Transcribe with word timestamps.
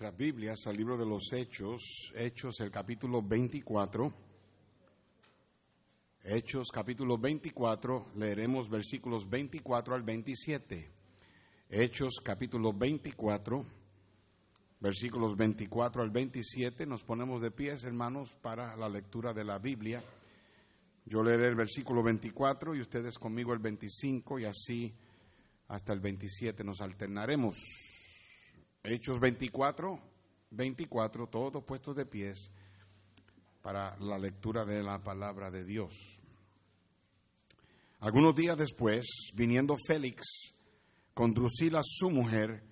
nuestras 0.00 0.16
Biblias 0.16 0.64
al 0.68 0.76
libro 0.76 0.96
de 0.96 1.04
los 1.04 1.32
Hechos, 1.32 2.12
Hechos 2.14 2.60
el 2.60 2.70
capítulo 2.70 3.20
24. 3.20 4.14
Hechos 6.22 6.68
capítulo 6.72 7.18
24, 7.18 8.12
leeremos 8.14 8.70
versículos 8.70 9.28
24 9.28 9.96
al 9.96 10.04
27. 10.04 10.88
Hechos 11.68 12.20
capítulo 12.22 12.72
24, 12.72 13.66
versículos 14.78 15.36
24 15.36 16.02
al 16.02 16.10
27. 16.10 16.86
Nos 16.86 17.02
ponemos 17.02 17.42
de 17.42 17.50
pies, 17.50 17.82
hermanos, 17.82 18.36
para 18.40 18.76
la 18.76 18.88
lectura 18.88 19.34
de 19.34 19.42
la 19.42 19.58
Biblia. 19.58 20.00
Yo 21.06 21.24
leeré 21.24 21.48
el 21.48 21.56
versículo 21.56 22.04
24 22.04 22.76
y 22.76 22.82
ustedes 22.82 23.18
conmigo 23.18 23.52
el 23.52 23.58
25 23.58 24.38
y 24.38 24.44
así 24.44 24.94
hasta 25.66 25.92
el 25.92 25.98
27 25.98 26.62
nos 26.62 26.80
alternaremos. 26.82 27.97
Hechos 28.90 29.20
24, 29.20 30.00
24, 30.50 31.26
todos 31.26 31.62
puestos 31.62 31.94
de 31.94 32.06
pies 32.06 32.50
para 33.60 33.94
la 33.98 34.18
lectura 34.18 34.64
de 34.64 34.82
la 34.82 35.02
palabra 35.02 35.50
de 35.50 35.62
Dios. 35.62 35.92
Algunos 38.00 38.34
días 38.34 38.56
después, 38.56 39.04
viniendo 39.34 39.76
Félix 39.86 40.54
con 41.12 41.34
Drusila 41.34 41.80
su 41.84 42.08
mujer, 42.08 42.62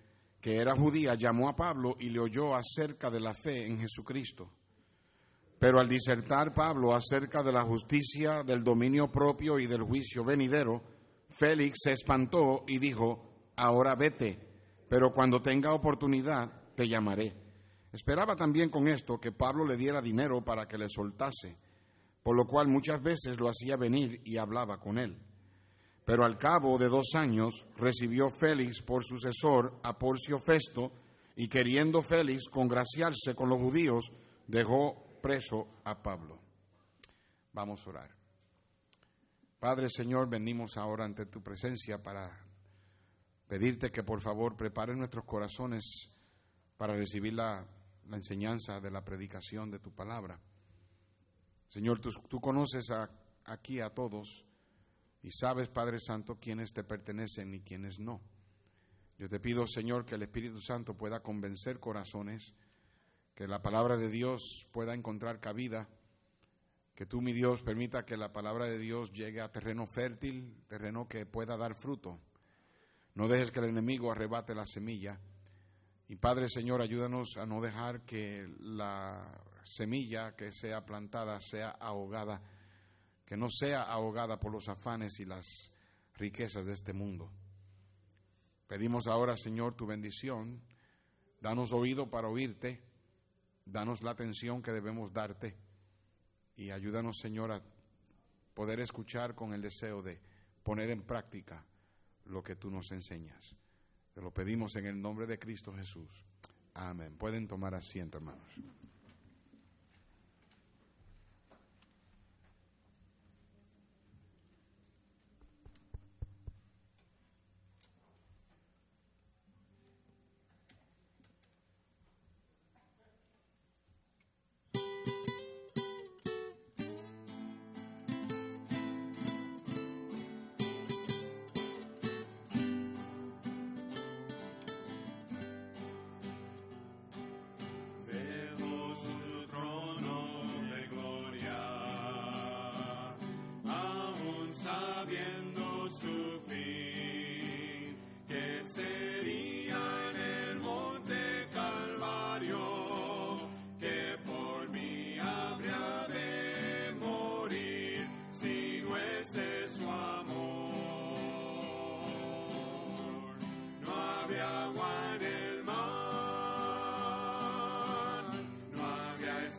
que 0.41 0.57
era 0.57 0.75
judía, 0.75 1.17
llamó 1.17 1.51
a 1.51 1.57
Pablo 1.57 1.97
y 2.01 2.09
le 2.09 2.21
oyó 2.21 2.55
acerca 2.55 3.11
de 3.11 3.21
la 3.21 3.35
fe 3.35 3.67
en 3.67 3.79
Jesucristo. 3.79 4.51
Pero 5.59 5.81
al 5.81 5.89
disertar 5.89 6.55
Pablo 6.55 6.95
acerca 6.95 7.43
de 7.43 7.53
la 7.53 7.63
justicia, 7.63 8.43
del 8.43 8.65
dominio 8.65 9.11
propio 9.11 9.59
y 9.59 9.67
del 9.67 9.83
juicio 9.83 10.25
venidero, 10.25 10.83
Félix 11.29 11.81
se 11.83 11.93
espantó 11.93 12.65
y 12.67 12.79
dijo, 12.79 13.53
ahora 13.57 13.95
vete 13.97 14.46
pero 14.89 15.13
cuando 15.13 15.41
tenga 15.41 15.75
oportunidad 15.75 16.51
te 16.75 16.89
llamaré. 16.89 17.35
Esperaba 17.93 18.37
también 18.37 18.69
con 18.69 18.89
esto 18.89 19.19
que 19.19 19.33
Pablo 19.33 19.65
le 19.65 19.77
diera 19.77 20.01
dinero 20.01 20.45
para 20.45 20.69
que 20.69 20.79
le 20.79 20.89
soltase, 20.89 21.57
por 22.23 22.37
lo 22.37 22.47
cual 22.47 22.69
muchas 22.69 23.03
veces 23.03 23.39
lo 23.39 23.49
hacía 23.49 23.77
venir 23.77 24.21
y 24.25 24.37
hablaba 24.37 24.79
con 24.79 24.99
él. 24.99 25.19
Pero 26.05 26.25
al 26.25 26.39
cabo 26.39 26.79
de 26.79 26.89
dos 26.89 27.15
años 27.15 27.67
recibió 27.77 28.31
Félix 28.31 28.83
por 28.83 29.03
sucesor 29.03 29.81
a 29.83 29.99
Porcio 29.99 30.39
Festo, 30.39 30.93
y 31.37 31.49
queriendo 31.49 32.01
Félix 32.01 32.49
congraciarse 32.49 33.35
con 33.35 33.49
los 33.49 33.59
judíos, 33.59 34.11
dejó 34.47 35.21
preso 35.21 35.69
a 35.85 36.03
Pablo. 36.03 36.41
Vamos 37.53 37.87
a 37.87 37.91
orar. 37.91 38.11
Padre 39.59 39.89
Señor, 39.91 40.29
venimos 40.29 40.77
ahora 40.77 41.05
ante 41.05 41.27
tu 41.27 41.43
presencia 41.43 42.03
para 42.03 42.46
pedirte 43.47 43.93
que 43.93 44.03
por 44.03 44.21
favor 44.21 44.57
prepares 44.57 44.97
nuestros 44.97 45.25
corazones 45.25 46.11
para 46.77 46.95
recibir 46.95 47.35
la, 47.35 47.67
enseñanza 48.13 48.81
de 48.81 48.91
la 48.91 49.05
predicación 49.05 49.71
de 49.71 49.79
tu 49.79 49.93
palabra. 49.93 50.39
Señor, 51.69 51.99
tú, 51.99 52.11
tú 52.29 52.41
conoces 52.41 52.87
aquí 53.45 53.81
a 53.81 53.91
todos 53.91 54.45
y 55.23 55.31
sabes, 55.31 55.69
Padre 55.69 55.99
Santo, 55.99 56.39
quiénes 56.39 56.73
te 56.73 56.85
pertenecen 56.85 57.53
y 57.55 57.61
quiénes 57.61 57.99
no. 57.99 58.21
Yo 59.19 59.29
te 59.29 59.41
pido, 59.41 59.67
Señor, 59.67 60.05
que 60.05 60.15
el 60.15 60.23
Espíritu 60.23 60.61
Santo 60.61 60.95
pueda 60.95 61.21
convencer 61.21 61.81
corazones, 61.81 62.55
que 63.35 63.49
la 63.49 63.63
palabra 63.63 63.97
de 63.97 64.11
Dios 64.11 64.67
pueda 64.71 64.95
encontrar 64.95 65.41
cabida, 65.41 65.89
que 66.95 67.07
tú, 67.07 67.21
mi 67.21 67.33
Dios, 67.33 67.63
permita 67.63 68.05
que 68.05 68.17
la 68.17 68.33
palabra 68.33 68.67
de 68.67 68.79
Dios 68.79 69.13
llegue 69.13 69.41
a 69.41 69.51
terreno 69.51 69.87
fértil, 69.87 70.55
terreno 70.69 71.09
que 71.09 71.27
pueda 71.27 71.57
dar 71.57 71.75
fruto 71.75 72.21
no 73.17 73.29
dejes 73.29 73.51
que 73.51 73.61
el 73.61 73.71
enemigo 73.71 74.13
arrebate 74.13 74.55
la 74.55 74.67
semilla. 74.67 75.19
Y 76.07 76.17
Padre 76.17 76.51
Señor, 76.51 76.83
ayúdanos 76.83 77.39
a 77.39 77.47
no 77.47 77.63
dejar 77.63 78.03
que 78.03 78.47
la 78.61 79.27
semilla 79.65 80.37
que 80.37 80.53
sea 80.53 80.85
plantada 80.85 81.41
sea 81.41 81.71
ahogada, 81.71 82.43
que 83.25 83.39
no 83.39 83.49
sea 83.49 83.85
ahogada 83.85 84.39
por 84.39 84.53
los 84.53 84.69
afanes 84.69 85.19
y 85.19 85.25
las 85.25 85.73
riquezas 86.19 86.67
de 86.67 86.75
este 86.75 86.93
mundo. 86.93 87.33
Pedimos 88.67 89.07
ahora, 89.07 89.35
Señor, 89.39 89.75
tu 89.75 89.87
bendición. 89.87 90.61
Danos 91.41 91.73
oído 91.73 92.11
para 92.11 92.29
oírte, 92.29 92.83
danos 93.65 94.03
la 94.03 94.11
atención 94.11 94.63
que 94.63 94.73
debemos 94.73 95.11
darte 95.13 95.57
y 96.55 96.71
ayúdanos, 96.71 97.19
Señor, 97.19 97.51
a 97.51 97.63
poder 98.53 98.81
escuchar 98.81 99.35
con 99.35 99.55
el 99.55 99.63
deseo 99.63 100.03
de 100.03 100.21
poner 100.63 100.91
en 100.91 101.03
práctica 101.03 101.65
lo 102.27 102.43
que 102.43 102.57
tú 102.57 102.71
nos 102.71 102.93
enseñas. 102.93 103.57
Te 104.13 104.21
lo 104.21 104.33
pedimos 104.33 104.77
en 104.77 104.87
el 104.87 105.01
nombre 105.01 105.27
de 105.27 105.39
Cristo 105.39 105.73
Jesús. 105.73 106.09
Amén. 106.75 107.17
Pueden 107.17 107.47
tomar 107.47 107.75
asiento, 107.75 108.19
hermanos. 108.19 108.49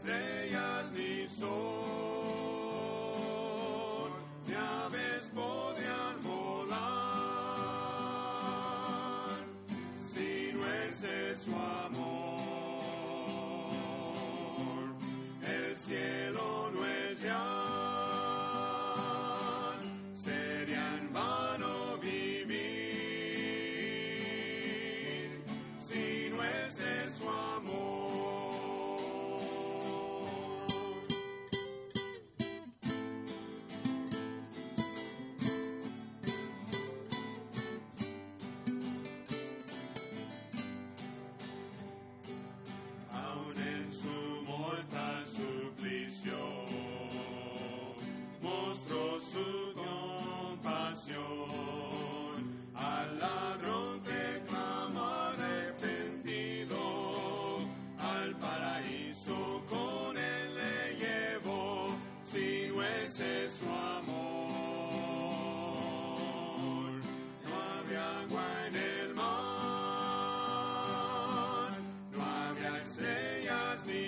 estrellas 0.08 0.92
ni 0.94 1.28
sol, 1.28 1.48
ni 4.48 4.54
aves 4.56 5.30
podrían 5.36 6.24
volar 6.24 6.78
si 10.14 10.52
no 10.54 10.66
es 10.66 11.04
eso. 11.04 11.87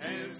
El 0.00 0.32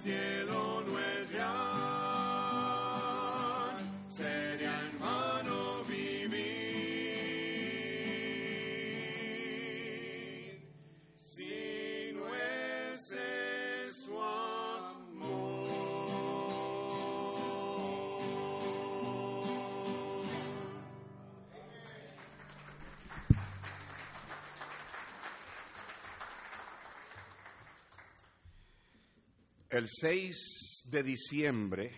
6 29.71 30.85
de 30.85 31.03
diciembre 31.03 31.93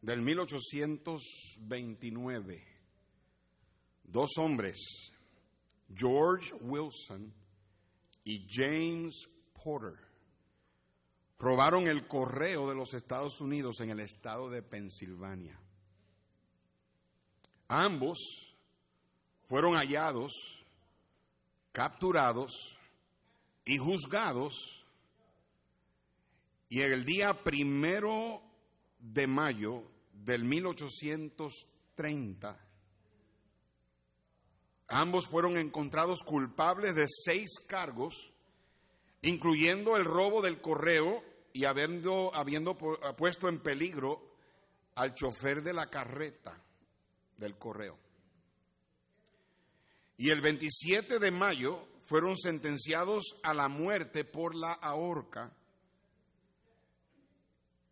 del 0.00 0.22
1829, 0.22 2.64
dos 4.04 4.38
hombres, 4.38 4.78
George 5.92 6.54
Wilson 6.60 7.34
y 8.22 8.46
James 8.48 9.28
Porter, 9.52 9.98
robaron 11.38 11.88
el 11.88 12.06
correo 12.06 12.68
de 12.68 12.76
los 12.76 12.94
Estados 12.94 13.40
Unidos 13.40 13.80
en 13.80 13.90
el 13.90 13.98
estado 13.98 14.48
de 14.48 14.62
Pensilvania. 14.62 15.58
Ambos 17.66 18.54
fueron 19.48 19.74
hallados, 19.74 20.64
capturados 21.72 22.78
y 23.64 23.76
juzgados 23.76 24.85
y 26.68 26.80
el 26.80 27.04
día 27.04 27.44
primero 27.44 28.42
de 28.98 29.26
mayo 29.26 29.82
del 30.12 30.44
1830, 30.44 32.58
ambos 34.88 35.26
fueron 35.26 35.58
encontrados 35.58 36.22
culpables 36.24 36.94
de 36.94 37.06
seis 37.08 37.58
cargos, 37.68 38.32
incluyendo 39.22 39.96
el 39.96 40.04
robo 40.04 40.42
del 40.42 40.60
correo 40.60 41.24
y 41.52 41.64
habiendo, 41.64 42.32
habiendo 42.34 42.76
puesto 42.76 43.48
en 43.48 43.60
peligro 43.60 44.36
al 44.96 45.14
chofer 45.14 45.62
de 45.62 45.72
la 45.72 45.86
carreta 45.86 46.60
del 47.36 47.56
correo. 47.56 47.96
Y 50.18 50.30
el 50.30 50.40
27 50.40 51.18
de 51.18 51.30
mayo 51.30 51.86
fueron 52.04 52.38
sentenciados 52.38 53.38
a 53.42 53.52
la 53.52 53.68
muerte 53.68 54.24
por 54.24 54.54
la 54.54 54.72
ahorca 54.72 55.54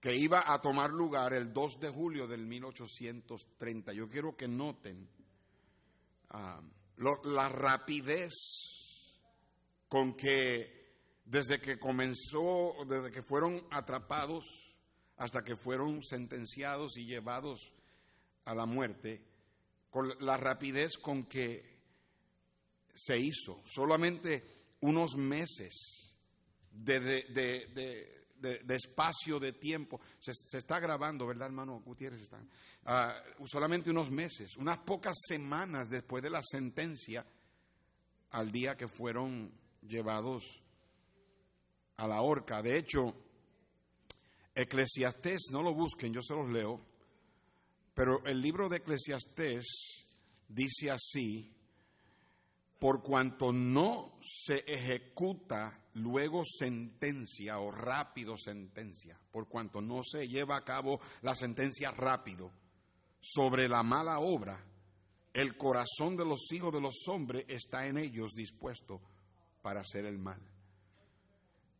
que 0.04 0.14
iba 0.14 0.44
a 0.52 0.60
tomar 0.60 0.90
lugar 0.90 1.32
el 1.32 1.50
2 1.50 1.80
de 1.80 1.88
julio 1.88 2.26
del 2.26 2.44
1830. 2.44 3.94
Yo 3.94 4.06
quiero 4.06 4.36
que 4.36 4.46
noten 4.46 5.08
ah, 6.28 6.60
la 6.98 7.48
rapidez 7.48 8.34
con 9.88 10.14
que 10.14 10.92
desde 11.24 11.58
que 11.58 11.78
comenzó, 11.78 12.74
desde 12.86 13.10
que 13.10 13.22
fueron 13.22 13.66
atrapados 13.70 14.44
hasta 15.16 15.42
que 15.42 15.56
fueron 15.56 16.02
sentenciados 16.02 16.98
y 16.98 17.06
llevados 17.06 17.72
a 18.44 18.54
la 18.54 18.66
muerte, 18.66 19.24
con 19.88 20.12
la 20.20 20.36
rapidez 20.36 20.98
con 20.98 21.24
que 21.24 21.78
se 22.92 23.16
hizo, 23.16 23.62
solamente 23.64 24.44
unos 24.80 25.16
meses 25.16 26.12
de 26.70 27.00
de, 27.00 28.23
espacio, 28.68 29.38
de 29.38 29.52
tiempo. 29.52 30.00
Se, 30.18 30.58
está 30.58 30.78
grabando, 30.78 31.26
¿verdad, 31.26 31.46
hermano 31.46 31.80
Gutiérrez? 31.80 32.22
Está, 32.22 32.40
ah, 32.86 33.22
solamente 33.46 33.90
unos 33.90 34.10
meses, 34.10 34.56
unas 34.56 34.78
pocas 34.78 35.16
semanas 35.26 35.88
después 35.88 36.22
de 36.22 36.30
la 36.30 36.42
sentencia, 36.42 37.26
al 38.30 38.50
día 38.50 38.76
que 38.76 38.88
fueron 38.88 39.52
llevados 39.86 40.44
a 41.96 42.08
la 42.08 42.20
horca. 42.20 42.62
De 42.62 42.76
hecho, 42.76 43.14
Eclesiastés, 44.54 45.42
no 45.50 45.62
lo 45.62 45.72
busquen, 45.72 46.12
yo 46.12 46.22
se 46.22 46.34
los 46.34 46.50
leo, 46.50 46.80
pero 47.94 48.24
el 48.24 48.40
libro 48.40 48.68
de 48.68 48.78
Eclesiastés 48.78 49.64
dice 50.48 50.90
así, 50.90 51.54
por 52.84 53.02
cuanto 53.02 53.50
no 53.50 54.18
se 54.20 54.56
ejecuta 54.66 55.80
luego 55.94 56.42
sentencia 56.44 57.58
o 57.58 57.70
rápido 57.70 58.36
sentencia, 58.36 59.18
por 59.32 59.48
cuanto 59.48 59.80
no 59.80 60.02
se 60.04 60.28
lleva 60.28 60.58
a 60.58 60.64
cabo 60.64 61.00
la 61.22 61.34
sentencia 61.34 61.92
rápido 61.92 62.52
sobre 63.22 63.70
la 63.70 63.82
mala 63.82 64.18
obra, 64.18 64.62
el 65.32 65.56
corazón 65.56 66.14
de 66.14 66.26
los 66.26 66.52
hijos 66.52 66.74
de 66.74 66.82
los 66.82 67.08
hombres 67.08 67.46
está 67.48 67.86
en 67.86 67.96
ellos 67.96 68.34
dispuesto 68.34 69.00
para 69.62 69.80
hacer 69.80 70.04
el 70.04 70.18
mal. 70.18 70.42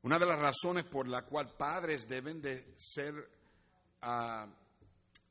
Una 0.04 0.18
de 0.18 0.24
las 0.24 0.38
razones 0.38 0.86
por 0.86 1.06
la 1.06 1.26
cual 1.26 1.54
padres 1.54 2.08
deben 2.08 2.40
de 2.40 2.72
ser 2.78 3.12
ah, 4.00 4.48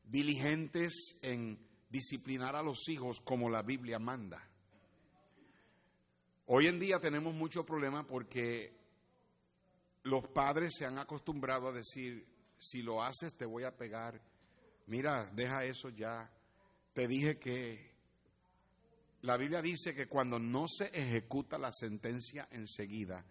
diligentes 0.03 1.17
en 1.23 1.57
disciplinar 1.89 2.55
a 2.55 2.61
los 2.61 2.87
hijos 2.89 3.21
como 3.21 3.49
la 3.49 3.63
Biblia 3.63 3.97
manda 3.97 4.52
Hoy 6.45 6.67
en 6.67 6.77
día 6.77 6.99
tenemos 6.99 7.33
muchos 7.33 7.65
problemas 7.65 8.05
porque 8.05 8.75
los 10.03 10.27
padres 10.27 10.73
se 10.77 10.85
han 10.85 10.97
acostumbrado 10.97 11.69
a 11.69 11.71
decir, 11.71 12.27
si 12.57 12.81
lo 12.81 13.01
haces 13.01 13.35
te 13.35 13.45
voy 13.45 13.63
a 13.63 13.75
pegar. 13.77 14.21
Mira, 14.87 15.31
deja 15.33 15.63
eso 15.63 15.89
ya. 15.89 16.29
Te 16.93 17.07
dije 17.07 17.39
que 17.39 17.93
la 19.21 19.37
Biblia 19.37 19.61
dice 19.61 19.95
que 19.95 20.07
cuando 20.07 20.37
no 20.37 20.65
se 20.67 20.87
ejecuta 20.87 21.57
la 21.57 21.71
sentencia 21.71 22.49
enseguida, 22.51 23.25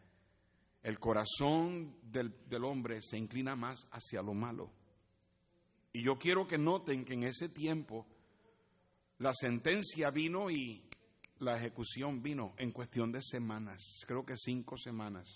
el 0.82 0.98
corazón 0.98 1.98
del, 2.02 2.34
del, 2.48 2.64
hombre 2.64 3.02
se 3.02 3.18
inclina 3.18 3.54
más 3.54 3.86
hacia 3.90 4.22
lo 4.22 4.32
malo. 4.32 4.72
Y 5.92 6.02
yo 6.02 6.18
quiero 6.18 6.46
que 6.46 6.56
noten 6.56 7.04
que 7.04 7.12
en 7.12 7.24
ese 7.24 7.50
tiempo 7.50 8.06
la 9.18 9.34
sentencia 9.34 10.10
vino 10.10 10.50
y 10.50 10.82
la 11.42 11.56
ejecución 11.56 12.22
vino 12.22 12.54
en 12.56 12.70
cuestión 12.70 13.10
de 13.10 13.20
semanas, 13.20 14.04
creo 14.06 14.24
que 14.24 14.36
cinco 14.36 14.76
semanas. 14.76 15.28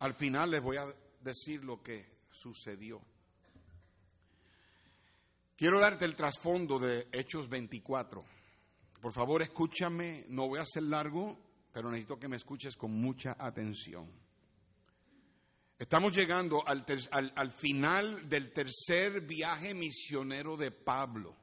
Al 0.00 0.12
final 0.14 0.50
les 0.50 0.60
voy 0.60 0.76
a 0.76 0.86
decir 1.20 1.64
lo 1.64 1.82
que 1.82 2.04
sucedió. 2.30 3.00
Quiero 5.56 5.80
darte 5.80 6.04
el 6.04 6.16
trasfondo 6.16 6.78
de 6.78 7.08
Hechos 7.12 7.48
24. 7.48 8.24
Por 9.00 9.12
favor, 9.12 9.40
escúchame, 9.40 10.26
no 10.28 10.48
voy 10.48 10.58
a 10.58 10.66
ser 10.66 10.82
largo, 10.82 11.38
pero 11.72 11.88
necesito 11.88 12.18
que 12.18 12.28
me 12.28 12.36
escuches 12.36 12.76
con 12.76 12.92
mucha 12.92 13.36
atención. 13.38 14.10
Estamos 15.78 16.14
llegando 16.14 16.66
al, 16.66 16.84
al 17.12 17.52
final 17.52 18.28
del 18.28 18.52
tercer 18.52 19.20
viaje 19.20 19.74
misionero 19.74 20.56
de 20.56 20.72
Pablo. 20.72 21.36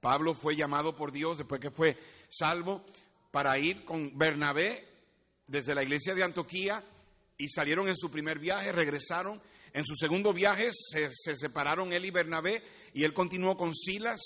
Pablo 0.00 0.34
fue 0.34 0.56
llamado 0.56 0.94
por 0.94 1.12
Dios 1.12 1.38
después 1.38 1.60
que 1.60 1.70
fue 1.70 1.96
salvo 2.28 2.84
para 3.30 3.58
ir 3.58 3.84
con 3.84 4.16
Bernabé 4.16 4.86
desde 5.46 5.74
la 5.74 5.82
iglesia 5.82 6.14
de 6.14 6.24
Antioquía 6.24 6.82
y 7.38 7.48
salieron 7.48 7.88
en 7.88 7.96
su 7.96 8.10
primer 8.10 8.38
viaje, 8.38 8.72
regresaron. 8.72 9.40
En 9.72 9.84
su 9.84 9.94
segundo 9.94 10.32
viaje 10.32 10.70
se, 10.72 11.36
separaron 11.36 11.92
él 11.92 12.04
y 12.04 12.10
Bernabé 12.10 12.62
y 12.94 13.04
él 13.04 13.12
continuó 13.12 13.56
con 13.56 13.74
Silas, 13.74 14.20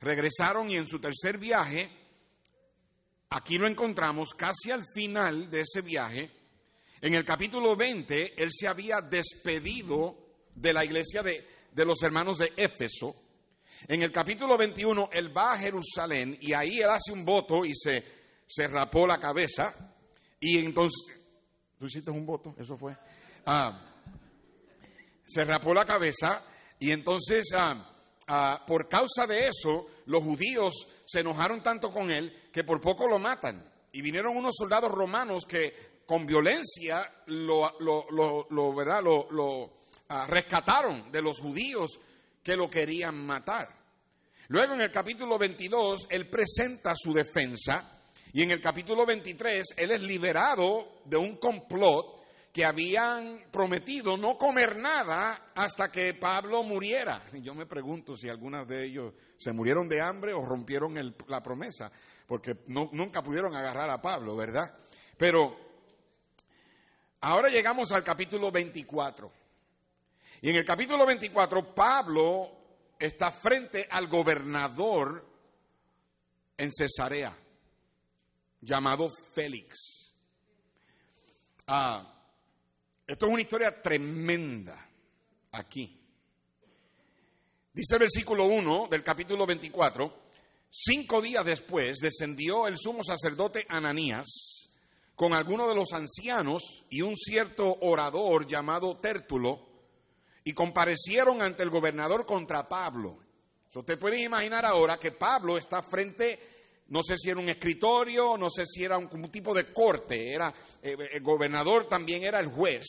regresaron 0.00 0.70
y 0.70 0.76
en 0.76 0.88
su 0.88 0.98
tercer 0.98 1.36
viaje, 1.36 1.90
aquí 3.28 3.58
lo 3.58 3.68
encontramos 3.68 4.32
casi 4.32 4.70
al 4.70 4.84
final 4.94 5.50
de 5.50 5.60
ese 5.60 5.82
viaje, 5.82 6.30
en 7.00 7.14
el 7.14 7.24
capítulo 7.24 7.76
20, 7.76 8.42
él 8.42 8.48
se 8.50 8.66
había 8.66 9.00
despedido 9.00 10.16
de 10.54 10.72
la 10.72 10.84
iglesia 10.84 11.22
de, 11.22 11.46
de 11.70 11.84
los 11.84 12.02
hermanos 12.02 12.38
de 12.38 12.52
Éfeso 12.56 13.14
en 13.86 14.02
el 14.02 14.10
capítulo 14.10 14.56
21, 14.56 15.10
él 15.12 15.36
va 15.36 15.52
a 15.52 15.58
Jerusalén 15.58 16.36
y 16.40 16.52
ahí 16.52 16.80
él 16.80 16.90
hace 16.90 17.12
un 17.12 17.24
voto 17.24 17.64
y 17.64 17.74
se, 17.74 18.02
se 18.46 18.66
rapó 18.66 19.06
la 19.06 19.18
cabeza. 19.18 19.72
Y 20.40 20.58
entonces, 20.58 21.16
¿tú 21.78 21.86
hiciste 21.86 22.10
un 22.10 22.26
voto? 22.26 22.54
Eso 22.58 22.76
fue. 22.76 22.96
Ah, 23.46 23.80
se 25.26 25.44
rapó 25.44 25.72
la 25.72 25.84
cabeza 25.84 26.42
y 26.78 26.90
entonces, 26.90 27.50
ah, 27.54 27.90
ah, 28.26 28.64
por 28.66 28.88
causa 28.88 29.26
de 29.26 29.46
eso, 29.46 29.86
los 30.06 30.22
judíos 30.22 30.74
se 31.06 31.20
enojaron 31.20 31.62
tanto 31.62 31.90
con 31.90 32.10
él 32.10 32.50
que 32.52 32.64
por 32.64 32.80
poco 32.80 33.06
lo 33.06 33.18
matan. 33.18 33.64
y 33.90 34.02
vinieron 34.02 34.36
unos 34.36 34.54
soldados 34.56 34.92
romanos 34.92 35.46
que 35.46 36.02
con 36.04 36.26
violencia 36.26 37.10
lo, 37.26 37.72
lo, 37.80 38.74
¿verdad? 38.74 39.02
lo 39.02 39.72
ah, 40.08 40.26
rescataron 40.26 41.10
de 41.10 41.22
los 41.22 41.40
judíos 41.40 41.98
que 42.48 42.56
lo 42.56 42.70
querían 42.70 43.14
matar. 43.26 43.68
Luego 44.48 44.72
en 44.72 44.80
el 44.80 44.90
capítulo 44.90 45.36
22 45.36 46.06
él 46.08 46.30
presenta 46.30 46.94
su 46.96 47.12
defensa 47.12 48.00
y 48.32 48.42
en 48.42 48.52
el 48.52 48.58
capítulo 48.58 49.04
23 49.04 49.74
él 49.76 49.90
es 49.90 50.00
liberado 50.00 51.02
de 51.04 51.18
un 51.18 51.36
complot 51.36 52.22
que 52.50 52.64
habían 52.64 53.50
prometido 53.52 54.16
no 54.16 54.38
comer 54.38 54.78
nada 54.78 55.50
hasta 55.54 55.88
que 55.88 56.14
Pablo 56.14 56.62
muriera. 56.62 57.22
Y 57.34 57.42
yo 57.42 57.54
me 57.54 57.66
pregunto 57.66 58.16
si 58.16 58.30
algunos 58.30 58.66
de 58.66 58.86
ellos 58.86 59.12
se 59.36 59.52
murieron 59.52 59.86
de 59.86 60.00
hambre 60.00 60.32
o 60.32 60.40
rompieron 60.40 60.94
la 61.26 61.42
promesa, 61.42 61.92
porque 62.26 62.54
nunca 62.68 63.22
pudieron 63.22 63.54
agarrar 63.54 63.90
a 63.90 64.00
Pablo, 64.00 64.34
¿verdad? 64.34 64.74
Pero 65.18 65.54
ahora 67.20 67.50
llegamos 67.50 67.92
al 67.92 68.02
capítulo 68.02 68.50
24. 68.50 69.30
Y 70.40 70.50
en 70.50 70.56
el 70.56 70.64
capítulo 70.64 71.04
24 71.04 71.74
Pablo 71.74 72.58
está 72.98 73.30
frente 73.30 73.88
al 73.90 74.06
gobernador 74.06 75.26
en 76.56 76.72
Cesarea, 76.72 77.36
llamado 78.60 79.08
Félix. 79.32 80.14
Ah, 81.66 82.14
esto 83.06 83.26
es 83.26 83.32
una 83.32 83.42
historia 83.42 83.82
tremenda 83.82 84.88
aquí. 85.52 85.98
Dice 87.72 87.94
el 87.94 88.00
versículo 88.00 88.46
1 88.46 88.88
del 88.90 89.02
capítulo 89.02 89.44
24, 89.46 90.22
cinco 90.70 91.20
días 91.20 91.44
después 91.44 91.98
descendió 91.98 92.66
el 92.66 92.76
sumo 92.76 93.02
sacerdote 93.02 93.66
Ananías 93.68 94.26
con 95.16 95.34
algunos 95.34 95.68
de 95.68 95.74
los 95.74 95.92
ancianos 95.92 96.84
y 96.90 97.02
un 97.02 97.16
cierto 97.16 97.76
orador 97.80 98.46
llamado 98.46 98.98
Tértulo 98.98 99.67
y 100.48 100.54
comparecieron 100.54 101.42
ante 101.42 101.62
el 101.62 101.68
gobernador 101.68 102.24
contra 102.24 102.66
Pablo. 102.66 103.18
usted 103.74 103.98
puede 103.98 104.22
imaginar 104.22 104.64
ahora 104.64 104.96
que 104.96 105.12
Pablo 105.12 105.58
está 105.58 105.82
frente 105.82 106.38
no 106.88 107.02
sé 107.02 107.18
si 107.18 107.28
era 107.28 107.38
un 107.38 107.50
escritorio, 107.50 108.38
no 108.38 108.48
sé 108.48 108.64
si 108.64 108.82
era 108.82 108.96
un, 108.96 109.30
tipo 109.30 109.52
de 109.52 109.70
corte, 109.74 110.32
era, 110.32 110.50
eh, 110.82 110.96
el 111.12 111.22
gobernador 111.22 111.86
también 111.86 112.24
era 112.24 112.40
el 112.40 112.46
juez. 112.46 112.86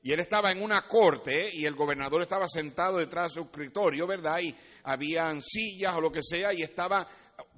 Y 0.00 0.12
él 0.12 0.20
estaba 0.20 0.52
en 0.52 0.62
una 0.62 0.86
corte 0.86 1.50
y 1.52 1.64
el 1.64 1.74
gobernador 1.74 2.22
estaba 2.22 2.46
sentado 2.46 2.98
detrás 2.98 3.32
de 3.32 3.40
su 3.40 3.46
escritorio, 3.46 4.06
¿verdad? 4.06 4.38
Y 4.38 4.54
habían 4.84 5.42
sillas 5.42 5.96
o 5.96 6.00
lo 6.00 6.12
que 6.12 6.22
sea 6.22 6.54
y 6.54 6.62
estaba 6.62 7.04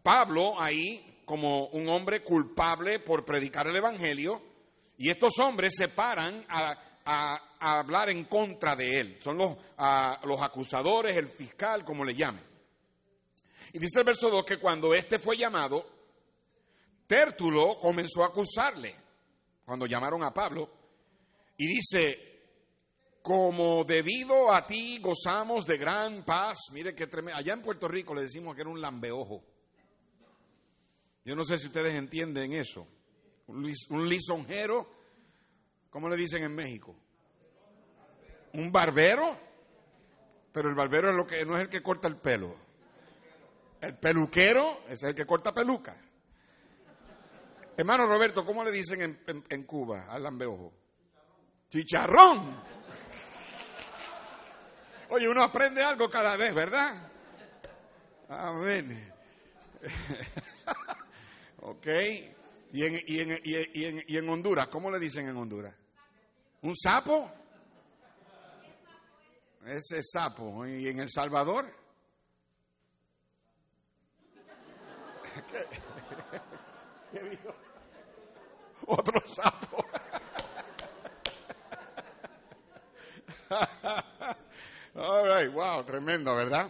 Pablo 0.02 0.58
ahí 0.58 1.20
como 1.26 1.66
un 1.66 1.87
hombre 1.90 2.23
culpable 2.23 3.00
por 3.00 3.26
predicar 3.26 3.66
el 3.66 3.76
Evangelio. 3.76 4.40
Y 4.99 5.11
estos 5.11 5.38
hombres 5.38 5.75
se 5.76 5.88
paran 5.88 6.45
a, 6.49 6.85
hablar 7.61 8.11
en 8.11 8.25
contra 8.25 8.76
de 8.76 9.00
él. 9.00 9.19
Son 9.21 9.38
los, 9.38 9.57
los 10.25 10.43
acusadores, 10.43 11.17
el 11.17 11.28
fiscal, 11.28 11.85
como 11.85 12.05
le 12.05 12.14
llamen. 12.14 12.45
Y 13.73 13.78
dice 13.78 14.00
el 14.00 14.05
verso 14.05 14.28
2 14.28 14.45
que 14.45 14.59
cuando 14.59 14.93
éste 14.95 15.19
fue 15.19 15.37
llamado, 15.37 15.85
Tértulo 17.07 17.78
comenzó 17.78 18.23
a 18.23 18.26
acusarle, 18.26 18.95
cuando 19.64 19.87
llamaron 19.87 20.23
a 20.23 20.33
Pablo, 20.33 20.71
y 21.57 21.67
dice, 21.67 22.28
como 23.23 23.85
debido 23.85 24.52
a 24.52 24.67
ti 24.67 24.99
gozamos 24.99 25.64
de 25.64 25.78
gran 25.78 26.25
paz, 26.25 26.59
mire 26.73 26.95
que 26.95 27.07
tremendo, 27.07 27.38
allá 27.38 27.55
en 27.55 27.62
Puerto 27.62 27.88
Rico 27.88 28.14
le 28.14 28.23
decimos 28.23 28.55
que 28.55 28.61
era 28.61 28.71
un 28.71 28.81
lambeojo. 28.81 29.43
Yo 31.25 31.35
no 31.35 31.45
sé 31.45 31.59
si 31.59 31.67
ustedes 31.67 31.95
entienden 31.95 32.52
eso. 32.52 32.87
Un 33.49 34.09
lisonjero, 34.09 34.90
¿cómo 35.88 36.09
le 36.09 36.17
dicen 36.17 36.43
en 36.45 36.55
México? 36.55 36.95
Un 38.52 38.71
barbero, 38.71 39.38
pero 40.52 40.69
el 40.69 40.75
barbero 40.75 41.11
es 41.11 41.17
lo 41.17 41.26
que 41.26 41.45
no 41.47 41.57
es 41.57 41.62
el 41.62 41.69
que 41.69 41.83
corta 41.83 42.09
el 42.09 42.17
pelo. 42.17 42.55
El 43.81 43.97
peluquero 43.97 44.83
es 44.88 45.02
el 45.02 45.14
que 45.14 45.25
corta 45.25 45.52
peluca. 45.52 45.97
Hermano 47.76 48.07
Roberto, 48.07 48.45
¿cómo 48.45 48.64
le 48.64 48.73
dicen 48.73 49.19
en, 49.49 49.62
Cuba 49.64 50.07
al 50.09 50.25
lambeojo? 50.25 50.75
Chicharrón. 51.71 52.61
Oye, 55.11 55.28
uno 55.28 55.43
aprende 55.43 55.83
algo 55.83 56.11
cada 56.11 56.37
vez, 56.37 56.55
¿verdad? 56.55 57.11
Amén. 58.28 59.11
ok. 61.62 61.87
¿Y 62.73 62.85
en, 62.85 63.03
y, 63.07 63.21
en, 63.21 63.41
y, 63.45 63.85
en, 63.85 64.05
¿Y 64.07 64.17
en 64.19 64.29
Honduras? 64.29 64.69
¿Cómo 64.69 64.91
le 64.91 64.99
dicen 64.99 65.27
en 65.29 65.37
Honduras? 65.37 65.75
¿Un 66.63 66.77
sapo? 66.77 67.31
Ese 69.65 70.03
sapo. 70.03 70.67
¿Y 70.67 70.89
en 70.89 71.01
El 71.01 71.11
Salvador? 71.11 71.73
¿Qué, 77.13 77.21
dijo? 77.23 77.55
Otro 78.87 79.21
sapo. 79.27 79.85
All 84.95 85.27
right, 85.27 85.51
wow, 85.53 85.85
tremendo, 85.85 86.35
¿verdad? 86.35 86.69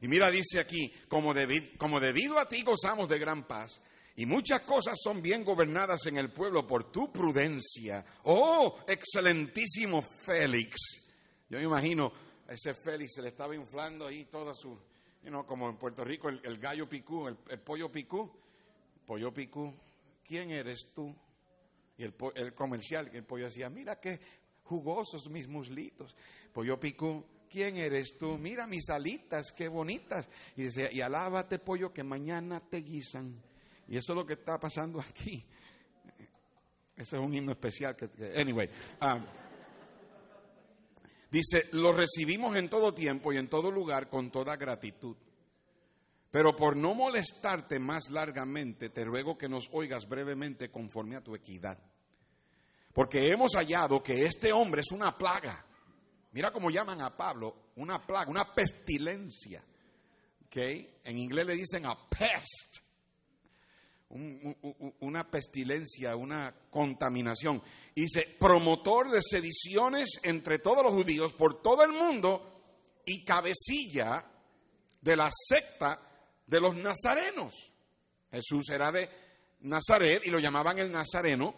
Y 0.00 0.08
mira, 0.08 0.30
dice 0.30 0.58
aquí, 0.60 0.92
como, 1.08 1.32
como 1.78 2.00
debido 2.00 2.38
a 2.38 2.48
ti 2.48 2.62
gozamos 2.62 3.08
de 3.08 3.18
gran 3.18 3.44
paz, 3.46 3.80
y 4.18 4.26
muchas 4.26 4.62
cosas 4.62 4.98
son 5.00 5.22
bien 5.22 5.44
gobernadas 5.44 6.06
en 6.06 6.18
el 6.18 6.32
pueblo 6.32 6.66
por 6.66 6.90
tu 6.90 7.12
prudencia. 7.12 8.04
Oh, 8.24 8.80
excelentísimo 8.88 10.02
Félix. 10.02 10.74
Yo 11.48 11.56
me 11.58 11.62
imagino, 11.62 12.12
ese 12.48 12.74
Félix 12.74 13.14
se 13.14 13.22
le 13.22 13.28
estaba 13.28 13.54
inflando 13.54 14.08
ahí 14.08 14.24
toda 14.24 14.56
su, 14.56 14.76
como 15.46 15.68
en 15.68 15.76
Puerto 15.76 16.04
Rico, 16.04 16.28
el, 16.30 16.58
gallo 16.58 16.88
picú, 16.88 17.28
el, 17.28 17.60
pollo 17.60 17.92
picú, 17.92 18.28
pollo 19.06 19.32
picú, 19.32 19.72
¿quién 20.24 20.50
eres 20.50 20.90
tú? 20.92 21.14
Y 21.96 22.02
el, 22.02 22.12
el 22.34 22.54
comercial, 22.54 23.08
el 23.12 23.22
pollo 23.22 23.44
decía, 23.44 23.70
mira 23.70 24.00
qué 24.00 24.18
jugosos 24.64 25.30
mis 25.30 25.46
muslitos. 25.46 26.16
Pollo 26.52 26.80
picú, 26.80 27.24
¿quién 27.48 27.76
eres 27.76 28.18
tú? 28.18 28.36
Mira 28.36 28.66
mis 28.66 28.90
alitas, 28.90 29.52
qué 29.56 29.68
bonitas. 29.68 30.28
Y 30.56 30.64
decía, 30.64 30.92
y 30.92 31.02
alábate 31.02 31.60
pollo 31.60 31.92
que 31.92 32.02
mañana 32.02 32.60
te 32.68 32.78
guisan. 32.78 33.46
Y 33.88 33.96
eso 33.96 34.12
es 34.12 34.16
lo 34.16 34.26
que 34.26 34.34
está 34.34 34.58
pasando 34.58 35.00
aquí. 35.08 35.44
Ese 36.96 37.16
es 37.16 37.22
un 37.22 37.32
himno 37.34 37.52
especial. 37.52 37.96
Que, 37.96 38.08
anyway. 38.36 38.68
Um, 39.00 39.24
Dice, 41.30 41.68
lo 41.72 41.92
recibimos 41.92 42.56
en 42.56 42.70
todo 42.70 42.94
tiempo 42.94 43.32
y 43.32 43.36
en 43.36 43.48
todo 43.48 43.70
lugar 43.70 44.08
con 44.08 44.30
toda 44.30 44.56
gratitud. 44.56 45.16
Pero 46.30 46.56
por 46.56 46.76
no 46.76 46.94
molestarte 46.94 47.78
más 47.78 48.10
largamente, 48.10 48.90
te 48.90 49.04
ruego 49.04 49.36
que 49.36 49.48
nos 49.48 49.68
oigas 49.72 50.08
brevemente 50.08 50.70
conforme 50.70 51.16
a 51.16 51.22
tu 51.22 51.34
equidad. 51.34 51.78
Porque 52.94 53.30
hemos 53.30 53.54
hallado 53.54 54.02
que 54.02 54.24
este 54.24 54.52
hombre 54.52 54.80
es 54.80 54.90
una 54.90 55.16
plaga. 55.16 55.64
Mira 56.32 56.50
cómo 56.50 56.70
llaman 56.70 57.00
a 57.02 57.16
Pablo, 57.16 57.72
una 57.76 58.04
plaga, 58.06 58.30
una 58.30 58.54
pestilencia. 58.54 59.62
¿Okay? 60.46 60.98
En 61.04 61.18
inglés 61.18 61.46
le 61.46 61.54
dicen 61.54 61.84
a 61.84 62.08
pest 62.08 62.87
una 64.10 65.30
pestilencia, 65.30 66.16
una 66.16 66.54
contaminación. 66.70 67.62
Y 67.94 68.02
dice, 68.02 68.36
promotor 68.38 69.10
de 69.10 69.20
sediciones 69.20 70.20
entre 70.22 70.58
todos 70.58 70.82
los 70.82 70.94
judíos 70.94 71.32
por 71.34 71.60
todo 71.60 71.84
el 71.84 71.92
mundo 71.92 73.02
y 73.04 73.24
cabecilla 73.24 74.24
de 75.00 75.16
la 75.16 75.30
secta 75.30 76.00
de 76.46 76.60
los 76.60 76.74
nazarenos. 76.76 77.72
Jesús 78.30 78.68
era 78.70 78.90
de 78.90 79.08
Nazaret 79.60 80.22
y 80.24 80.30
lo 80.30 80.38
llamaban 80.38 80.78
el 80.78 80.90
nazareno. 80.90 81.54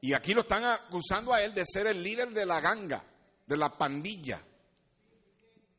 Y 0.00 0.14
aquí 0.14 0.32
lo 0.34 0.40
están 0.40 0.64
acusando 0.64 1.32
a 1.32 1.42
él 1.42 1.54
de 1.54 1.64
ser 1.64 1.86
el 1.86 2.02
líder 2.02 2.30
de 2.30 2.46
la 2.46 2.60
ganga, 2.60 3.04
de 3.46 3.56
la 3.56 3.76
pandilla. 3.76 4.42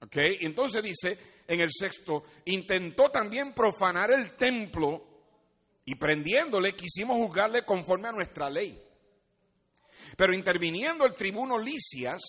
¿Ok? 0.01 0.15
Entonces 0.41 0.83
dice 0.83 1.17
en 1.47 1.59
el 1.59 1.69
sexto, 1.71 2.23
intentó 2.45 3.09
también 3.09 3.53
profanar 3.53 4.11
el 4.11 4.33
templo 4.33 5.12
y 5.85 5.95
prendiéndole 5.95 6.75
quisimos 6.75 7.17
juzgarle 7.17 7.65
conforme 7.65 8.09
a 8.09 8.11
nuestra 8.13 8.49
ley. 8.49 8.81
Pero 10.15 10.33
interviniendo 10.33 11.05
el 11.05 11.15
tribuno 11.15 11.57
Licias, 11.57 12.21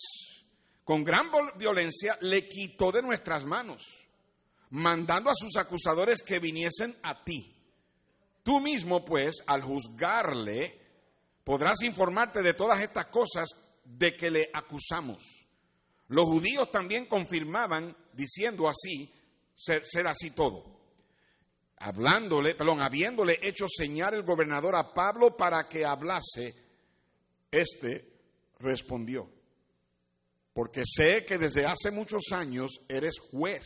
con 0.83 1.03
gran 1.03 1.29
violencia 1.57 2.17
le 2.21 2.47
quitó 2.47 2.91
de 2.91 3.01
nuestras 3.01 3.45
manos, 3.45 3.83
mandando 4.69 5.29
a 5.29 5.35
sus 5.35 5.55
acusadores 5.57 6.21
que 6.21 6.39
viniesen 6.39 6.95
a 7.03 7.23
ti. 7.23 7.53
Tú 8.43 8.59
mismo, 8.59 9.03
pues, 9.03 9.35
al 9.47 9.61
juzgarle, 9.61 10.79
podrás 11.43 11.81
informarte 11.81 12.41
de 12.41 12.53
todas 12.53 12.81
estas 12.81 13.07
cosas 13.07 13.49
de 13.83 14.15
que 14.15 14.29
le 14.29 14.49
acusamos. 14.53 15.23
Los 16.07 16.25
judíos 16.25 16.69
también 16.71 17.07
confirmaban, 17.07 17.95
diciendo 18.13 18.67
así, 18.67 19.11
ser, 19.55 20.07
así 20.07 20.31
todo. 20.31 20.74
Hablándole, 21.77 22.55
perdón, 22.55 22.81
habiéndole 22.81 23.39
hecho 23.41 23.65
señar 23.67 24.13
el 24.13 24.23
gobernador 24.23 24.75
a 24.75 24.93
Pablo 24.93 25.35
para 25.35 25.67
que 25.67 25.85
hablase, 25.85 26.55
este 27.51 28.13
respondió, 28.59 29.29
porque 30.53 30.83
sé 30.85 31.25
que 31.25 31.37
desde 31.37 31.65
hace 31.65 31.91
muchos 31.91 32.31
años 32.31 32.81
eres 32.87 33.19
juez 33.19 33.65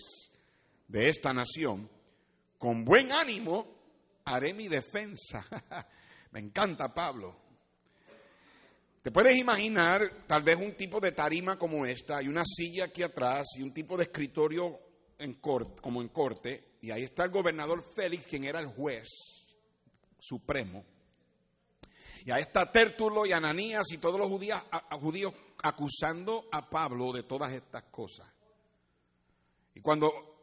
de 0.87 1.09
esta 1.09 1.31
nación, 1.33 1.89
con 2.57 2.83
buen 2.83 3.11
ánimo 3.11 3.79
haré 4.25 4.53
mi 4.53 4.67
defensa. 4.67 5.45
Me 6.31 6.39
encanta 6.39 6.93
Pablo. 6.93 7.35
Te 9.01 9.11
puedes 9.11 9.37
imaginar 9.37 10.25
tal 10.27 10.43
vez 10.43 10.57
un 10.57 10.75
tipo 10.75 10.99
de 10.99 11.13
tarima 11.13 11.57
como 11.57 11.85
esta, 11.85 12.21
y 12.21 12.27
una 12.27 12.43
silla 12.45 12.85
aquí 12.85 13.01
atrás, 13.01 13.47
y 13.57 13.63
un 13.63 13.73
tipo 13.73 13.95
de 13.97 14.03
escritorio 14.03 14.77
en 15.17 15.35
corte, 15.35 15.81
como 15.81 16.01
en 16.01 16.09
corte, 16.09 16.68
y 16.81 16.91
ahí 16.91 17.03
está 17.03 17.25
el 17.25 17.31
gobernador 17.31 17.83
Félix, 17.95 18.25
quien 18.25 18.45
era 18.45 18.59
el 18.59 18.67
juez 18.67 19.07
supremo. 20.19 20.85
Y 22.25 22.31
ahí 22.31 22.41
está 22.41 22.71
Tértulo 22.71 23.25
y 23.25 23.31
Ananías 23.31 23.87
y 23.91 23.97
todos 23.97 24.19
los 24.19 24.27
judíos, 24.27 24.61
judíos 25.01 25.33
acusando 25.63 26.47
a 26.51 26.69
Pablo 26.69 27.11
de 27.11 27.23
todas 27.23 27.51
estas 27.53 27.83
cosas. 27.83 28.27
Y 29.73 29.81
cuando 29.81 30.41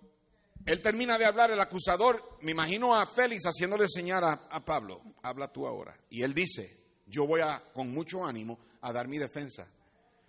él 0.64 0.80
termina 0.80 1.18
de 1.18 1.24
hablar, 1.24 1.50
el 1.50 1.60
acusador, 1.60 2.38
me 2.40 2.52
imagino 2.52 2.94
a 2.94 3.06
Félix 3.06 3.44
haciéndole 3.44 3.86
señal 3.88 4.24
a, 4.24 4.64
Pablo, 4.64 5.00
habla 5.22 5.52
tú 5.52 5.66
ahora. 5.66 5.96
Y 6.10 6.22
él 6.22 6.34
dice, 6.34 6.86
yo 7.06 7.26
voy 7.26 7.40
a, 7.40 7.62
con 7.72 7.92
mucho 7.92 8.24
ánimo, 8.24 8.58
a 8.80 8.92
dar 8.92 9.06
mi 9.06 9.18
defensa. 9.18 9.68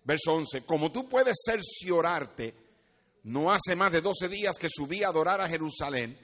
Verso 0.04 0.34
11, 0.34 0.64
como 0.64 0.92
tú 0.92 1.10
puedes 1.10 1.38
cerciorarte, 1.44 2.66
no 3.27 3.51
hace 3.51 3.75
más 3.75 3.91
de 3.91 4.00
12 4.00 4.29
días 4.29 4.57
que 4.57 4.69
subí 4.69 5.03
a 5.03 5.10
adorar 5.10 5.41
a 5.41 5.50
Jerusalén 5.50 6.17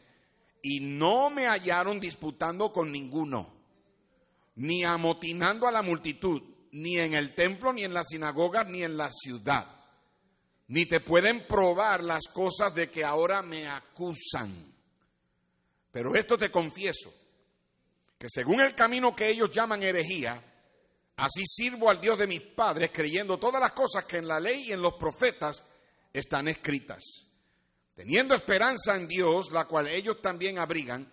y 0.61 0.79
no 0.79 1.29
me 1.29 1.47
hallaron 1.47 1.99
disputando 1.99 2.71
con 2.71 2.93
ninguno, 2.93 3.53
ni 4.55 4.85
amotinando 4.85 5.67
a 5.67 5.71
la 5.71 5.81
multitud, 5.81 6.41
ni 6.71 6.97
en 6.97 7.13
el 7.13 7.35
templo, 7.35 7.73
ni 7.73 7.83
en 7.83 7.93
la 7.93 8.03
sinagoga, 8.03 8.63
ni 8.63 8.83
en 8.83 8.95
la 8.95 9.11
ciudad. 9.11 9.67
Ni 10.69 10.85
te 10.85 11.01
pueden 11.01 11.45
probar 11.45 12.01
las 12.05 12.27
cosas 12.27 12.73
de 12.73 12.89
que 12.89 13.03
ahora 13.03 13.41
me 13.41 13.67
acusan. 13.67 14.73
Pero 15.91 16.15
esto 16.15 16.37
te 16.37 16.49
confieso, 16.49 17.13
que 18.17 18.29
según 18.29 18.61
el 18.61 18.73
camino 18.75 19.13
que 19.13 19.29
ellos 19.29 19.51
llaman 19.51 19.83
herejía, 19.83 20.41
así 21.17 21.43
sirvo 21.45 21.89
al 21.89 21.99
Dios 21.99 22.17
de 22.17 22.27
mis 22.27 22.41
padres, 22.41 22.91
creyendo 22.93 23.37
todas 23.37 23.59
las 23.59 23.73
cosas 23.73 24.05
que 24.05 24.19
en 24.19 24.27
la 24.29 24.39
ley 24.39 24.69
y 24.69 24.71
en 24.71 24.81
los 24.81 24.93
profetas 24.93 25.61
están 26.13 26.47
escritas, 26.47 27.03
teniendo 27.95 28.35
esperanza 28.35 28.95
en 28.95 29.07
Dios, 29.07 29.51
la 29.51 29.65
cual 29.65 29.87
ellos 29.87 30.21
también 30.21 30.59
abrigan, 30.59 31.11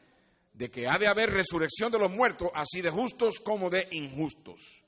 de 0.52 0.70
que 0.70 0.86
ha 0.86 0.98
de 0.98 1.08
haber 1.08 1.30
resurrección 1.30 1.90
de 1.90 1.98
los 1.98 2.10
muertos, 2.10 2.50
así 2.54 2.82
de 2.82 2.90
justos 2.90 3.40
como 3.40 3.70
de 3.70 3.88
injustos. 3.92 4.84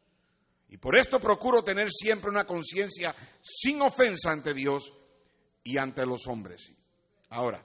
Y 0.69 0.77
por 0.77 0.97
esto 0.97 1.19
procuro 1.19 1.63
tener 1.63 1.91
siempre 1.91 2.31
una 2.31 2.45
conciencia 2.45 3.15
sin 3.43 3.81
ofensa 3.83 4.31
ante 4.31 4.55
Dios 4.55 4.93
y 5.65 5.79
ante 5.79 6.05
los 6.07 6.27
hombres. 6.27 6.73
Ahora, 7.29 7.65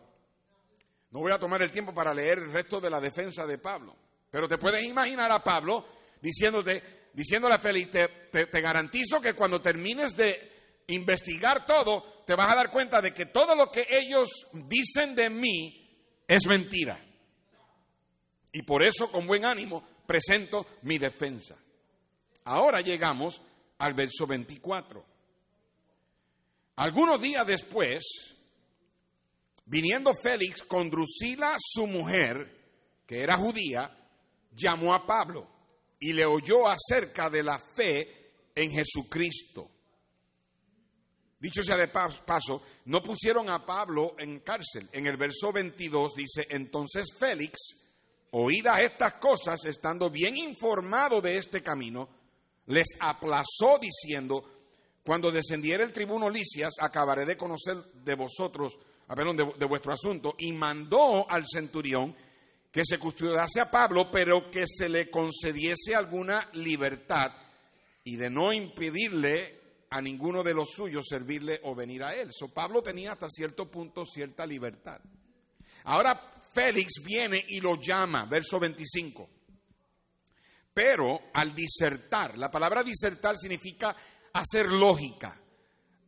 no 1.12 1.20
voy 1.20 1.32
a 1.32 1.40
tomar 1.40 1.62
el 1.62 1.72
tiempo 1.72 1.94
para 1.94 2.14
leer 2.14 2.40
el 2.40 2.52
resto 2.52 2.80
de 2.80 2.90
la 2.90 3.00
defensa 3.00 3.46
de 3.46 3.58
Pablo. 3.58 3.96
Pero 4.30 4.48
te 4.48 4.58
puedes 4.58 4.84
imaginar 4.84 5.32
a 5.32 5.42
Pablo 5.42 5.88
diciéndote, 6.22 7.10
diciéndole 7.14 7.56
a 7.56 7.60
Félix, 7.60 7.92
te, 7.92 8.62
garantizo 8.62 9.22
que 9.22 9.34
cuando 9.34 9.62
termines 9.62 10.16
de 10.16 10.57
investigar 10.88 11.66
todo, 11.66 12.24
te 12.26 12.36
vas 12.36 12.52
a 12.52 12.56
dar 12.56 12.72
cuenta 12.72 13.02
de 13.02 13.14
que 13.14 13.28
todo 13.28 13.56
lo 13.56 13.70
que 13.72 13.86
ellos 13.90 14.30
dicen 14.54 15.16
de 15.16 15.30
mí 15.30 15.88
es 16.28 16.46
mentira. 16.46 17.00
Y 18.52 18.64
por 18.64 18.84
eso, 18.84 19.12
con 19.12 19.28
buen 19.28 19.46
ánimo, 19.46 19.88
presento 20.06 20.66
mi 20.84 20.98
defensa. 20.98 21.56
Ahora 22.46 22.82
llegamos 22.82 23.42
al 23.78 23.94
verso 23.94 24.26
24. 24.26 25.06
Algunos 26.78 27.22
días 27.22 27.46
después, 27.46 28.06
viniendo 29.66 30.12
Félix 30.14 30.64
con 30.64 30.90
Drusila, 30.90 31.56
su 31.60 31.88
mujer, 31.88 32.56
que 33.06 33.22
era 33.22 33.38
judía, 33.38 33.96
llamó 34.56 34.94
a 34.94 35.06
Pablo 35.06 35.48
y 36.00 36.14
le 36.14 36.26
oyó 36.26 36.68
acerca 36.68 37.30
de 37.30 37.44
la 37.44 37.60
fe 37.60 38.32
en 38.56 38.72
Jesucristo. 38.72 39.72
Dicho 41.40 41.62
sea 41.62 41.78
de 41.78 41.90
paso, 41.90 42.64
no 42.86 43.02
pusieron 43.04 43.50
a 43.50 43.64
Pablo 43.64 44.16
en 44.18 44.40
cárcel. 44.40 44.90
En 44.92 45.06
el 45.06 45.18
verso 45.18 45.52
22 45.54 46.16
dice, 46.16 46.48
entonces 46.50 47.08
Félix, 47.18 47.58
oídas 48.32 48.82
estas 48.82 49.16
cosas, 49.16 49.64
estando 49.66 50.10
bien 50.10 50.36
informado 50.36 51.22
de 51.22 51.38
este 51.38 51.62
camino, 51.62 52.10
les 52.66 52.88
aplazó 53.00 53.78
diciendo, 53.80 54.44
cuando 55.06 55.32
descendiera 55.32 55.84
el 55.84 55.92
tribuno 55.92 56.28
Licias, 56.28 56.74
acabaré 56.82 57.26
de 57.26 57.38
conocer 57.38 57.78
de 57.94 58.16
vosotros, 58.16 58.78
a 59.08 59.16
perdón, 59.16 59.38
de 59.38 59.66
vuestro 59.66 59.94
asunto, 59.94 60.34
y 60.40 60.52
mandó 60.54 61.30
al 61.30 61.46
centurión 61.46 62.16
que 62.72 62.82
se 62.84 62.98
custodiase 62.98 63.62
a 63.62 63.72
Pablo, 63.72 64.10
pero 64.12 64.50
que 64.50 64.66
se 64.68 64.90
le 64.90 65.10
concediese 65.10 65.96
alguna 65.96 66.50
libertad 66.54 67.32
y 68.04 68.16
de 68.16 68.30
no 68.30 68.52
impedirle 68.52 69.67
a 69.90 70.02
ninguno 70.02 70.44
de 70.44 70.54
los 70.54 70.70
suyos 70.72 71.06
servirle 71.08 71.60
o 71.64 71.74
venir 71.76 72.04
a 72.04 72.14
él. 72.14 72.30
So, 72.32 72.50
Pablo 72.50 72.82
tenía 72.82 73.14
hasta 73.14 73.30
cierto 73.30 73.70
punto 73.70 74.06
cierta 74.06 74.46
libertad. 74.46 75.00
Ahora 75.86 76.42
Félix 76.54 77.04
viene 77.06 77.44
y 77.48 77.60
lo 77.60 77.80
llama, 77.80 78.26
verso 78.26 78.60
25. 78.60 79.30
Pero 80.74 81.22
al 81.34 81.56
disertar, 81.56 82.38
la 82.38 82.52
palabra 82.52 82.84
disertar 82.84 83.38
significa 83.38 83.96
hacer 84.34 84.68
lógica, 84.68 85.40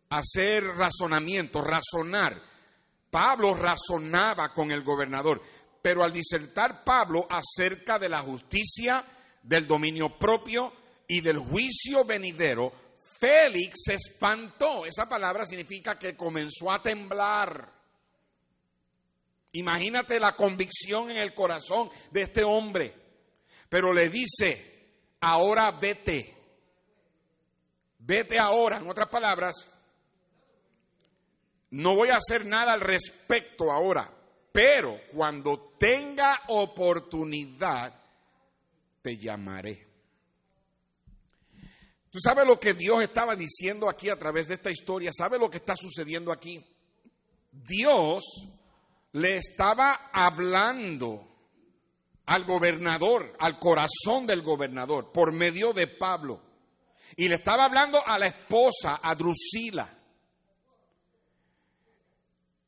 hacer 0.10 0.63
razonamiento, 0.63 1.62
razonar. 1.62 2.42
Pablo 3.10 3.56
razonaba 3.56 4.54
con 4.54 4.72
el 4.72 4.84
gobernador. 4.84 5.42
Pero 5.82 6.04
al 6.04 6.12
disertar 6.12 6.84
Pablo 6.84 7.26
acerca 7.30 7.98
de 7.98 8.10
la 8.10 8.20
justicia, 8.20 9.04
del 9.42 9.65
dominio 9.65 10.18
propio 10.20 10.74
y 11.08 11.22
del 11.22 11.38
juicio 11.39 12.06
venidero, 12.06 12.72
Félix 13.19 13.84
se 13.84 13.95
espantó. 13.95 14.86
Esa 14.86 15.05
palabra 15.08 15.45
significa 15.45 15.97
que 15.97 16.15
comenzó 16.15 16.71
a 16.71 16.82
temblar. 16.82 17.69
Imagínate 19.51 20.19
la 20.19 20.34
convicción 20.36 21.12
en 21.12 21.17
el 21.17 21.34
corazón 21.34 21.89
de 22.12 22.21
este 22.21 22.43
hombre. 22.43 22.95
Pero 23.67 23.91
le 23.91 24.08
dice, 24.08 25.15
ahora 25.19 25.71
vete. 25.71 26.34
Vete 27.97 28.39
ahora. 28.39 28.77
En 28.77 28.89
otras 28.89 29.10
palabras, 29.10 29.69
no 31.71 31.95
voy 31.95 32.10
a 32.10 32.15
hacer 32.15 32.45
nada 32.45 32.71
al 32.71 32.82
respecto 32.82 33.69
ahora. 33.69 34.10
Pero 34.51 34.97
cuando 35.12 35.75
tenga 35.77 36.43
oportunidad, 36.47 37.93
te 39.01 39.17
llamaré. 39.17 39.88
¿Tú 42.12 42.19
sabes 42.19 42.45
lo 42.48 42.60
que 42.60 42.74
Dios 42.74 43.04
estaba 43.04 43.36
diciendo 43.36 43.89
aquí 43.89 44.10
a 44.10 44.17
través 44.17 44.48
de 44.48 44.56
esta 44.56 44.72
historia? 44.72 45.12
¿Sabes 45.13 45.39
lo 45.39 45.50
que 45.50 45.58
está 45.58 45.76
sucediendo 45.76 46.32
aquí? 46.32 46.63
Dios 47.52 48.24
le 49.12 49.38
estaba 49.38 50.10
hablando 50.12 51.28
al 52.26 52.45
gobernador, 52.45 53.36
al 53.39 53.60
corazón 53.60 54.26
del 54.26 54.41
gobernador, 54.41 55.12
por 55.12 55.34
medio 55.34 55.74
de 55.74 55.88
Pablo. 55.88 56.41
Y 57.15 57.28
le 57.28 57.36
estaba 57.36 57.65
hablando 57.65 58.06
a 58.06 58.17
la 58.17 58.28
esposa, 58.28 59.00
a 59.02 59.15
Drusila. 59.15 59.98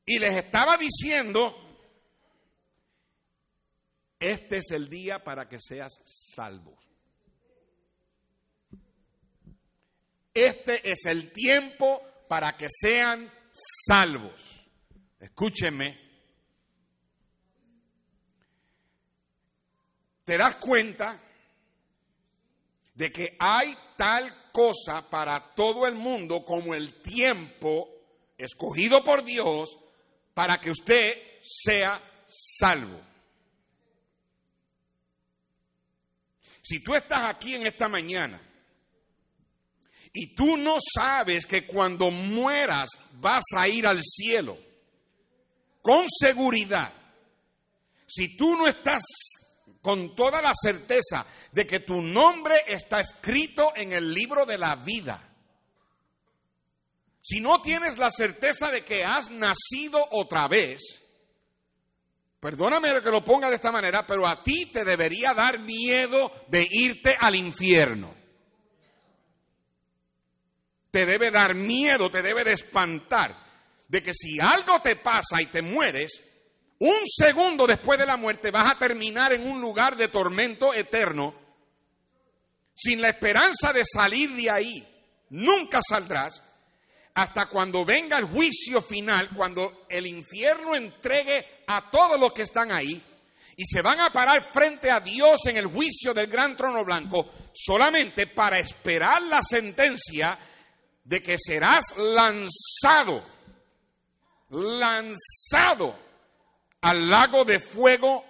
Y 0.06 0.19
les 0.19 0.38
estaba 0.38 0.77
diciendo 0.77 1.62
este 4.21 4.58
es 4.58 4.69
el 4.69 4.88
día 4.88 5.23
para 5.23 5.49
que 5.49 5.58
seas 5.60 5.99
salvo. 6.06 6.77
Este 10.33 10.89
es 10.89 11.05
el 11.05 11.31
tiempo 11.31 12.01
para 12.27 12.55
que 12.55 12.67
sean 12.69 13.31
salvos. 13.51 14.41
Escúcheme. 15.19 15.99
¿Te 20.23 20.37
das 20.37 20.55
cuenta 20.55 21.21
de 22.93 23.11
que 23.11 23.35
hay 23.37 23.75
tal 23.97 24.51
cosa 24.53 25.09
para 25.09 25.53
todo 25.53 25.85
el 25.85 25.95
mundo 25.95 26.43
como 26.45 26.73
el 26.73 27.01
tiempo 27.01 27.89
escogido 28.37 29.03
por 29.03 29.25
Dios 29.25 29.77
para 30.33 30.57
que 30.57 30.71
usted 30.71 31.39
sea 31.41 32.01
salvo? 32.25 33.01
Si 36.61 36.81
tú 36.81 36.95
estás 36.95 37.25
aquí 37.25 37.55
en 37.55 37.67
esta 37.67 37.89
mañana 37.89 38.50
y 40.13 40.36
tú 40.36 40.58
no 40.58 40.78
sabes 40.80 41.45
que 41.45 41.65
cuando 41.65 42.12
mueras 42.12 42.89
vas 43.13 43.43
a 43.56 43.67
ir 43.67 43.88
al 43.88 44.02
cielo, 44.04 44.58
con 45.82 46.06
seguridad, 46.10 46.93
si 48.08 48.36
tú 48.36 48.56
no 48.56 48.67
estás 48.67 49.04
con 49.82 50.13
toda 50.15 50.41
la 50.41 50.52
certeza 50.54 51.26
de 51.52 51.65
que 51.65 51.80
tu 51.80 52.02
nombre 52.02 52.56
está 52.67 53.00
escrito 53.00 53.71
en 53.76 53.93
el 53.93 54.13
libro 54.13 54.45
de 54.45 54.58
la 54.58 54.76
vida, 54.84 55.28
si 57.21 57.39
no 57.39 57.62
tienes 57.62 57.97
la 57.97 58.10
certeza 58.10 58.67
de 58.67 58.84
que 58.84 59.04
has 59.04 59.32
nacido 59.32 60.06
otra 60.12 60.47
vez, 60.47 60.82
perdóname 62.39 63.02
que 63.02 63.10
lo 63.10 63.24
ponga 63.24 63.47
de 63.47 63.56
esta 63.56 63.71
manera, 63.71 64.06
pero 64.06 64.28
a 64.28 64.43
ti 64.43 64.71
te 64.71 64.84
debería 64.84 65.34
dar 65.34 65.60
miedo 65.60 66.32
de 66.50 66.67
irte 66.69 67.15
al 67.17 67.36
infierno. 67.36 68.20
Te 70.91 71.06
debe 71.06 71.32
dar 71.32 71.56
miedo, 71.56 72.10
te 72.10 72.21
debe 72.21 72.43
de 72.43 72.51
espantar 72.51 73.51
de 73.88 74.01
que 74.01 74.13
si 74.13 74.39
algo 74.39 74.82
te 74.82 74.97
pasa 74.97 75.38
y 75.41 75.47
te 75.47 75.62
mueres, 75.62 76.23
un 76.80 77.06
segundo 77.06 77.67
después 77.67 77.99
de 77.99 78.06
la 78.06 78.17
muerte 78.17 78.51
vas 78.51 78.73
a 78.73 78.77
terminar 78.77 79.34
en 79.34 79.49
un 79.49 79.62
lugar 79.62 79.95
de 79.95 80.08
tormento 80.08 80.73
eterno, 80.73 81.36
sin 82.73 83.01
la 83.01 83.10
esperanza 83.10 83.71
de 83.73 83.84
salir 83.86 84.32
de 84.32 84.49
ahí. 84.49 84.88
Nunca 85.30 85.80
saldrás 85.88 86.41
hasta 87.13 87.47
cuando 87.47 87.86
venga 87.86 88.17
el 88.17 88.25
juicio 88.25 88.82
final, 88.82 89.30
cuando 89.36 89.86
el 89.89 90.08
infierno 90.08 90.75
entregue 90.75 91.63
a 91.67 91.89
todos 91.89 92.19
los 92.19 92.34
que 92.34 92.43
están 92.43 92.71
ahí 92.71 93.01
y 93.58 93.65
se 93.65 93.82
van 93.82 93.99
a 93.99 94.10
parar 94.10 94.49
frente 94.49 94.89
a 94.89 94.99
Dios 95.01 95.45
en 95.45 95.58
el 95.58 95.67
juicio 95.67 96.13
del 96.13 96.27
gran 96.27 96.56
trono 96.56 96.84
blanco, 96.84 97.30
solamente 97.54 98.27
para 98.27 98.58
esperar 98.58 99.21
la 99.23 99.43
sentencia 99.43 100.38
de 101.03 101.21
que 101.21 101.35
serás 101.37 101.95
lanzado, 101.97 103.25
lanzado 104.49 105.97
al 106.81 107.09
lago 107.09 107.45
de 107.45 107.59
fuego 107.59 108.23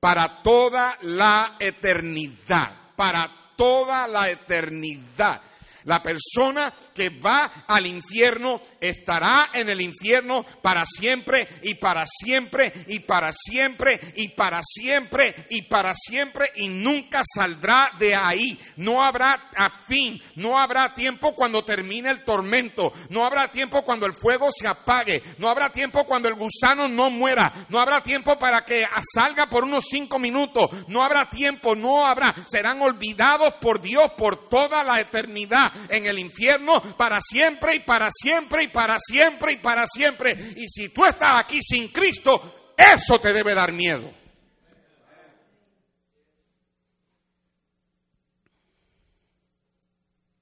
para 0.00 0.42
toda 0.42 0.96
la 1.02 1.56
eternidad, 1.58 2.94
para 2.96 3.54
toda 3.56 4.08
la 4.08 4.30
eternidad. 4.30 5.42
La 5.84 6.02
persona 6.02 6.72
que 6.94 7.10
va 7.18 7.64
al 7.66 7.86
infierno 7.86 8.60
estará 8.80 9.50
en 9.54 9.68
el 9.68 9.80
infierno 9.80 10.44
para 10.62 10.84
siempre 10.84 11.46
y 11.62 11.74
para 11.74 12.04
siempre 12.06 12.72
y 12.86 13.00
para 13.00 13.30
siempre 13.32 14.00
y 14.16 14.28
para 14.28 14.60
siempre 14.62 15.34
y 15.50 15.62
para 15.62 15.92
siempre 15.94 16.46
y 16.56 16.68
nunca 16.68 17.22
saldrá 17.24 17.92
de 17.98 18.12
ahí. 18.16 18.58
No 18.76 19.02
habrá 19.02 19.50
fin, 19.86 20.20
no 20.36 20.58
habrá 20.58 20.92
tiempo 20.94 21.34
cuando 21.34 21.62
termine 21.62 22.10
el 22.10 22.24
tormento, 22.24 22.92
no 23.10 23.24
habrá 23.24 23.50
tiempo 23.50 23.82
cuando 23.82 24.06
el 24.06 24.12
fuego 24.12 24.50
se 24.52 24.68
apague, 24.68 25.22
no 25.38 25.48
habrá 25.48 25.70
tiempo 25.70 26.04
cuando 26.04 26.28
el 26.28 26.34
gusano 26.34 26.88
no 26.88 27.10
muera, 27.10 27.52
no 27.68 27.80
habrá 27.80 28.02
tiempo 28.02 28.38
para 28.38 28.62
que 28.62 28.84
salga 29.14 29.46
por 29.46 29.64
unos 29.64 29.84
cinco 29.88 30.18
minutos, 30.18 30.88
no 30.88 31.02
habrá 31.02 31.28
tiempo, 31.28 31.74
no 31.74 32.06
habrá, 32.06 32.34
serán 32.46 32.80
olvidados 32.82 33.54
por 33.60 33.80
Dios 33.80 34.12
por 34.16 34.48
toda 34.48 34.82
la 34.84 35.00
eternidad 35.00 35.69
en 35.88 36.06
el 36.06 36.18
infierno 36.18 36.80
para 36.96 37.20
siempre 37.20 37.76
y 37.76 37.80
para 37.80 38.08
siempre 38.10 38.64
y 38.64 38.68
para 38.68 38.96
siempre 38.98 39.52
y 39.52 39.56
para 39.56 39.86
siempre. 39.86 40.32
Y 40.56 40.68
si 40.68 40.88
tú 40.90 41.04
estás 41.04 41.40
aquí 41.40 41.60
sin 41.62 41.88
Cristo, 41.88 42.74
eso 42.76 43.18
te 43.18 43.32
debe 43.32 43.54
dar 43.54 43.72
miedo. 43.72 44.20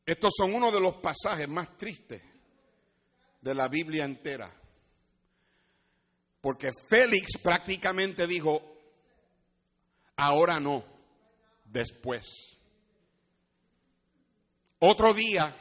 Estos 0.07 0.33
son 0.39 0.55
uno 0.55 0.73
de 0.73 0.81
los 0.81 0.95
pasajes 0.95 1.47
más 1.49 1.77
tristes 1.77 2.23
de 3.43 3.55
la 3.55 3.69
Biblia 3.69 4.07
entera. 4.07 4.51
Porque 6.41 6.71
Félix 6.89 7.37
prácticamente 7.43 8.27
dijo, 8.27 8.63
ahora 10.17 10.59
no, 10.61 10.85
después. 11.65 12.58
Otro 14.81 15.13
día, 15.13 15.55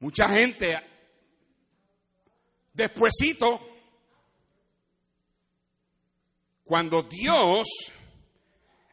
mucha 0.00 0.28
gente, 0.28 0.78
despuesito, 2.74 3.60
cuando 6.64 7.02
Dios 7.02 7.66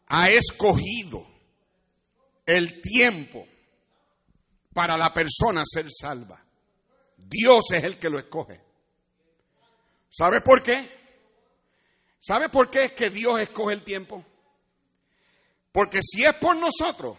ha 0.07 0.27
escogido 0.29 1.27
el 2.45 2.81
tiempo 2.81 3.45
para 4.73 4.97
la 4.97 5.13
persona 5.13 5.63
ser 5.65 5.87
salva, 5.91 6.41
Dios 7.17 7.65
es 7.73 7.83
el 7.83 7.99
que 7.99 8.09
lo 8.09 8.17
escoge. 8.17 8.61
¿Sabe 10.09 10.41
por 10.41 10.63
qué? 10.63 10.89
¿Sabe 12.21 12.49
por 12.49 12.69
qué 12.69 12.85
es 12.85 12.91
que 12.93 13.09
Dios 13.09 13.39
escoge 13.39 13.73
el 13.73 13.83
tiempo? 13.83 14.25
Porque 15.71 15.99
si 16.01 16.23
es 16.23 16.33
por 16.35 16.55
nosotros, 16.55 17.17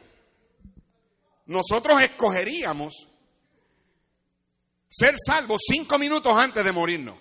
nosotros 1.47 2.03
escogeríamos 2.03 3.09
ser 4.89 5.15
salvos 5.25 5.61
cinco 5.67 5.99
minutos 5.99 6.35
antes 6.37 6.65
de 6.65 6.73
morirnos. 6.73 7.19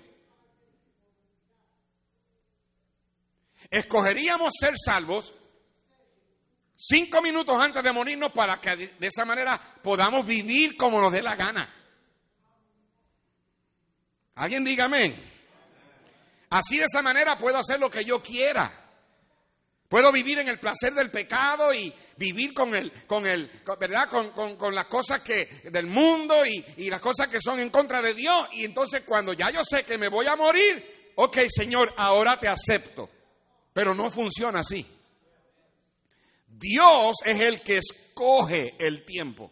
Escogeríamos 3.69 4.51
ser 4.59 4.73
salvos 4.83 5.33
cinco 6.75 7.21
minutos 7.21 7.55
antes 7.59 7.83
de 7.83 7.93
morirnos 7.93 8.31
para 8.31 8.59
que 8.59 8.75
de 8.75 9.07
esa 9.07 9.25
manera 9.25 9.59
podamos 9.83 10.25
vivir 10.25 10.75
como 10.75 10.99
nos 10.99 11.11
dé 11.11 11.21
la 11.21 11.35
gana. 11.35 11.75
Alguien 14.35 14.63
dígame. 14.63 15.29
Así 16.49 16.77
de 16.77 16.85
esa 16.85 17.01
manera 17.01 17.37
puedo 17.37 17.59
hacer 17.59 17.79
lo 17.79 17.89
que 17.91 18.03
yo 18.03 18.21
quiera. 18.21 18.88
Puedo 19.89 20.11
vivir 20.11 20.37
en 20.37 20.47
el 20.47 20.59
placer 20.59 20.93
del 20.93 21.09
pecado 21.09 21.73
y 21.73 21.91
vivir 22.15 22.53
con 22.53 22.75
el, 22.75 22.91
con 23.07 23.25
el, 23.25 23.49
¿verdad? 23.79 24.07
Con, 24.09 24.75
las 24.75 24.85
cosas 24.85 25.21
que, 25.21 25.63
del 25.71 25.87
mundo 25.87 26.45
y, 26.45 26.63
y, 26.77 26.91
las 26.91 27.01
cosas 27.01 27.27
que 27.27 27.41
son 27.41 27.59
en 27.59 27.71
contra 27.71 27.99
de 27.99 28.13
Dios. 28.13 28.49
Y 28.53 28.65
entonces 28.65 29.03
cuando 29.03 29.33
ya 29.33 29.49
yo 29.51 29.63
sé 29.63 29.83
que 29.85 29.97
me 29.97 30.07
voy 30.07 30.27
a 30.27 30.35
morir, 30.35 31.11
ok 31.15 31.37
Señor, 31.49 31.91
ahora 31.97 32.37
te 32.37 32.47
acepto. 32.47 33.09
Pero 33.73 33.95
no 33.95 34.11
funciona 34.11 34.59
así. 34.59 34.85
Dios 36.47 37.17
es 37.25 37.39
el 37.39 37.61
que 37.61 37.77
escoge 37.77 38.75
el 38.77 39.05
tiempo, 39.05 39.51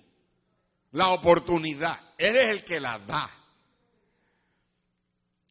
la 0.92 1.14
oportunidad. 1.14 2.14
Él 2.16 2.36
es 2.36 2.50
el 2.50 2.64
que 2.64 2.80
la 2.80 3.00
da. 3.00 3.28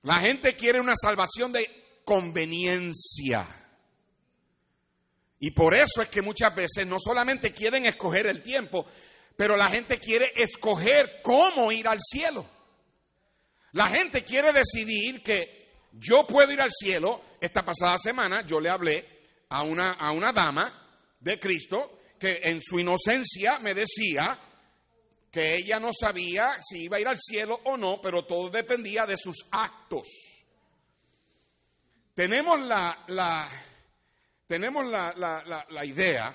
La 0.03 0.21
gente 0.21 0.55
quiere 0.55 0.79
una 0.79 0.95
salvación 0.95 1.51
de 1.51 2.01
conveniencia. 2.05 3.66
Y 5.39 5.51
por 5.51 5.75
eso 5.75 6.03
es 6.03 6.09
que 6.09 6.23
muchas 6.23 6.55
veces 6.55 6.87
no 6.87 6.97
solamente 6.99 7.53
quieren 7.53 7.87
escoger 7.87 8.27
el 8.27 8.43
tiempo, 8.43 8.87
pero 9.37 9.57
la 9.57 9.69
gente 9.69 9.99
quiere 9.99 10.33
escoger 10.35 11.21
cómo 11.23 11.71
ir 11.71 11.87
al 11.87 11.99
cielo. 12.01 12.49
La 13.73 13.89
gente 13.89 14.25
quiere 14.25 14.53
decidir 14.53 15.23
que 15.23 15.67
yo 15.93 16.27
puedo 16.27 16.51
ir 16.53 16.61
al 16.61 16.71
cielo. 16.71 17.21
Esta 17.41 17.63
pasada 17.63 17.99
semana 17.99 18.47
yo 18.47 18.59
le 18.59 18.71
hablé 18.71 19.07
a 19.51 19.63
una, 19.63 19.93
a 19.93 20.13
una 20.13 20.33
dama 20.33 21.17
de 21.21 21.39
Cristo 21.39 22.01
que 22.19 22.41
en 22.43 22.63
su 22.63 22.79
inocencia 22.79 23.59
me 23.59 23.75
decía 23.75 24.41
que 25.31 25.57
ella 25.57 25.79
no 25.79 25.91
sabía 25.93 26.57
si 26.63 26.85
iba 26.85 26.97
a 26.97 27.01
ir 27.01 27.09
al 27.09 27.19
cielo 27.19 27.61
o 27.65 27.77
no, 27.77 28.01
pero 28.01 28.25
todo 28.25 28.49
dependía 28.49 29.05
de 29.05 29.19
sus 29.19 29.47
actos. 29.51 30.09
Tenemos 32.15 32.59
la, 32.63 33.05
la 33.09 33.47
tenemos 34.47 34.89
la, 34.89 35.13
la, 35.17 35.67
la, 35.69 35.85
idea, 35.85 36.35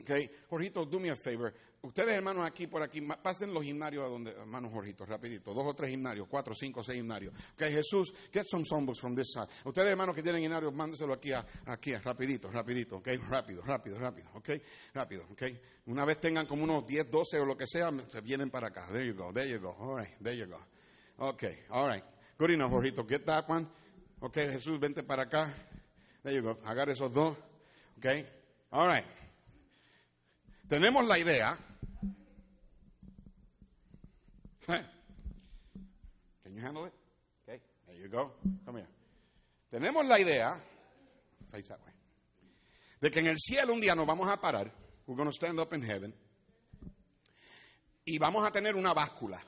okay, 0.00 0.30
Jorgito, 0.48 0.84
do 0.84 1.00
me 1.00 1.10
a 1.10 1.16
favor. 1.16 1.52
Ustedes, 1.84 2.14
hermanos, 2.14 2.46
aquí 2.46 2.66
por 2.66 2.82
aquí, 2.82 3.02
pasen 3.02 3.52
los 3.52 3.62
gimnarios 3.62 4.06
a 4.06 4.08
donde, 4.08 4.30
hermanos 4.30 4.72
Jorgito, 4.72 5.04
rapidito, 5.04 5.52
dos 5.52 5.66
o 5.66 5.74
tres 5.74 5.90
gimnarios, 5.90 6.26
cuatro, 6.30 6.54
cinco, 6.54 6.82
seis 6.82 6.96
gimnarios. 6.96 7.34
Ok, 7.52 7.64
Jesús, 7.64 8.14
get 8.32 8.46
some 8.46 8.64
songbooks 8.64 8.98
from 8.98 9.14
this 9.14 9.30
side. 9.30 9.48
Ustedes, 9.66 9.90
hermanos, 9.90 10.16
que 10.16 10.22
tienen 10.22 10.40
gimnarios, 10.40 10.72
mándeselo 10.72 11.12
aquí, 11.12 11.32
a, 11.32 11.44
aquí, 11.66 11.94
rapidito, 11.94 12.50
rapidito, 12.50 12.96
ok, 12.96 13.08
rápido, 13.28 13.60
rápido, 13.60 13.98
rápido, 13.98 14.30
ok, 14.32 14.50
rápido, 14.94 15.26
ok. 15.30 15.42
Una 15.86 16.06
vez 16.06 16.18
tengan 16.18 16.46
como 16.46 16.64
unos 16.64 16.86
10, 16.86 17.10
12 17.10 17.38
o 17.40 17.44
lo 17.44 17.54
que 17.54 17.66
sea, 17.66 17.90
se 18.10 18.22
vienen 18.22 18.50
para 18.50 18.68
acá. 18.68 18.86
There 18.90 19.06
you 19.06 19.14
go, 19.14 19.30
there 19.30 19.46
you 19.46 19.60
go, 19.60 19.76
all 19.78 19.98
right, 19.98 20.16
there 20.22 20.38
you 20.38 20.46
go. 20.46 20.60
Ok, 21.18 21.44
all 21.68 21.86
right, 21.86 22.04
good 22.38 22.52
enough, 22.52 22.72
Jorgito, 22.72 23.06
get 23.06 23.26
that 23.26 23.44
one. 23.46 23.68
Ok, 24.20 24.36
Jesús, 24.36 24.80
vente 24.80 25.02
para 25.02 25.24
acá. 25.24 25.54
There 26.24 26.34
you 26.34 26.42
go. 26.42 26.56
Agarre 26.64 26.92
esos 26.92 27.12
dos. 27.12 27.36
Ok. 27.98 28.06
All 28.70 28.88
right. 28.88 29.04
Tenemos 30.66 31.06
la 31.06 31.18
idea. 31.18 31.58
Can 34.66 34.86
you 36.54 36.62
handle 36.62 36.86
it? 36.86 36.94
Okay. 37.42 37.60
There 37.86 38.00
you 38.00 38.08
go. 38.08 38.32
Come 38.64 38.78
here. 38.78 38.88
Tenemos 39.70 40.06
la 40.06 40.18
idea. 40.18 40.58
Face 41.50 41.68
that 41.68 41.80
way. 41.84 41.92
De 43.02 43.10
que 43.10 43.20
en 43.20 43.26
el 43.26 43.38
cielo 43.38 43.74
un 43.74 43.80
día 43.80 43.94
nos 43.94 44.06
vamos 44.06 44.26
a 44.26 44.40
parar. 44.40 44.72
We're 45.06 45.16
going 45.16 45.28
to 45.28 45.34
stand 45.34 45.60
up 45.60 45.74
in 45.74 45.82
heaven. 45.82 46.14
Y 48.06 48.16
vamos 48.18 48.46
a 48.46 48.50
tener 48.50 48.76
una 48.76 48.94
báscula. 48.94 49.42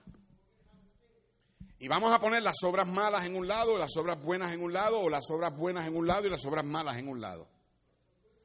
Y 1.79 1.89
vamos 1.89 2.13
a 2.13 2.19
poner 2.19 2.43
las 2.43 2.57
obras 2.63 2.89
malas 2.89 3.25
en 3.27 3.37
un 3.37 3.47
lado, 3.47 3.77
las 3.77 3.95
obras 3.97 4.21
buenas 4.23 4.53
en 4.53 4.63
un 4.63 4.73
lado, 4.73 5.01
o 5.01 5.11
las 5.11 5.31
obras 5.31 5.55
buenas 5.57 5.87
en 5.87 5.97
un 5.97 6.07
lado 6.07 6.27
y 6.27 6.31
las 6.31 6.45
obras 6.47 6.65
malas 6.65 6.97
en 6.99 7.09
un 7.09 7.21
lado. 7.21 7.47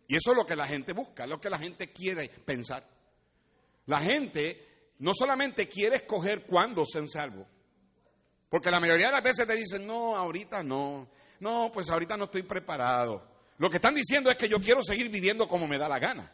Y 0.07 0.15
eso 0.15 0.31
es 0.31 0.37
lo 0.37 0.45
que 0.45 0.55
la 0.55 0.67
gente 0.67 0.91
busca, 0.91 1.25
lo 1.25 1.39
que 1.39 1.49
la 1.49 1.57
gente 1.57 1.93
quiere 1.93 2.27
pensar. 2.27 2.85
La 3.85 3.99
gente 3.99 4.93
no 4.99 5.13
solamente 5.13 5.69
quiere 5.69 5.95
escoger 5.95 6.45
cuándo 6.45 6.85
se 6.85 7.07
salvo, 7.07 7.47
porque 8.49 8.69
la 8.69 8.81
mayoría 8.81 9.07
de 9.07 9.13
las 9.13 9.23
veces 9.23 9.47
te 9.47 9.55
dicen, 9.55 9.87
no, 9.87 10.15
ahorita 10.15 10.61
no, 10.61 11.07
no, 11.39 11.71
pues 11.73 11.89
ahorita 11.89 12.17
no 12.17 12.25
estoy 12.25 12.43
preparado. 12.43 13.25
Lo 13.57 13.69
que 13.69 13.77
están 13.77 13.95
diciendo 13.95 14.29
es 14.29 14.35
que 14.35 14.49
yo 14.49 14.59
quiero 14.59 14.81
seguir 14.81 15.09
viviendo 15.09 15.47
como 15.47 15.67
me 15.67 15.77
da 15.77 15.87
la 15.87 15.99
gana. 15.99 16.31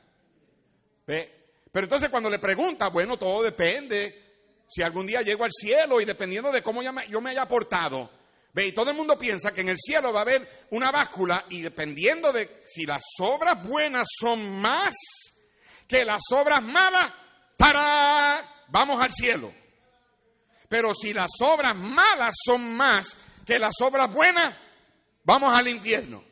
Pero 1.05 1.85
entonces 1.85 2.09
cuando 2.09 2.29
le 2.29 2.39
pregunta, 2.39 2.89
bueno, 2.89 3.17
todo 3.17 3.43
depende 3.43 4.26
si 4.67 4.81
algún 4.81 5.07
día 5.07 5.21
llego 5.21 5.43
al 5.43 5.51
cielo 5.51 6.01
y 6.01 6.05
dependiendo 6.05 6.51
de 6.51 6.61
cómo 6.61 6.81
yo 6.81 7.21
me 7.21 7.29
haya 7.29 7.47
portado. 7.47 8.09
Ve, 8.53 8.67
y 8.67 8.71
todo 8.71 8.89
el 8.89 8.97
mundo 8.97 9.17
piensa 9.19 9.53
que 9.53 9.61
en 9.61 9.69
el 9.69 9.77
cielo 9.77 10.11
va 10.11 10.19
a 10.19 10.23
haber 10.23 10.65
una 10.71 10.91
báscula 10.91 11.45
y 11.49 11.61
dependiendo 11.61 12.33
de 12.33 12.63
si 12.65 12.85
las 12.85 13.03
obras 13.19 13.63
buenas 13.67 14.07
son 14.19 14.59
más 14.59 14.95
que 15.87 16.03
las 16.03 16.23
obras 16.31 16.63
malas, 16.63 17.13
para 17.57 18.65
vamos 18.67 19.01
al 19.01 19.11
cielo. 19.11 19.53
Pero 20.67 20.93
si 20.93 21.13
las 21.13 21.31
obras 21.39 21.75
malas 21.77 22.35
son 22.45 22.75
más 22.75 23.15
que 23.45 23.57
las 23.57 23.79
obras 23.81 24.11
buenas, 24.11 24.53
vamos 25.23 25.49
al 25.57 25.67
infierno. 25.67 26.23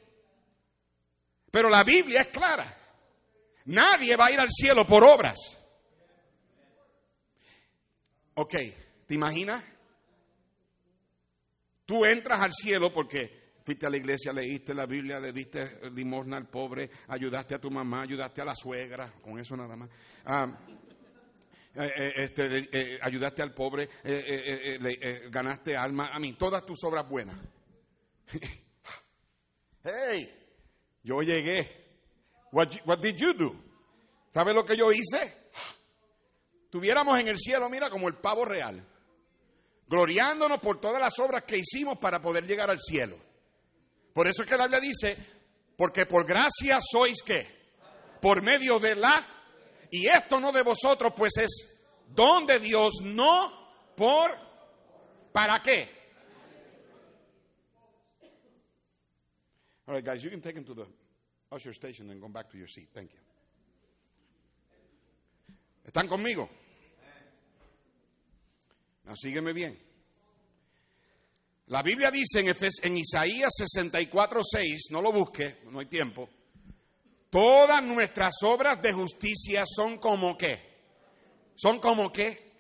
Pero 1.51 1.69
la 1.69 1.83
Biblia 1.83 2.21
es 2.21 2.27
clara. 2.27 2.75
Nadie 3.65 4.15
va 4.15 4.25
a 4.27 4.31
ir 4.31 4.39
al 4.39 4.49
cielo 4.49 4.85
por 4.85 5.03
obras. 5.03 5.54
Ok, 8.35 8.53
¿te 9.07 9.13
imaginas? 9.13 9.63
Tú 11.85 12.03
entras 12.03 12.41
al 12.41 12.51
cielo 12.51 12.91
porque 12.91 13.53
fuiste 13.63 13.85
a 13.85 13.89
la 13.89 13.97
iglesia, 13.97 14.33
leíste 14.33 14.73
la 14.73 14.85
Biblia, 14.85 15.19
le 15.19 15.31
diste 15.31 15.89
limosna 15.91 16.37
al 16.37 16.47
pobre, 16.49 16.89
ayudaste 17.07 17.55
a 17.55 17.59
tu 17.59 17.71
mamá, 17.71 18.01
ayudaste 18.01 18.41
a 18.41 18.45
la 18.45 18.55
suegra, 18.55 19.13
con 19.21 19.39
eso 19.39 19.55
nada 19.55 19.75
más. 19.75 19.89
Ah, 20.25 20.47
eh, 21.75 21.91
eh, 21.95 22.13
este, 22.17 22.57
eh, 22.71 22.99
ayudaste 23.01 23.41
al 23.41 23.53
pobre, 23.53 23.89
ganaste 25.29 25.75
alma, 25.75 26.09
a 26.13 26.19
mí, 26.19 26.33
todas 26.33 26.65
tus 26.65 26.83
obras 26.83 27.07
buenas. 27.07 27.37
hey, 29.83 30.29
yo 31.03 31.21
llegué. 31.21 31.67
What, 32.51 32.69
what 32.85 32.99
did 32.99 33.15
you 33.17 33.33
do? 33.33 33.55
¿Sabes 34.33 34.55
lo 34.55 34.65
que 34.65 34.75
yo 34.75 34.91
hice? 34.91 35.44
Tuviéramos 36.75 37.17
en 37.17 37.29
el 37.29 37.38
cielo, 37.38 37.69
mira, 37.69 37.89
como 37.89 38.09
el 38.09 38.15
pavo 38.15 38.43
real, 38.43 38.85
gloriándonos 39.88 40.59
por 40.59 40.81
todas 40.81 40.99
las 40.99 41.17
obras 41.19 41.43
que 41.43 41.59
hicimos 41.59 41.97
para 41.99 42.21
poder 42.21 42.45
llegar 42.45 42.69
al 42.69 42.81
cielo. 42.81 43.17
Por 44.13 44.27
eso 44.27 44.43
es 44.43 44.49
que 44.49 44.57
la 44.57 44.67
Biblia 44.67 44.81
dice, 44.81 45.15
porque 45.77 46.05
por 46.05 46.25
gracia 46.25 46.79
sois 46.81 47.23
que, 47.23 47.47
por 48.21 48.41
medio 48.41 48.77
de 48.77 48.93
la 48.93 49.25
y 49.89 50.05
esto 50.05 50.38
no 50.38 50.51
de 50.51 50.63
vosotros, 50.63 51.13
pues 51.15 51.38
es 51.38 51.79
don 52.09 52.45
de 52.45 52.59
Dios, 52.59 52.95
no 53.03 53.93
por 53.95 54.31
¿para 55.31 55.61
qué? 55.61 55.88
All 59.88 59.95
right, 59.95 60.03
guys, 60.03 60.21
you 60.21 60.29
can 60.29 60.41
take 60.41 60.57
him 60.57 60.65
to 60.65 60.73
the 60.73 60.85
usher 61.53 61.71
station 61.71 62.09
and 62.09 62.19
go 62.19 62.27
back 62.27 62.49
to 62.49 62.57
your 62.57 62.67
seat. 62.67 62.89
Thank 62.93 63.13
you. 63.13 63.19
¿Están 65.85 66.09
conmigo? 66.09 66.49
No, 69.05 69.15
sígueme 69.15 69.53
bien. 69.53 69.79
La 71.67 71.81
Biblia 71.81 72.11
dice 72.11 72.41
en, 72.41 72.55
en 72.83 72.97
Isaías 72.97 73.53
64, 73.57 74.41
6, 74.43 74.87
no 74.91 75.01
lo 75.01 75.11
busque, 75.11 75.61
no 75.71 75.79
hay 75.79 75.87
tiempo. 75.87 76.29
Todas 77.29 77.83
nuestras 77.83 78.35
obras 78.43 78.81
de 78.81 78.93
justicia 78.93 79.63
son 79.65 79.97
como 79.97 80.37
qué? 80.37 80.75
Son 81.55 81.79
como 81.79 82.11
qué? 82.11 82.53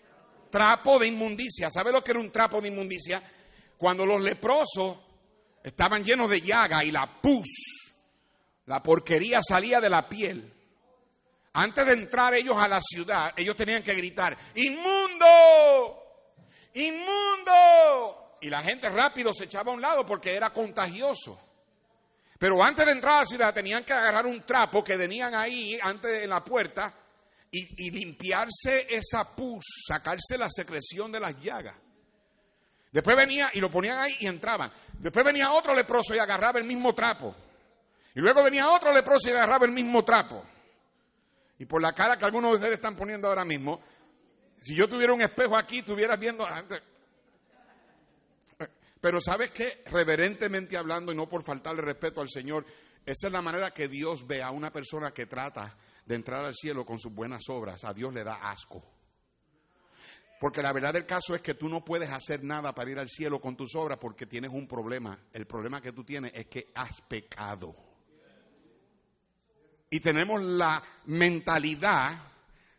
Trapo 0.49 0.99
de 0.99 1.07
inmundicia. 1.07 1.69
¿Sabe 1.69 1.91
lo 1.91 2.03
que 2.03 2.11
era 2.11 2.19
un 2.19 2.31
trapo 2.31 2.61
de 2.61 2.69
inmundicia? 2.69 3.21
Cuando 3.77 4.05
los 4.05 4.21
leprosos 4.21 4.99
estaban 5.63 6.03
llenos 6.03 6.29
de 6.29 6.41
llaga 6.41 6.83
y 6.83 6.91
la 6.91 7.21
pus, 7.21 7.91
la 8.65 8.81
porquería 8.81 9.41
salía 9.41 9.79
de 9.79 9.89
la 9.89 10.07
piel. 10.07 10.51
Antes 11.53 11.85
de 11.85 11.93
entrar 11.93 12.33
ellos 12.33 12.57
a 12.57 12.67
la 12.67 12.81
ciudad, 12.81 13.31
ellos 13.37 13.55
tenían 13.55 13.83
que 13.83 13.93
gritar, 13.93 14.37
inmundo, 14.55 16.04
inmundo. 16.75 18.37
Y 18.41 18.49
la 18.49 18.61
gente 18.61 18.89
rápido 18.89 19.33
se 19.33 19.45
echaba 19.45 19.71
a 19.71 19.75
un 19.75 19.81
lado 19.81 20.05
porque 20.05 20.35
era 20.35 20.51
contagioso. 20.51 21.39
Pero 22.37 22.61
antes 22.63 22.85
de 22.85 22.91
entrar 22.91 23.15
a 23.15 23.19
la 23.19 23.25
ciudad 23.25 23.53
tenían 23.53 23.83
que 23.83 23.93
agarrar 23.93 24.25
un 24.25 24.41
trapo 24.43 24.83
que 24.83 24.97
tenían 24.97 25.33
ahí 25.33 25.79
antes 25.81 26.21
de 26.21 26.27
la 26.27 26.43
puerta 26.43 26.93
y, 27.49 27.89
limpiarse 27.91 28.85
esa 28.89 29.33
pus, 29.35 29.63
sacarse 29.87 30.37
la 30.37 30.49
secreción 30.49 31.11
de 31.11 31.19
las 31.21 31.39
llagas. 31.41 31.75
Después 32.91 33.15
venía 33.15 33.49
y 33.53 33.59
lo 33.59 33.69
ponían 33.69 33.97
ahí 33.99 34.15
y 34.19 34.27
entraban. 34.27 34.71
Después 34.99 35.25
venía 35.25 35.51
otro 35.51 35.73
leproso 35.73 36.13
y 36.13 36.19
agarraba 36.19 36.59
el 36.59 36.65
mismo 36.65 36.93
trapo. 36.93 37.35
Y 38.13 38.19
luego 38.19 38.43
venía 38.43 38.69
otro 38.69 38.93
leproso 38.93 39.29
y 39.29 39.31
agarraba 39.31 39.65
el 39.65 39.71
mismo 39.71 40.03
trapo. 40.03 40.43
Y 41.57 41.65
por 41.65 41.81
la 41.81 41.93
cara 41.93 42.17
que 42.17 42.25
algunos 42.25 42.51
de 42.51 42.55
ustedes 42.57 42.75
están 42.75 42.95
poniendo 42.95 43.27
ahora 43.27 43.45
mismo, 43.45 43.81
si 44.65 44.73
yo 44.73 44.87
tuviera 44.87 45.13
un 45.13 45.21
espejo 45.21 45.55
aquí, 45.55 45.77
estuvieras 45.77 46.19
viendo. 46.19 46.43
Pero 48.99 49.21
sabes 49.21 49.51
qué, 49.51 49.83
reverentemente 49.85 50.75
hablando 50.75 51.11
y 51.11 51.15
no 51.15 51.29
por 51.29 51.43
faltarle 51.43 51.83
respeto 51.83 52.19
al 52.19 52.29
Señor, 52.29 52.65
esa 53.05 53.27
es 53.27 53.31
la 53.31 53.43
manera 53.43 53.69
que 53.69 53.87
Dios 53.87 54.25
ve 54.25 54.41
a 54.41 54.49
una 54.49 54.71
persona 54.71 55.11
que 55.11 55.27
trata 55.27 55.77
de 56.03 56.15
entrar 56.15 56.43
al 56.43 56.55
cielo 56.55 56.83
con 56.83 56.97
sus 56.97 57.13
buenas 57.13 57.43
obras. 57.49 57.83
A 57.83 57.93
Dios 57.93 58.11
le 58.11 58.23
da 58.23 58.33
asco. 58.41 58.83
Porque 60.39 60.63
la 60.63 60.73
verdad 60.73 60.93
del 60.93 61.05
caso 61.05 61.35
es 61.35 61.43
que 61.43 61.53
tú 61.53 61.69
no 61.69 61.85
puedes 61.85 62.11
hacer 62.11 62.43
nada 62.43 62.73
para 62.73 62.89
ir 62.89 62.97
al 62.97 63.07
cielo 63.07 63.39
con 63.39 63.55
tus 63.55 63.75
obras 63.75 63.99
porque 64.01 64.25
tienes 64.25 64.49
un 64.51 64.67
problema. 64.67 65.15
El 65.31 65.45
problema 65.45 65.79
que 65.79 65.91
tú 65.91 66.03
tienes 66.03 66.31
es 66.33 66.47
que 66.47 66.71
has 66.73 67.01
pecado. 67.01 67.75
Y 69.91 69.99
tenemos 69.99 70.41
la 70.41 70.81
mentalidad 71.05 72.34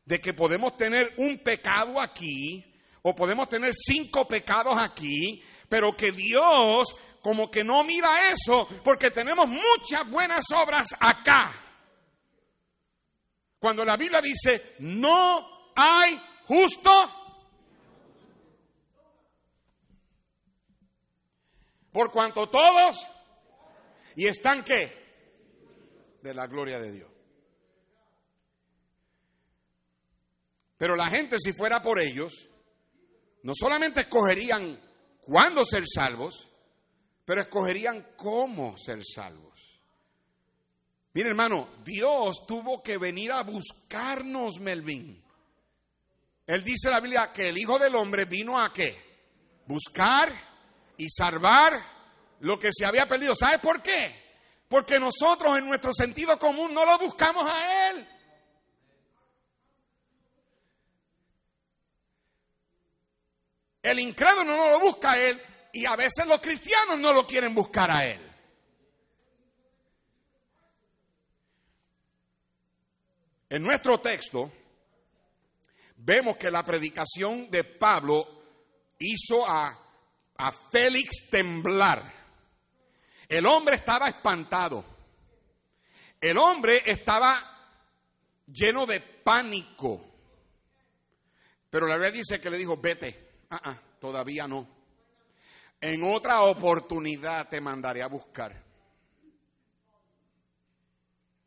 de 0.06 0.20
que 0.20 0.32
podemos 0.32 0.76
tener 0.76 1.14
un 1.18 1.38
pecado 1.40 2.00
aquí 2.00 2.64
o 3.02 3.14
podemos 3.14 3.48
tener 3.48 3.74
cinco 3.74 4.26
pecados 4.26 4.78
aquí, 4.80 5.42
pero 5.68 5.94
que 5.94 6.12
Dios 6.12 6.88
como 7.20 7.50
que 7.50 7.64
no 7.64 7.82
mira 7.82 8.30
eso 8.30 8.68
porque 8.84 9.10
tenemos 9.10 9.48
muchas 9.48 10.08
buenas 10.08 10.44
obras 10.52 10.88
acá. 10.98 11.52
Cuando 13.58 13.84
la 13.84 13.96
Biblia 13.96 14.20
dice, 14.20 14.76
no 14.78 15.72
hay 15.74 16.20
justo, 16.46 16.90
por 21.90 22.12
cuanto 22.12 22.48
todos, 22.48 23.04
y 24.14 24.26
están 24.26 24.62
qué? 24.62 26.18
De 26.22 26.32
la 26.32 26.46
gloria 26.46 26.78
de 26.78 26.92
Dios. 26.92 27.15
Pero 30.76 30.94
la 30.94 31.08
gente, 31.08 31.36
si 31.38 31.52
fuera 31.52 31.80
por 31.80 32.00
ellos, 32.00 32.48
no 33.42 33.52
solamente 33.54 34.02
escogerían 34.02 34.78
cuándo 35.20 35.64
ser 35.64 35.84
salvos, 35.86 36.48
pero 37.24 37.40
escogerían 37.40 38.14
cómo 38.16 38.76
ser 38.76 39.00
salvos. 39.04 39.54
Mire 41.14 41.30
hermano, 41.30 41.68
Dios 41.82 42.46
tuvo 42.46 42.82
que 42.82 42.98
venir 42.98 43.32
a 43.32 43.42
buscarnos, 43.42 44.60
Melvin. 44.60 45.24
Él 46.46 46.62
dice 46.62 46.88
en 46.88 46.92
la 46.92 47.00
Biblia 47.00 47.30
que 47.32 47.46
el 47.46 47.58
Hijo 47.58 47.78
del 47.78 47.94
Hombre 47.94 48.26
vino 48.26 48.58
a 48.58 48.72
qué? 48.72 48.96
Buscar 49.66 50.30
y 50.96 51.08
salvar 51.08 51.72
lo 52.40 52.58
que 52.58 52.68
se 52.70 52.84
había 52.84 53.06
perdido. 53.06 53.34
¿Sabe 53.34 53.58
por 53.58 53.82
qué? 53.82 54.26
Porque 54.68 54.98
nosotros 55.00 55.56
en 55.58 55.66
nuestro 55.66 55.92
sentido 55.92 56.38
común 56.38 56.74
no 56.74 56.84
lo 56.84 56.98
buscamos 56.98 57.44
a 57.44 57.90
Él. 57.90 58.06
El 63.86 64.00
incrédulo 64.00 64.56
no 64.56 64.68
lo 64.68 64.80
busca 64.80 65.12
a 65.12 65.16
Él 65.16 65.40
y 65.72 65.86
a 65.86 65.94
veces 65.94 66.26
los 66.26 66.40
cristianos 66.40 66.98
no 66.98 67.12
lo 67.12 67.24
quieren 67.24 67.54
buscar 67.54 67.88
a 67.88 68.04
Él. 68.04 68.20
En 73.48 73.62
nuestro 73.62 74.00
texto 74.00 74.50
vemos 75.98 76.36
que 76.36 76.50
la 76.50 76.64
predicación 76.64 77.48
de 77.48 77.62
Pablo 77.62 78.26
hizo 78.98 79.48
a, 79.48 79.66
a 80.36 80.50
Félix 80.72 81.30
temblar. 81.30 82.12
El 83.28 83.46
hombre 83.46 83.76
estaba 83.76 84.08
espantado. 84.08 84.84
El 86.20 86.38
hombre 86.38 86.82
estaba 86.86 87.38
lleno 88.48 88.84
de 88.84 88.98
pánico. 88.98 90.04
Pero 91.70 91.86
la 91.86 91.94
Biblia 91.94 92.10
dice 92.10 92.40
que 92.40 92.50
le 92.50 92.58
dijo, 92.58 92.78
vete, 92.78 93.25
Ah, 93.56 93.70
ah, 93.70 93.80
todavía 93.98 94.46
no. 94.46 94.68
en 95.80 96.02
otra 96.02 96.42
oportunidad 96.42 97.48
te 97.48 97.58
mandaré 97.58 98.02
a 98.02 98.08
buscar. 98.08 98.62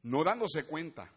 No 0.03 0.23
dándose 0.23 0.65
cuenta 0.65 1.11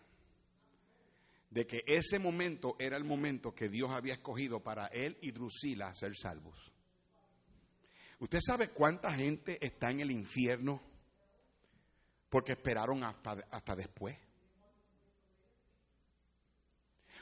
de 1.49 1.67
que 1.67 1.83
ese 1.87 2.19
momento 2.19 2.77
era 2.79 2.97
el 2.97 3.05
momento 3.05 3.55
que 3.55 3.71
Dios 3.71 3.91
había 3.91 4.15
escogido 4.15 4.61
para 4.61 4.87
él 4.89 5.17
y 5.23 5.31
Drusila 5.31 5.95
ser 5.95 6.15
salvos. 6.15 6.71
¿Usted 8.19 8.41
sabe 8.45 8.69
cuánta 8.69 9.13
gente 9.13 9.65
está 9.65 9.91
en 9.91 10.01
el 10.01 10.11
infierno 10.11 10.83
porque 12.29 12.53
esperaron 12.53 13.03
hasta, 13.03 13.39
hasta 13.51 13.75
después? 13.77 14.19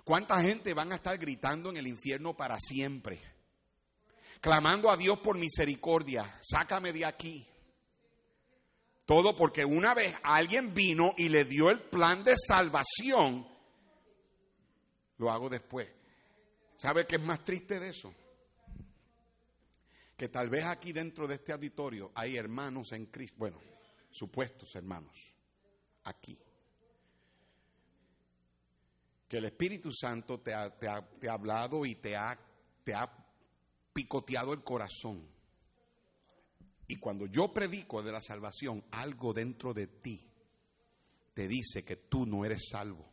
¿Cuánta 0.04 0.42
gente 0.42 0.74
van 0.74 0.90
a 0.90 0.96
estar 0.96 1.16
gritando 1.18 1.70
en 1.70 1.76
el 1.76 1.86
infierno 1.86 2.36
para 2.36 2.58
siempre? 2.58 3.20
Clamando 4.40 4.90
a 4.90 4.96
Dios 4.96 5.18
por 5.18 5.36
misericordia, 5.36 6.38
sácame 6.40 6.92
de 6.92 7.04
aquí. 7.04 7.46
Todo 9.04 9.36
porque 9.36 9.64
una 9.64 9.92
vez 9.92 10.16
alguien 10.22 10.72
vino 10.72 11.14
y 11.16 11.28
le 11.28 11.44
dio 11.44 11.68
el 11.68 11.80
plan 11.80 12.24
de 12.24 12.36
salvación, 12.36 13.46
lo 15.18 15.30
hago 15.30 15.48
después. 15.48 15.88
¿Sabe 16.76 17.06
qué 17.06 17.16
es 17.16 17.22
más 17.22 17.44
triste 17.44 17.78
de 17.78 17.90
eso? 17.90 18.14
Que 20.16 20.28
tal 20.28 20.48
vez 20.48 20.64
aquí 20.64 20.92
dentro 20.92 21.26
de 21.26 21.34
este 21.34 21.52
auditorio 21.52 22.12
hay 22.14 22.36
hermanos 22.36 22.92
en 22.92 23.06
Cristo, 23.06 23.36
bueno, 23.38 23.60
supuestos 24.10 24.74
hermanos, 24.76 25.18
aquí 26.04 26.38
que 29.30 29.36
el 29.36 29.44
Espíritu 29.44 29.92
Santo 29.92 30.40
te 30.40 30.52
ha, 30.52 30.72
hablado 31.30 31.86
y 31.86 31.94
te 31.94 32.16
ha, 32.16 32.36
te 32.82 32.92
ha 32.92 33.08
picoteado 33.92 34.52
el 34.52 34.62
corazón. 34.62 35.28
Y 36.86 36.96
cuando 36.96 37.26
yo 37.26 37.52
predico 37.52 38.02
de 38.02 38.12
la 38.12 38.20
salvación, 38.20 38.84
algo 38.90 39.32
dentro 39.32 39.72
de 39.72 39.86
ti 39.86 40.26
te 41.34 41.46
dice 41.46 41.84
que 41.84 41.96
tú 41.96 42.26
no 42.26 42.44
eres 42.44 42.68
salvo. 42.70 43.08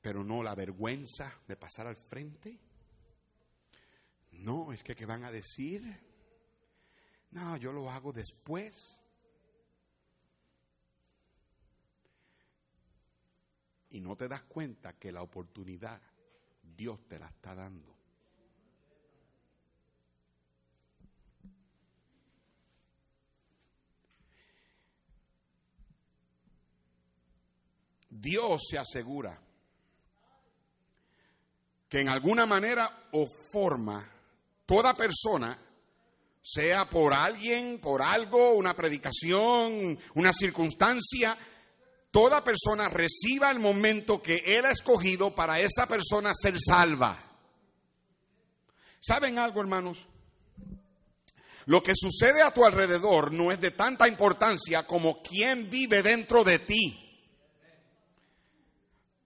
Pero 0.00 0.24
no 0.24 0.42
la 0.42 0.54
vergüenza 0.54 1.40
de 1.46 1.56
pasar 1.56 1.86
al 1.86 1.96
frente. 1.96 2.58
No, 4.32 4.72
es 4.72 4.82
que 4.82 4.94
¿qué 4.94 5.06
van 5.06 5.24
a 5.24 5.30
decir? 5.30 5.82
No, 7.30 7.56
yo 7.56 7.72
lo 7.72 7.90
hago 7.90 8.12
después. 8.12 9.02
y 13.92 14.00
no 14.00 14.16
te 14.16 14.26
das 14.26 14.42
cuenta 14.44 14.94
que 14.94 15.12
la 15.12 15.22
oportunidad 15.22 16.00
Dios 16.62 17.06
te 17.06 17.18
la 17.18 17.28
está 17.28 17.54
dando. 17.54 17.94
Dios 28.22 28.62
se 28.70 28.78
asegura 28.78 29.36
que 31.88 32.00
en 32.00 32.08
alguna 32.08 32.46
manera 32.46 33.08
o 33.10 33.26
forma 33.52 34.08
toda 34.64 34.94
persona, 34.94 35.58
sea 36.40 36.88
por 36.88 37.12
alguien, 37.12 37.80
por 37.80 38.00
algo, 38.00 38.52
una 38.52 38.74
predicación, 38.74 39.98
una 40.14 40.32
circunstancia, 40.32 41.36
toda 42.12 42.44
persona 42.44 42.88
reciba 42.88 43.50
el 43.50 43.58
momento 43.58 44.22
que 44.22 44.36
Él 44.36 44.66
ha 44.66 44.70
escogido 44.70 45.34
para 45.34 45.56
esa 45.56 45.86
persona 45.86 46.30
ser 46.32 46.54
salva. 46.60 47.18
¿Saben 49.00 49.36
algo, 49.36 49.60
hermanos? 49.60 49.98
Lo 51.66 51.82
que 51.82 51.94
sucede 51.96 52.40
a 52.40 52.52
tu 52.52 52.64
alrededor 52.64 53.32
no 53.32 53.50
es 53.50 53.60
de 53.60 53.72
tanta 53.72 54.06
importancia 54.06 54.84
como 54.86 55.20
quién 55.22 55.68
vive 55.68 56.04
dentro 56.04 56.44
de 56.44 56.60
ti. 56.60 57.01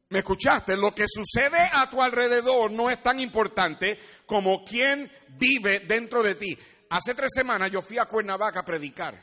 ¿Me 0.08 0.20
escuchaste? 0.20 0.76
Lo 0.76 0.94
que 0.94 1.06
sucede 1.08 1.58
a 1.72 1.90
tu 1.90 2.00
alrededor 2.00 2.70
no 2.70 2.88
es 2.90 3.02
tan 3.02 3.18
importante 3.18 3.98
como 4.24 4.62
quién 4.64 5.10
vive 5.30 5.80
dentro 5.80 6.22
de 6.22 6.36
ti. 6.36 6.56
Hace 6.90 7.14
tres 7.14 7.30
semanas 7.34 7.70
yo 7.72 7.82
fui 7.82 7.98
a 7.98 8.04
Cuernavaca 8.04 8.60
a 8.60 8.64
predicar. 8.64 9.20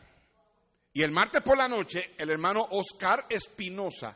Y 0.92 1.02
el 1.02 1.12
martes 1.12 1.42
por 1.42 1.58
la 1.58 1.68
noche, 1.68 2.14
el 2.18 2.30
hermano 2.30 2.68
Oscar 2.72 3.26
Espinosa, 3.30 4.16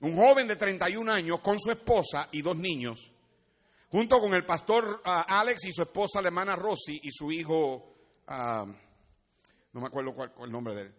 un 0.00 0.16
joven 0.16 0.46
de 0.46 0.56
31 0.56 1.12
años 1.12 1.40
con 1.40 1.58
su 1.58 1.70
esposa 1.72 2.28
y 2.30 2.40
dos 2.40 2.56
niños, 2.56 3.10
junto 3.90 4.20
con 4.20 4.34
el 4.34 4.46
pastor 4.46 5.02
ah, 5.04 5.26
Alex 5.28 5.64
y 5.66 5.72
su 5.72 5.82
esposa, 5.82 6.22
la 6.22 6.28
hermana 6.28 6.54
Rosy 6.54 7.00
y 7.02 7.10
su 7.10 7.30
hijo, 7.32 7.96
ah, 8.28 8.64
no 9.72 9.80
me 9.80 9.88
acuerdo 9.88 10.14
cuál, 10.14 10.32
el 10.44 10.52
nombre 10.52 10.74
de 10.74 10.82
él, 10.82 10.94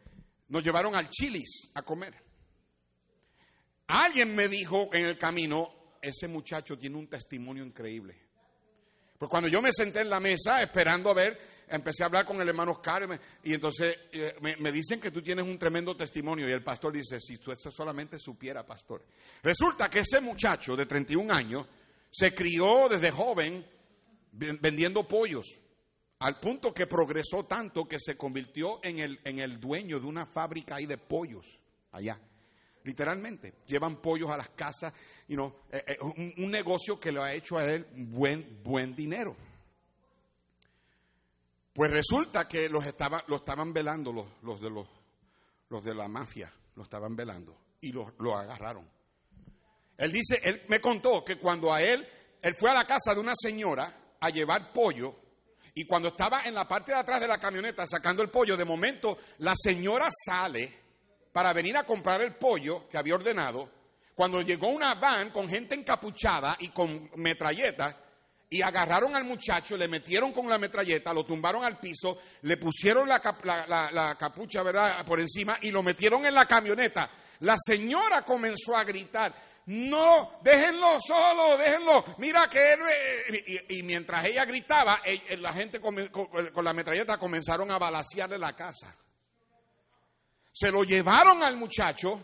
nos 0.50 0.64
llevaron 0.64 0.96
al 0.96 1.10
Chilis 1.10 1.72
a 1.74 1.82
comer. 1.82 2.29
Alguien 3.90 4.36
me 4.36 4.48
dijo 4.48 4.90
en 4.94 5.06
el 5.06 5.18
camino, 5.18 5.98
ese 6.02 6.28
muchacho 6.28 6.78
tiene 6.78 6.98
un 6.98 7.08
testimonio 7.08 7.64
increíble. 7.66 8.16
Pues 9.18 9.30
cuando 9.30 9.50
yo 9.50 9.62
me 9.62 9.72
senté 9.72 10.02
en 10.02 10.10
la 10.10 10.20
mesa 10.20 10.62
esperando 10.62 11.10
a 11.10 11.14
ver 11.14 11.38
empecé 11.68 12.04
a 12.04 12.08
hablar 12.08 12.26
con 12.26 12.40
el 12.42 12.48
hermano 12.48 12.72
Oscar 12.72 13.20
y 13.44 13.54
entonces 13.54 13.96
eh, 14.12 14.36
me, 14.42 14.72
dicen 14.72 15.00
que 15.00 15.12
tú 15.12 15.22
tienes 15.22 15.46
un 15.46 15.58
tremendo 15.58 15.96
testimonio 15.96 16.48
y 16.48 16.52
el 16.52 16.64
pastor 16.64 16.94
dice, 16.94 17.20
si 17.20 17.38
tú 17.38 17.52
solamente 17.56 18.18
supiera, 18.18 18.66
pastor. 18.66 19.06
Resulta 19.44 19.90
que 19.90 20.00
ese 20.00 20.20
muchacho 20.20 20.76
de 20.76 20.86
31 20.86 21.34
años 21.34 21.68
se 22.12 22.34
crió 22.34 22.88
desde 22.90 23.12
joven 23.12 23.66
vendiendo 24.32 25.08
pollos, 25.08 25.60
al 26.20 26.40
punto 26.40 26.74
que 26.74 26.88
progresó 26.88 27.46
tanto 27.46 27.86
que 27.86 27.98
se 28.00 28.16
convirtió 28.16 28.80
en 28.84 29.00
el, 29.00 29.20
en 29.24 29.40
el 29.40 29.60
dueño 29.60 30.00
de 30.00 30.06
una 30.06 30.26
fábrica 30.26 30.76
ahí 30.76 30.86
de 30.86 30.98
pollos 30.98 31.60
allá. 31.92 32.20
Literalmente, 32.84 33.56
llevan 33.68 33.98
pollos 33.98 34.30
a 34.30 34.38
las 34.38 34.50
casas, 34.50 34.94
eh, 35.28 35.36
eh, 35.72 35.98
un, 36.02 36.34
un, 36.38 36.52
negocio 36.52 37.00
que 37.00 37.12
le 37.12 37.22
ha 37.22 37.34
hecho 37.34 37.58
a 37.58 37.66
él 37.66 37.86
buen, 37.94 38.62
buen 38.64 38.96
dinero. 38.96 39.36
Pues 41.74 41.92
resulta 41.92 42.48
que 42.48 42.70
los 42.70 42.86
estaba, 42.86 43.24
lo 43.28 43.38
estaban 43.38 43.74
velando 43.74 44.12
los, 44.12 44.28
los, 44.42 44.62
de 44.62 44.70
los, 44.70 44.88
los 45.70 45.84
de 45.84 45.94
la 45.94 46.08
mafia, 46.08 46.52
lo 46.76 46.84
estaban 46.84 47.16
velando 47.16 47.58
y 47.82 47.92
lo, 47.92 48.14
lo 48.20 48.38
agarraron. 48.38 48.90
Él 49.98 50.12
dice, 50.12 50.40
él 50.44 50.64
me 50.70 50.80
contó 50.80 51.24
que 51.24 51.38
cuando 51.38 51.74
a 51.74 51.82
él, 51.82 52.08
él 52.42 52.56
fue 52.56 52.72
a 52.72 52.74
la 52.74 52.86
casa 52.86 53.14
de 53.14 53.20
una 53.20 53.34
señora 53.36 54.16
a 54.20 54.30
llevar 54.30 54.72
pollo 54.72 55.16
y 55.74 55.86
cuando 55.86 56.10
estaba 56.10 56.44
en 56.46 56.54
la 56.54 56.68
parte 56.68 56.92
de 56.92 56.98
atrás 56.98 57.22
de 57.22 57.28
la 57.28 57.38
camioneta 57.38 57.86
sacando 57.86 58.24
el 58.24 58.30
pollo, 58.30 58.58
de 58.58 58.66
momento 58.66 59.18
la 59.40 59.54
señora 59.56 60.10
sale 60.26 60.89
para 61.32 61.54
venir 61.54 61.78
a 61.78 61.84
comprar 61.84 62.22
el 62.22 62.36
pollo 62.36 62.88
que 62.88 62.98
había 62.98 63.16
ordenado. 63.16 63.70
Cuando 64.16 64.42
llegó 64.42 64.68
una 64.68 64.96
van 64.96 65.30
con 65.30 65.48
gente 65.48 65.76
encapuchada 65.76 66.58
y 66.60 66.70
con 66.70 67.10
metralletas, 67.16 67.96
y 68.52 68.62
agarraron 68.62 69.16
al 69.16 69.26
muchacho, 69.26 69.78
le 69.78 69.88
metieron 69.88 70.34
con 70.34 70.50
la 70.50 70.58
metralleta, 70.58 71.14
lo 71.14 71.24
tumbaron 71.24 71.64
al 71.64 71.78
piso, 71.78 72.18
le 72.42 72.58
pusieron 72.58 73.08
la, 73.08 73.20
capucha 73.20 74.64
¿verdad? 74.64 75.06
por 75.06 75.20
encima 75.20 75.60
y 75.62 75.72
lo 75.72 75.84
metieron 75.84 76.26
en 76.26 76.34
la 76.34 76.46
camioneta. 76.46 77.10
La 77.42 77.56
señora 77.58 78.24
comenzó 78.24 78.76
a 78.76 78.84
gritar, 78.84 79.34
no, 79.68 80.40
déjenlo 80.42 81.00
solo, 81.00 81.58
déjenlo, 81.58 82.04
mira 82.18 82.48
que 82.50 82.74
él... 82.74 82.80
Y, 83.70 83.84
mientras 83.84 84.26
ella 84.26 84.44
gritaba, 84.46 85.00
la 85.38 85.54
gente 85.54 85.80
con, 85.80 85.96
la 85.96 86.74
metralleta 86.74 87.18
comenzaron 87.18 87.70
a 87.72 87.78
balasearle 87.78 88.40
la 88.40 88.54
casa. 88.54 88.96
Se 90.52 90.72
lo 90.72 90.84
llevaron 90.84 91.44
al 91.44 91.56
muchacho 91.56 92.22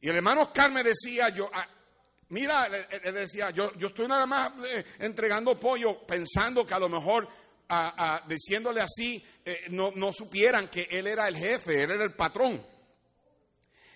y 0.00 0.08
el 0.08 0.16
hermano 0.16 0.42
Oscar 0.42 0.70
me 0.70 0.82
decía, 0.82 1.28
yo, 1.28 1.50
ah, 1.52 1.66
Mira, 2.30 2.66
él, 2.66 3.12
decía, 3.12 3.50
yo, 3.50 3.72
yo, 3.76 3.88
estoy 3.88 4.06
nada 4.06 4.24
más 4.24 4.52
eh, 4.64 4.84
entregando 5.00 5.58
pollo 5.58 6.06
pensando 6.06 6.64
que 6.64 6.74
a 6.74 6.78
lo 6.78 6.88
mejor 6.88 7.28
diciéndole 8.26 8.80
así 8.80 9.22
eh, 9.44 9.62
no, 9.70 9.92
no 9.94 10.12
supieran 10.12 10.68
que 10.68 10.88
él 10.90 11.06
era 11.06 11.26
el 11.28 11.36
jefe, 11.36 11.82
él 11.82 11.90
era 11.90 12.04
el 12.04 12.14
patrón. 12.14 12.64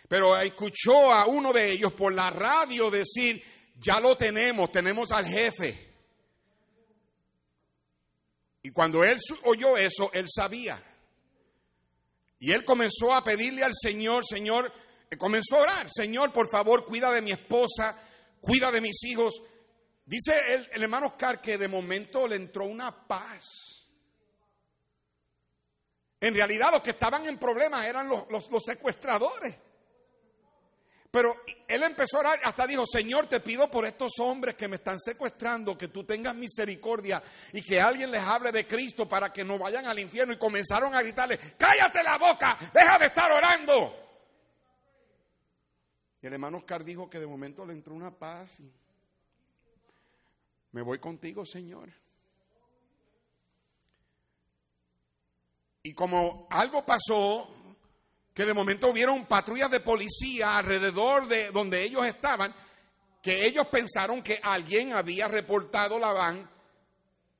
Pero 0.08 0.36
escuchó 0.36 1.12
a 1.12 1.26
uno 1.26 1.52
de 1.52 1.74
ellos 1.74 1.92
por 1.92 2.12
la 2.12 2.28
radio 2.30 2.90
decir, 2.90 3.40
ya 3.76 4.00
lo 4.00 4.16
tenemos, 4.16 4.70
tenemos 4.70 5.12
al 5.12 5.26
jefe. 5.26 5.92
Y 8.62 8.70
cuando 8.70 9.04
él 9.04 9.18
oyó 9.44 9.76
eso, 9.76 10.10
él 10.12 10.26
sabía. 10.28 10.82
Y 12.44 12.52
él 12.52 12.62
comenzó 12.62 13.14
a 13.14 13.24
pedirle 13.24 13.64
al 13.64 13.72
Señor, 13.72 14.22
Señor, 14.26 14.70
eh, 15.10 15.16
comenzó 15.16 15.56
a 15.56 15.62
orar, 15.62 15.86
Señor, 15.90 16.30
por 16.30 16.46
favor, 16.46 16.84
cuida 16.84 17.10
de 17.10 17.22
mi 17.22 17.32
esposa, 17.32 17.96
cuida 18.38 18.70
de 18.70 18.82
mis 18.82 19.02
hijos. 19.04 19.40
Dice 20.04 20.34
el, 20.52 20.82
hermano 20.82 21.06
Oscar 21.06 21.40
que 21.40 21.56
de 21.56 21.68
momento 21.68 22.28
le 22.28 22.36
entró 22.36 22.66
una 22.66 23.06
paz. 23.06 23.86
En 26.20 26.34
realidad 26.34 26.68
los 26.70 26.82
que 26.82 26.90
estaban 26.90 27.26
en 27.26 27.38
problemas 27.38 27.86
eran 27.86 28.10
los, 28.10 28.28
los 28.28 28.62
secuestradores. 28.62 29.56
Pero 31.14 31.36
él 31.68 31.80
empezó 31.84 32.16
a 32.16 32.20
orar, 32.20 32.40
hasta 32.42 32.66
dijo, 32.66 32.84
Señor, 32.84 33.28
te 33.28 33.38
pido 33.38 33.70
por 33.70 33.86
estos 33.86 34.14
hombres 34.18 34.56
que 34.56 34.66
me 34.66 34.74
están 34.74 34.98
secuestrando, 34.98 35.78
que 35.78 35.86
tú 35.86 36.02
tengas 36.02 36.34
misericordia 36.34 37.22
y 37.52 37.62
que 37.62 37.78
alguien 37.80 38.10
les 38.10 38.20
hable 38.20 38.50
de 38.50 38.66
Cristo 38.66 39.06
para 39.06 39.30
que 39.30 39.44
no 39.44 39.56
vayan 39.56 39.86
al 39.86 39.96
infierno. 40.00 40.34
Y 40.34 40.38
comenzaron 40.38 40.92
a 40.92 41.00
gritarle, 41.00 41.38
cállate 41.56 42.02
la 42.02 42.18
boca, 42.18 42.58
deja 42.74 42.98
de 42.98 43.06
estar 43.06 43.30
orando. 43.30 43.94
Y 46.20 46.26
el 46.26 46.32
hermano 46.32 46.58
Oscar 46.58 46.82
dijo 46.82 47.08
que 47.08 47.20
de 47.20 47.28
momento 47.28 47.64
le 47.64 47.74
entró 47.74 47.94
una 47.94 48.10
paz. 48.10 48.60
me 50.72 50.82
voy 50.82 50.98
contigo, 50.98 51.46
Señor. 51.46 51.92
Y 55.84 55.94
como 55.94 56.48
algo 56.50 56.84
pasó, 56.84 57.54
que 58.34 58.44
de 58.44 58.52
momento 58.52 58.88
hubieron 58.88 59.26
patrullas 59.26 59.70
de 59.70 59.78
policía 59.78 60.56
alrededor 60.56 61.28
de 61.28 61.50
donde 61.52 61.84
ellos 61.84 62.04
estaban, 62.04 62.52
que 63.22 63.46
ellos 63.46 63.68
pensaron 63.68 64.22
que 64.22 64.40
alguien 64.42 64.92
había 64.92 65.28
reportado 65.28 65.98
la 65.98 66.12
van, 66.12 66.50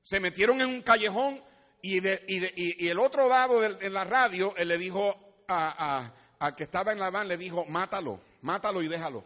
se 0.02 0.20
metieron 0.20 0.60
en 0.60 0.68
un 0.68 0.82
callejón 0.82 1.42
y, 1.82 1.98
y, 1.98 2.88
el 2.88 2.98
otro 2.98 3.28
lado 3.28 3.60
de, 3.60 3.90
la 3.90 4.04
radio 4.04 4.54
él 4.56 4.68
le 4.68 4.78
dijo 4.78 5.42
a, 5.48 6.10
al 6.38 6.54
que 6.54 6.64
estaba 6.64 6.92
en 6.92 7.00
la 7.00 7.10
van, 7.10 7.26
le 7.26 7.36
dijo, 7.36 7.64
mátalo, 7.66 8.20
mátalo 8.42 8.80
y 8.80 8.88
déjalo. 8.88 9.24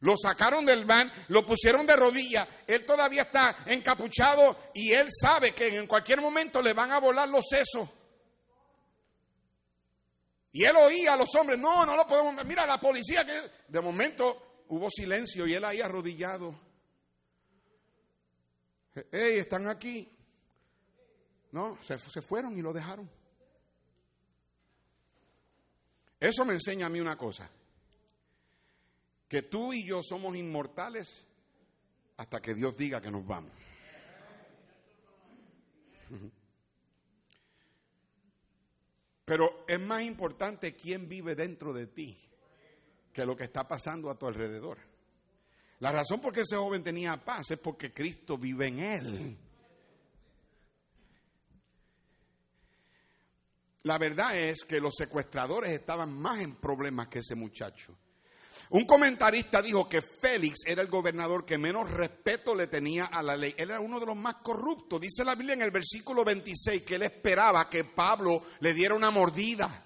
Lo 0.00 0.14
sacaron 0.16 0.64
del 0.64 0.84
van, 0.84 1.10
lo 1.28 1.44
pusieron 1.44 1.86
de 1.86 1.96
rodillas, 1.96 2.46
él 2.66 2.84
todavía 2.86 3.22
está 3.22 3.56
encapuchado 3.66 4.56
y 4.72 4.92
él 4.92 5.08
sabe 5.10 5.52
que 5.52 5.66
en 5.66 5.86
cualquier 5.86 6.20
momento 6.20 6.62
le 6.62 6.74
van 6.74 6.92
a 6.92 7.00
volar 7.00 7.28
los 7.28 7.44
sesos. 7.48 7.88
Y 10.56 10.64
él 10.64 10.74
oía 10.74 11.12
a 11.12 11.16
los 11.18 11.28
hombres, 11.34 11.58
no, 11.58 11.84
no 11.84 11.94
lo 11.94 12.06
podemos, 12.06 12.42
mira 12.46 12.64
la 12.64 12.80
policía 12.80 13.26
que 13.26 13.42
de 13.68 13.78
momento 13.78 14.64
hubo 14.68 14.88
silencio 14.88 15.46
y 15.46 15.52
él 15.52 15.62
ahí 15.62 15.82
arrodillado. 15.82 16.58
Hey, 18.94 19.36
están 19.36 19.68
aquí. 19.68 20.10
No, 21.52 21.76
se, 21.82 21.98
se 21.98 22.22
fueron 22.22 22.56
y 22.58 22.62
lo 22.62 22.72
dejaron. 22.72 23.06
Eso 26.18 26.46
me 26.46 26.54
enseña 26.54 26.86
a 26.86 26.88
mí 26.88 27.00
una 27.00 27.18
cosa, 27.18 27.50
que 29.28 29.42
tú 29.42 29.74
y 29.74 29.86
yo 29.86 30.00
somos 30.02 30.34
inmortales 30.36 31.26
hasta 32.16 32.40
que 32.40 32.54
Dios 32.54 32.74
diga 32.74 33.02
que 33.02 33.10
nos 33.10 33.26
vamos. 33.26 33.52
Pero 39.26 39.64
es 39.66 39.80
más 39.80 40.02
importante 40.02 40.76
quién 40.76 41.08
vive 41.08 41.34
dentro 41.34 41.72
de 41.74 41.88
ti 41.88 42.16
que 43.12 43.26
lo 43.26 43.36
que 43.36 43.44
está 43.44 43.66
pasando 43.66 44.08
a 44.08 44.16
tu 44.16 44.26
alrededor. 44.26 44.78
La 45.80 45.90
razón 45.90 46.20
por 46.20 46.32
qué 46.32 46.42
ese 46.42 46.56
joven 46.56 46.84
tenía 46.84 47.22
paz 47.22 47.50
es 47.50 47.58
porque 47.58 47.92
Cristo 47.92 48.38
vive 48.38 48.68
en 48.68 48.78
él. 48.78 49.38
La 53.82 53.98
verdad 53.98 54.38
es 54.38 54.64
que 54.64 54.80
los 54.80 54.94
secuestradores 54.94 55.72
estaban 55.72 56.12
más 56.12 56.40
en 56.40 56.54
problemas 56.56 57.08
que 57.08 57.18
ese 57.18 57.34
muchacho. 57.34 57.96
Un 58.70 58.84
comentarista 58.84 59.62
dijo 59.62 59.88
que 59.88 60.02
Félix 60.02 60.66
era 60.66 60.82
el 60.82 60.88
gobernador 60.88 61.44
que 61.44 61.56
menos 61.56 61.88
respeto 61.88 62.54
le 62.54 62.66
tenía 62.66 63.06
a 63.06 63.22
la 63.22 63.36
ley. 63.36 63.54
Él 63.56 63.70
era 63.70 63.80
uno 63.80 64.00
de 64.00 64.06
los 64.06 64.16
más 64.16 64.36
corruptos. 64.36 65.00
Dice 65.00 65.24
la 65.24 65.36
Biblia 65.36 65.54
en 65.54 65.62
el 65.62 65.70
versículo 65.70 66.24
26 66.24 66.82
que 66.82 66.96
él 66.96 67.02
esperaba 67.02 67.68
que 67.68 67.84
Pablo 67.84 68.42
le 68.60 68.74
diera 68.74 68.94
una 68.94 69.10
mordida. 69.10 69.84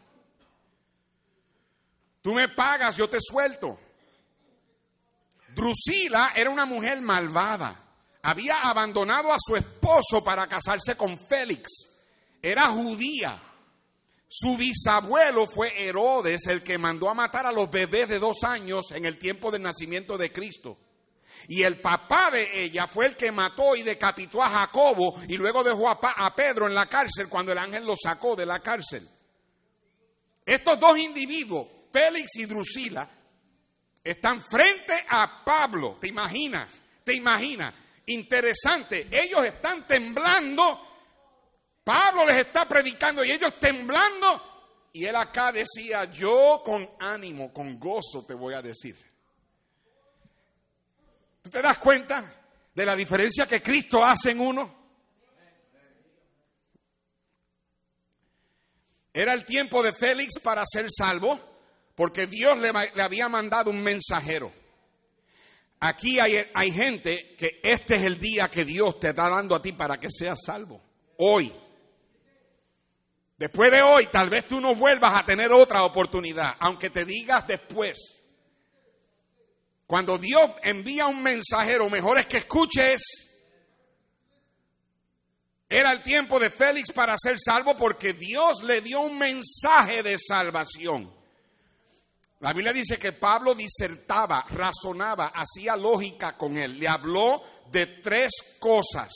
Tú 2.23 2.33
me 2.33 2.49
pagas, 2.49 2.97
yo 2.97 3.09
te 3.09 3.19
suelto. 3.21 3.79
Drusila 5.55 6.33
era 6.35 6.49
una 6.49 6.65
mujer 6.65 7.03
malvada. 7.03 7.87
Había 8.23 8.61
abandonado 8.63 9.33
a 9.33 9.37
su 9.39 9.57
esposo 9.57 10.23
para 10.25 10.47
casarse 10.47 10.97
con 10.97 11.19
Félix. 11.19 11.69
Era 12.43 12.69
judía. 12.69 13.50
Su 14.33 14.57
bisabuelo 14.57 15.45
fue 15.45 15.73
Herodes, 15.77 16.47
el 16.47 16.63
que 16.63 16.79
mandó 16.79 17.11
a 17.11 17.15
matar 17.15 17.47
a 17.47 17.53
los 17.53 17.69
bebés 17.69 18.09
de 18.09 18.21
dos 18.21 18.45
años 18.45 18.93
en 18.93 19.05
el 19.05 19.19
tiempo 19.19 19.51
del 19.51 19.63
nacimiento 19.63 20.17
de 20.17 20.31
Cristo. 20.31 20.79
Y 21.49 21.65
el 21.65 21.81
papá 21.81 22.31
de 22.31 22.63
ella 22.63 22.87
fue 22.87 23.07
el 23.07 23.17
que 23.17 23.33
mató 23.33 23.75
y 23.75 23.83
decapitó 23.83 24.41
a 24.41 24.49
Jacobo 24.49 25.21
y 25.27 25.37
luego 25.37 25.65
dejó 25.65 25.91
a, 25.91 26.33
Pedro 26.33 26.69
en 26.69 26.77
la 26.77 26.87
cárcel 26.87 27.29
cuando 27.29 27.51
el 27.51 27.59
ángel 27.59 27.85
lo 27.85 27.95
sacó 27.97 28.37
de 28.37 28.47
la 28.47 28.61
cárcel. 28.61 29.09
Estos 30.47 30.79
dos 30.79 30.97
individuos, 30.97 31.67
Félix 31.93 32.37
y 32.37 32.45
Drusila, 32.45 33.11
están 34.05 34.45
frente 34.45 34.95
a 35.09 35.43
Pablo. 35.45 35.99
¿Te 36.01 36.07
imaginas? 36.07 36.81
¿Te 37.03 37.17
imaginas? 37.17 37.75
Interesante. 38.07 39.09
Ellos 39.11 39.45
están 39.45 39.89
temblando 39.89 40.90
Pablo 41.85 42.27
les 42.27 42.41
está 42.41 42.67
predicando 42.67 43.25
y 43.25 43.33
ellos 43.33 43.59
temblando. 43.59 44.51
Y 44.93 45.05
él 45.05 45.17
acá 45.17 45.53
decía, 45.53 46.05
yo 46.11 46.63
con 46.65 46.89
ánimo, 46.99 47.53
con 47.53 47.79
gozo 47.79 48.25
te 48.27 48.35
voy 48.35 48.55
a 48.55 48.63
decir. 48.63 48.97
¿Tú 51.43 51.51
te 51.51 51.63
das 51.63 51.79
cuenta 51.79 52.43
de 52.75 52.87
la 52.87 52.97
diferencia 52.97 53.47
que 53.47 53.63
Cristo 53.63 54.05
hace 54.05 54.33
en 54.33 54.41
uno? 54.41 54.81
Era 59.13 59.33
el 59.33 59.45
tiempo 59.45 59.83
de 59.83 59.93
Félix 59.93 60.39
para 60.41 60.63
ser 60.65 60.87
salvo, 60.97 61.39
porque 61.97 62.27
Dios 62.27 62.59
le, 62.59 62.71
había 63.03 63.29
mandado 63.29 63.71
un 63.71 63.83
mensajero. 63.83 64.53
Aquí 65.81 66.21
hay, 66.21 66.45
hay 66.55 66.71
gente 66.71 67.35
que 67.37 67.61
este 67.63 67.97
es 67.97 68.03
el 68.05 68.21
día 68.21 68.49
que 68.49 68.65
Dios 68.65 69.01
te 69.01 69.11
está 69.11 69.29
dando 69.29 69.55
a 69.55 69.63
ti 69.63 69.73
para 69.73 69.99
que 69.99 70.09
seas 70.11 70.39
salvo. 70.45 70.81
Hoy. 71.17 71.53
Después 73.41 73.71
de 73.71 73.81
hoy, 73.81 74.07
tal 74.13 74.29
vez 74.29 74.47
tú 74.47 74.61
no 74.61 74.75
vuelvas 74.75 75.15
a 75.15 75.25
tener 75.25 75.51
otra 75.51 75.83
oportunidad, 75.87 76.57
aunque 76.59 76.91
te 76.91 77.07
digas 77.07 77.47
después. 77.47 77.97
Cuando 79.87 80.19
Dios 80.19 80.51
envía 80.63 81.07
un 81.07 81.23
mensajero, 81.23 81.89
mejor 81.89 82.21
es 82.21 82.27
que 82.27 82.37
escuches. 82.37 83.01
Era 85.67 85.91
el 85.91 86.03
tiempo 86.03 86.39
de 86.39 86.51
Félix 86.51 86.93
para 86.93 87.15
ser 87.17 87.39
salvo 87.39 87.75
porque 87.75 88.13
Dios 88.13 88.63
le 88.63 88.83
dio 88.83 89.01
un 89.01 89.17
mensaje 89.17 90.03
de 90.03 90.19
salvación. 90.19 91.11
La 92.41 92.53
Biblia 92.53 92.75
dice 92.75 92.99
que 92.99 93.13
Pablo 93.13 93.55
disertaba, 93.55 94.45
razonaba, 94.51 95.33
hacía 95.35 95.77
lógica 95.77 96.37
con 96.37 96.59
él. 96.59 96.79
Le 96.79 96.87
habló 96.87 97.41
de 97.71 98.01
tres 98.03 98.33
cosas. 98.59 99.11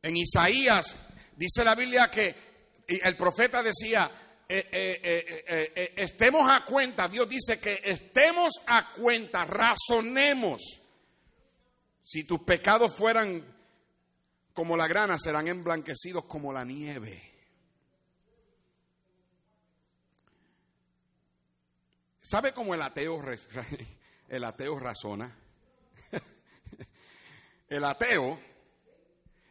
En 0.00 0.16
Isaías 0.16 0.96
Dice 1.42 1.64
la 1.64 1.74
Biblia 1.74 2.08
que 2.08 2.32
el 2.86 3.16
profeta 3.16 3.64
decía, 3.64 4.08
eh, 4.48 4.68
eh, 4.70 5.44
eh, 5.74 5.94
estemos 5.96 6.48
a 6.48 6.64
cuenta, 6.64 7.08
Dios 7.08 7.28
dice 7.28 7.58
que 7.58 7.80
estemos 7.82 8.52
a 8.64 8.92
cuenta, 8.92 9.40
razonemos. 9.42 10.62
Si 12.04 12.22
tus 12.22 12.44
pecados 12.44 12.94
fueran 12.94 13.44
como 14.54 14.76
la 14.76 14.86
grana, 14.86 15.18
serán 15.18 15.48
emblanquecidos 15.48 16.26
como 16.26 16.52
la 16.52 16.64
nieve. 16.64 17.20
¿Sabe 22.20 22.52
cómo 22.52 22.72
el 22.72 22.82
ateo, 22.82 23.18
el 24.28 24.44
ateo 24.44 24.78
razona? 24.78 25.36
El 27.68 27.84
ateo, 27.84 28.38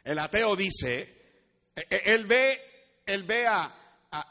el 0.04 0.20
ateo 0.20 0.56
dice, 0.56 1.20
él 1.76 2.26
ve, 2.26 2.59
él 3.05 3.24
ve 3.24 3.47
a, 3.47 3.78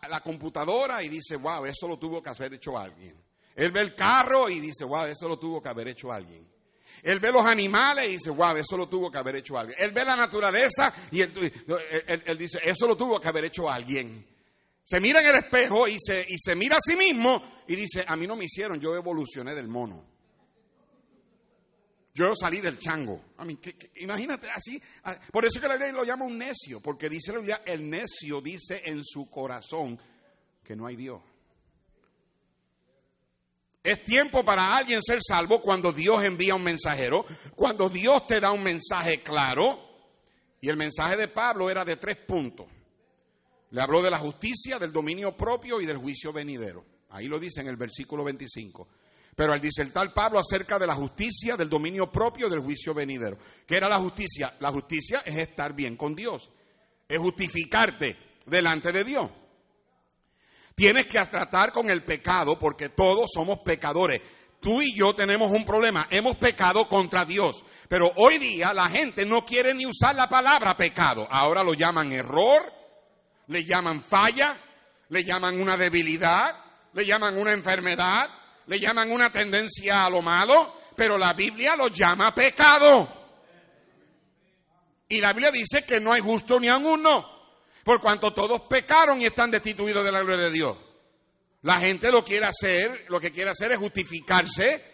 la 0.08 0.20
computadora 0.20 1.02
y 1.02 1.08
dice, 1.08 1.36
wow, 1.36 1.64
eso 1.64 1.88
lo 1.88 1.98
tuvo 1.98 2.22
que 2.22 2.28
haber 2.28 2.54
hecho 2.54 2.76
alguien. 2.76 3.16
Él 3.56 3.72
ve 3.72 3.80
el 3.80 3.94
carro 3.94 4.48
y 4.48 4.60
dice, 4.60 4.84
wow, 4.84 5.04
eso 5.06 5.26
lo 5.26 5.38
tuvo 5.38 5.62
que 5.62 5.68
haber 5.70 5.88
hecho 5.88 6.12
alguien. 6.12 6.46
Él 7.02 7.18
ve 7.18 7.32
los 7.32 7.46
animales 7.46 8.06
y 8.06 8.12
dice, 8.12 8.30
wow, 8.30 8.56
eso 8.56 8.76
lo 8.76 8.88
tuvo 8.88 9.10
que 9.10 9.18
haber 9.18 9.36
hecho 9.36 9.56
alguien. 9.56 9.78
Él 9.80 9.92
ve 9.92 10.04
la 10.04 10.16
naturaleza 10.16 10.92
y 11.10 11.22
él, 11.22 11.32
dice, 12.38 12.60
eso 12.62 12.86
lo 12.86 12.96
tuvo 12.96 13.18
que 13.18 13.28
haber 13.28 13.46
hecho 13.46 13.70
alguien. 13.70 14.26
Se 14.84 15.00
mira 15.00 15.20
en 15.20 15.28
el 15.28 15.36
espejo 15.36 15.88
y 15.88 15.96
se, 15.98 16.26
y 16.28 16.36
se 16.36 16.54
mira 16.54 16.76
a 16.76 16.80
sí 16.80 16.96
mismo 16.96 17.62
y 17.66 17.76
dice, 17.76 18.04
a 18.06 18.16
mí 18.16 18.26
no 18.26 18.36
me 18.36 18.44
hicieron, 18.44 18.78
yo 18.78 18.94
evolucioné 18.94 19.54
del 19.54 19.68
mono. 19.68 20.04
Yo 22.20 22.34
salí 22.34 22.60
del 22.60 22.78
chango. 22.78 23.22
imagínate 23.96 24.50
así. 24.50 24.80
Ah, 25.04 25.18
por 25.32 25.46
eso 25.46 25.58
que 25.58 25.66
la 25.66 25.76
ley 25.76 25.90
lo 25.90 26.04
llama 26.04 26.26
un 26.26 26.36
necio, 26.36 26.78
porque 26.80 27.08
dice 27.08 27.32
la 27.32 27.38
Biblia, 27.38 27.62
el 27.64 27.88
necio 27.88 28.42
dice 28.42 28.82
en 28.84 29.02
su 29.02 29.30
corazón 29.30 29.98
que 30.62 30.76
no 30.76 30.86
hay 30.86 30.96
Dios. 30.96 31.22
Es 33.82 34.04
tiempo 34.04 34.44
para 34.44 34.76
alguien 34.76 35.00
ser 35.00 35.20
salvo 35.26 35.62
cuando 35.62 35.92
Dios 35.92 36.22
envía 36.22 36.54
un 36.54 36.62
mensajero, 36.62 37.24
cuando 37.56 37.88
Dios 37.88 38.26
te 38.26 38.38
da 38.38 38.52
un 38.52 38.62
mensaje 38.62 39.22
claro. 39.22 39.88
Y 40.60 40.68
el 40.68 40.76
mensaje 40.76 41.16
de 41.16 41.28
Pablo 41.28 41.70
era 41.70 41.86
de 41.86 41.96
tres 41.96 42.18
puntos. 42.18 42.66
Le 43.70 43.80
habló 43.80 44.02
de 44.02 44.10
la 44.10 44.18
justicia, 44.18 44.78
del 44.78 44.92
dominio 44.92 45.34
propio 45.34 45.80
y 45.80 45.86
del 45.86 45.96
juicio 45.96 46.34
venidero. 46.34 46.84
Ahí 47.08 47.28
lo 47.28 47.38
dice 47.38 47.62
en 47.62 47.68
el 47.68 47.76
versículo 47.78 48.24
25. 48.24 48.86
Pero 49.40 49.54
al 49.54 49.60
disertar 49.62 50.12
Pablo 50.12 50.38
acerca 50.38 50.78
de 50.78 50.86
la 50.86 50.94
justicia, 50.94 51.56
del 51.56 51.70
dominio 51.70 52.12
propio, 52.12 52.46
del 52.46 52.60
juicio 52.60 52.92
venidero. 52.92 53.38
¿Qué 53.66 53.78
era 53.78 53.88
la 53.88 53.96
justicia? 53.96 54.54
La 54.60 54.70
justicia 54.70 55.22
es 55.24 55.34
estar 55.38 55.74
bien 55.74 55.96
con 55.96 56.14
Dios, 56.14 56.50
es 57.08 57.18
justificarte 57.18 58.18
delante 58.44 58.92
de 58.92 59.02
Dios. 59.02 59.30
Tienes 60.74 61.06
que 61.06 61.18
tratar 61.20 61.72
con 61.72 61.88
el 61.88 62.04
pecado 62.04 62.58
porque 62.58 62.90
todos 62.90 63.30
somos 63.32 63.60
pecadores. 63.60 64.20
Tú 64.60 64.82
y 64.82 64.94
yo 64.94 65.14
tenemos 65.14 65.50
un 65.50 65.64
problema, 65.64 66.06
hemos 66.10 66.36
pecado 66.36 66.86
contra 66.86 67.24
Dios, 67.24 67.64
pero 67.88 68.12
hoy 68.16 68.36
día 68.36 68.74
la 68.74 68.90
gente 68.90 69.24
no 69.24 69.46
quiere 69.46 69.72
ni 69.72 69.86
usar 69.86 70.14
la 70.14 70.28
palabra 70.28 70.76
pecado. 70.76 71.26
Ahora 71.30 71.62
lo 71.62 71.72
llaman 71.72 72.12
error, 72.12 72.70
le 73.46 73.64
llaman 73.64 74.02
falla, 74.02 74.58
le 75.08 75.24
llaman 75.24 75.58
una 75.58 75.78
debilidad, 75.78 76.62
le 76.92 77.06
llaman 77.06 77.38
una 77.38 77.54
enfermedad, 77.54 78.39
le 78.70 78.78
llaman 78.78 79.10
una 79.10 79.32
tendencia 79.32 80.04
a 80.04 80.08
lo 80.08 80.22
malo, 80.22 80.76
pero 80.94 81.18
la 81.18 81.32
Biblia 81.34 81.74
lo 81.74 81.88
llama 81.88 82.32
pecado. 82.32 83.08
Y 85.08 85.20
la 85.20 85.32
Biblia 85.32 85.50
dice 85.50 85.82
que 85.84 85.98
no 85.98 86.12
hay 86.12 86.20
justo 86.20 86.60
ni 86.60 86.68
a 86.68 86.76
uno, 86.76 87.50
por 87.82 88.00
cuanto 88.00 88.32
todos 88.32 88.60
pecaron 88.68 89.20
y 89.20 89.26
están 89.26 89.50
destituidos 89.50 90.04
de 90.04 90.12
la 90.12 90.20
gloria 90.20 90.44
de 90.44 90.52
Dios. 90.52 90.78
La 91.62 91.80
gente 91.80 92.12
lo 92.12 92.22
quiere 92.22 92.46
hacer, 92.46 93.06
lo 93.08 93.18
que 93.18 93.32
quiere 93.32 93.50
hacer 93.50 93.72
es 93.72 93.78
justificarse 93.78 94.84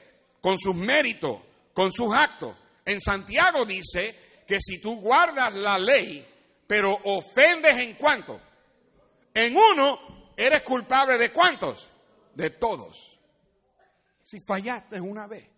con 0.41 0.57
sus 0.59 0.74
méritos, 0.74 1.43
con 1.74 1.93
sus 1.93 2.09
actos. 2.14 2.57
En 2.83 2.99
Santiago 2.99 3.66
dice 3.66 4.43
que 4.49 4.59
si 4.59 4.81
tú 4.81 5.03
guardas 5.03 5.55
la 5.55 5.79
ley, 5.79 6.27
pero 6.66 6.99
ofendes 7.05 7.77
en 7.77 7.93
cuanto, 7.97 8.41
en 9.35 9.55
uno 9.55 10.33
eres 10.35 10.62
culpable 10.62 11.18
de 11.18 11.31
cuántos? 11.31 11.91
De 12.35 12.49
todos 12.53 13.16
si 14.27 14.41
fallaste 14.41 15.01
una 15.01 15.29
vez. 15.29 15.49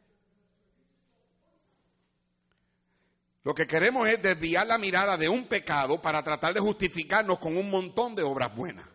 Lo 3.42 3.54
que 3.54 3.66
queremos 3.66 4.06
es 4.06 4.20
desviar 4.20 4.66
la 4.66 4.76
mirada 4.76 5.16
de 5.16 5.26
un 5.26 5.46
pecado 5.46 6.02
para 6.02 6.22
tratar 6.22 6.52
de 6.52 6.60
justificarnos 6.60 7.38
con 7.38 7.56
un 7.56 7.70
montón 7.70 8.14
de 8.14 8.22
obras 8.22 8.54
buenas. 8.54 8.86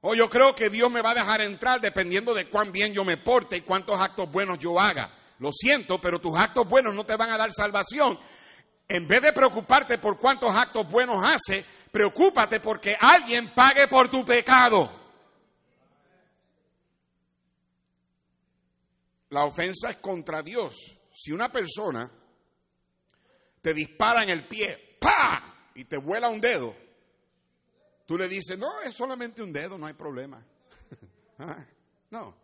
O 0.00 0.14
yo 0.14 0.30
creo 0.30 0.54
que 0.54 0.70
Dios 0.70 0.88
me 0.92 1.02
va 1.02 1.10
a 1.10 1.14
dejar 1.14 1.40
entrar 1.40 1.80
dependiendo 1.80 2.32
de 2.34 2.48
cuán 2.48 2.70
bien 2.70 2.92
yo 2.92 3.04
me 3.04 3.16
porte 3.16 3.56
y 3.56 3.62
cuántos 3.62 4.00
actos 4.00 4.30
buenos 4.30 4.60
yo 4.60 4.78
haga. 4.78 5.12
Lo 5.40 5.50
siento, 5.50 6.00
pero 6.00 6.20
tus 6.20 6.38
actos 6.38 6.68
buenos 6.68 6.94
no 6.94 7.04
te 7.04 7.16
van 7.16 7.32
a 7.32 7.36
dar 7.36 7.52
salvación. 7.52 8.16
En 8.86 9.08
vez 9.08 9.22
de 9.22 9.32
preocuparte 9.32 9.98
por 9.98 10.20
cuántos 10.20 10.54
actos 10.54 10.88
buenos 10.88 11.20
hace, 11.26 11.64
preocúpate 11.90 12.60
porque 12.60 12.94
alguien 13.00 13.52
pague 13.52 13.88
por 13.88 14.08
tu 14.08 14.24
pecado. 14.24 14.97
La 19.30 19.44
ofensa 19.44 19.90
es 19.90 19.96
contra 19.98 20.42
Dios. 20.42 20.74
Si 21.14 21.32
una 21.32 21.50
persona 21.50 22.10
te 23.60 23.74
dispara 23.74 24.22
en 24.22 24.30
el 24.30 24.46
pie, 24.46 24.96
¡pa! 25.00 25.70
y 25.74 25.84
te 25.84 25.96
vuela 25.96 26.28
un 26.28 26.40
dedo, 26.40 26.74
tú 28.06 28.16
le 28.16 28.28
dices, 28.28 28.58
no, 28.58 28.80
es 28.80 28.94
solamente 28.94 29.42
un 29.42 29.52
dedo, 29.52 29.78
no 29.78 29.86
hay 29.86 29.94
problema. 29.94 30.44
Ah, 31.40 31.64
no, 32.10 32.34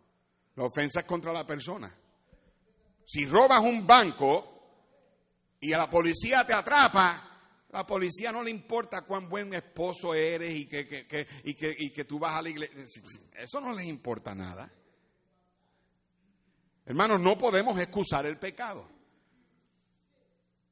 la 0.55 0.63
ofensa 0.63 1.01
es 1.01 1.05
contra 1.05 1.33
la 1.33 1.45
persona. 1.45 1.93
Si 3.05 3.25
robas 3.25 3.59
un 3.59 3.85
banco 3.85 4.55
y 5.59 5.73
a 5.73 5.77
la 5.77 5.89
policía 5.89 6.45
te 6.45 6.53
atrapa, 6.53 7.35
la 7.71 7.85
policía 7.85 8.31
no 8.31 8.41
le 8.41 8.51
importa 8.51 9.01
cuán 9.01 9.27
buen 9.27 9.53
esposo 9.53 10.13
eres 10.13 10.55
y 10.55 10.65
que, 10.65 10.87
y 11.43 11.53
que, 11.53 11.75
y 11.77 11.91
que 11.91 12.05
tú 12.05 12.17
vas 12.17 12.35
a 12.35 12.41
la 12.41 12.49
iglesia. 12.49 13.03
Eso 13.33 13.59
no 13.59 13.73
les 13.73 13.85
importa 13.85 14.33
nada. 14.33 14.71
Hermanos, 16.85 17.19
no 17.19 17.37
podemos 17.37 17.77
excusar 17.79 18.25
el 18.25 18.37
pecado. 18.37 18.87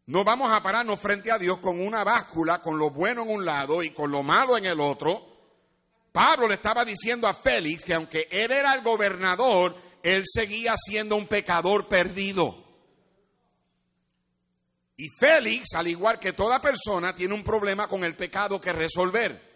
No 0.06 0.24
vamos 0.24 0.52
a 0.54 0.62
pararnos 0.62 1.00
frente 1.00 1.32
a 1.32 1.38
Dios 1.38 1.60
con 1.60 1.80
una 1.80 2.04
báscula, 2.04 2.62
con 2.62 2.78
lo 2.78 2.92
bueno 2.92 3.24
en 3.24 3.30
un 3.30 3.46
lado 3.46 3.82
y 3.82 3.92
con 3.92 4.12
lo 4.12 4.22
malo 4.22 4.58
en 4.58 4.66
el 4.66 4.80
otro. 4.80 5.34
Pablo 6.12 6.48
le 6.48 6.56
estaba 6.56 6.84
diciendo 6.86 7.28
a 7.28 7.34
Félix 7.34 7.86
que 7.86 7.96
aunque 7.96 8.28
él 8.30 8.52
era 8.52 8.76
el 8.76 8.84
gobernador, 8.84 9.76
él 10.04 10.24
seguía 10.26 10.74
siendo 10.76 11.16
un 11.16 11.28
pecador 11.28 11.88
perdido. 11.88 12.64
Y 14.98 15.08
Félix, 15.20 15.74
al 15.74 15.88
igual 15.88 16.20
que 16.20 16.34
toda 16.34 16.60
persona, 16.60 17.16
tiene 17.16 17.34
un 17.34 17.44
problema 17.44 17.88
con 17.88 18.04
el 18.04 18.16
pecado 18.16 18.62
que 18.62 18.72
resolver. 18.72 19.54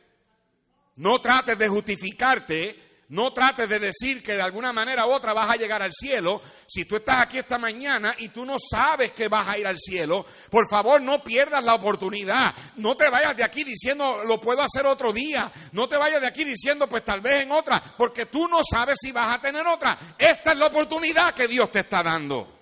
No 0.95 1.19
trates 1.19 1.59
de 1.59 1.67
justificarte 1.67 2.86
no 3.09 3.31
trates 3.31 3.69
de 3.69 3.79
decir 3.79 4.21
que 4.21 4.33
de 4.33 4.41
alguna 4.41 4.73
manera 4.73 5.05
u 5.07 5.11
otra 5.11 5.33
vas 5.33 5.49
a 5.49 5.55
llegar 5.55 5.81
al 5.81 5.93
cielo. 5.93 6.41
Si 6.67 6.83
tú 6.83 6.97
estás 6.97 7.21
aquí 7.21 7.37
esta 7.37 7.57
mañana 7.57 8.13
y 8.17 8.29
tú 8.29 8.43
no 8.43 8.57
sabes 8.59 9.13
que 9.13 9.29
vas 9.29 9.47
a 9.47 9.57
ir 9.57 9.65
al 9.65 9.77
cielo, 9.77 10.25
por 10.49 10.69
favor 10.69 11.01
no 11.01 11.23
pierdas 11.23 11.63
la 11.63 11.75
oportunidad. 11.75 12.53
No 12.75 12.95
te 12.95 13.09
vayas 13.09 13.37
de 13.37 13.45
aquí 13.45 13.63
diciendo 13.63 14.23
lo 14.25 14.41
puedo 14.41 14.61
hacer 14.61 14.85
otro 14.85 15.13
día. 15.13 15.49
No 15.71 15.87
te 15.87 15.97
vayas 15.97 16.19
de 16.19 16.27
aquí 16.27 16.43
diciendo 16.43 16.89
pues 16.89 17.05
tal 17.05 17.21
vez 17.21 17.43
en 17.43 17.51
otra, 17.53 17.81
porque 17.97 18.25
tú 18.25 18.45
no 18.45 18.59
sabes 18.61 18.97
si 18.99 19.13
vas 19.13 19.37
a 19.37 19.41
tener 19.41 19.65
otra. 19.65 19.97
Esta 20.17 20.51
es 20.51 20.57
la 20.57 20.67
oportunidad 20.67 21.33
que 21.33 21.47
Dios 21.47 21.71
te 21.71 21.79
está 21.79 22.03
dando. 22.03 22.55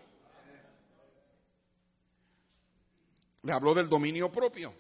Le 3.41 3.51
habló 3.51 3.73
del 3.73 3.89
dominio 3.89 4.31
propio, 4.31 4.73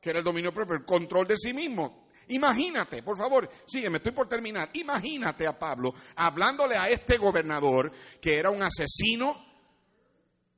que 0.00 0.10
era 0.10 0.20
el 0.20 0.24
dominio 0.24 0.52
propio, 0.52 0.76
el 0.76 0.84
control 0.84 1.26
de 1.26 1.36
sí 1.36 1.52
mismo. 1.52 1.99
Imagínate, 2.30 3.02
por 3.02 3.16
favor, 3.16 3.48
sígueme, 3.66 3.98
estoy 3.98 4.12
por 4.12 4.28
terminar. 4.28 4.70
Imagínate 4.74 5.46
a 5.46 5.58
Pablo 5.58 5.92
hablándole 6.16 6.76
a 6.76 6.84
este 6.86 7.16
gobernador 7.16 7.90
que 8.20 8.38
era 8.38 8.50
un 8.50 8.62
asesino, 8.62 9.46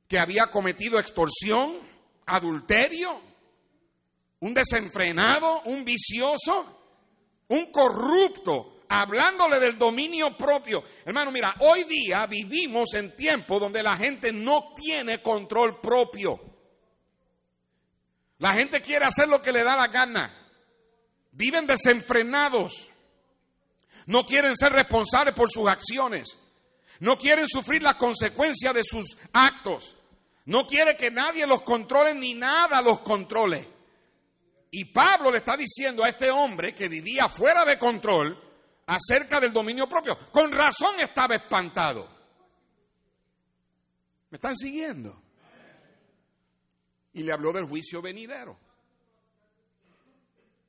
que 0.07 0.19
había 0.19 0.47
cometido 0.47 0.99
extorsión, 0.99 1.79
adulterio, 2.27 3.19
un 4.41 4.53
desenfrenado, 4.53 5.61
un 5.63 5.83
vicioso, 5.83 6.83
un 7.47 7.71
corrupto, 7.71 8.81
hablándole 8.89 9.59
del 9.59 9.77
dominio 9.77 10.37
propio. 10.37 10.83
Hermano, 11.03 11.31
mira, 11.31 11.55
hoy 11.59 11.85
día 11.85 12.27
vivimos 12.27 12.93
en 12.93 13.15
tiempos 13.15 13.59
donde 13.59 13.81
la 13.81 13.95
gente 13.95 14.31
no 14.31 14.73
tiene 14.75 15.21
control 15.23 15.79
propio. 15.81 16.39
La 18.37 18.53
gente 18.53 18.81
quiere 18.81 19.05
hacer 19.05 19.27
lo 19.27 19.41
que 19.41 19.51
le 19.51 19.63
da 19.63 19.75
la 19.75 19.87
gana. 19.87 20.42
Viven 21.33 21.67
desenfrenados. 21.67 22.89
No 24.05 24.25
quieren 24.25 24.55
ser 24.55 24.71
responsables 24.71 25.35
por 25.35 25.49
sus 25.49 25.67
acciones. 25.67 26.37
No 26.99 27.17
quieren 27.17 27.47
sufrir 27.47 27.81
las 27.83 27.95
consecuencias 27.95 28.73
de 28.73 28.83
sus 28.83 29.17
actos. 29.33 29.95
No 30.45 30.65
quiere 30.65 30.95
que 30.95 31.09
nadie 31.09 31.47
los 31.47 31.61
controle 31.63 32.13
ni 32.13 32.33
nada 32.33 32.81
los 32.81 32.99
controle. 32.99 33.67
Y 34.71 34.85
Pablo 34.85 35.31
le 35.31 35.37
está 35.39 35.55
diciendo 35.55 36.03
a 36.03 36.09
este 36.09 36.29
hombre 36.31 36.73
que 36.73 36.89
vivía 36.89 37.27
fuera 37.27 37.63
de 37.63 37.77
control 37.77 38.37
acerca 38.87 39.39
del 39.39 39.53
dominio 39.53 39.87
propio. 39.87 40.17
Con 40.31 40.51
razón 40.51 40.99
estaba 40.99 41.35
espantado. 41.35 42.09
¿Me 44.29 44.37
están 44.37 44.55
siguiendo? 44.55 45.21
Y 47.13 47.23
le 47.23 47.31
habló 47.31 47.53
del 47.53 47.65
juicio 47.65 48.01
venidero. 48.01 48.57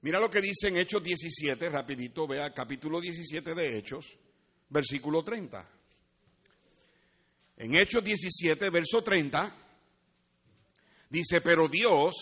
Mira 0.04 0.20
lo 0.20 0.28
que 0.28 0.42
dice 0.42 0.68
en 0.68 0.76
Hechos 0.76 1.02
17, 1.02 1.70
rapidito, 1.70 2.26
vea 2.26 2.52
capítulo 2.52 3.00
17 3.00 3.54
de 3.54 3.78
Hechos, 3.78 4.18
versículo 4.68 5.24
30. 5.24 5.66
En 7.56 7.74
Hechos 7.74 8.04
17, 8.04 8.68
verso 8.68 9.02
30, 9.02 9.50
dice, 11.08 11.40
pero 11.40 11.68
Dios, 11.68 12.12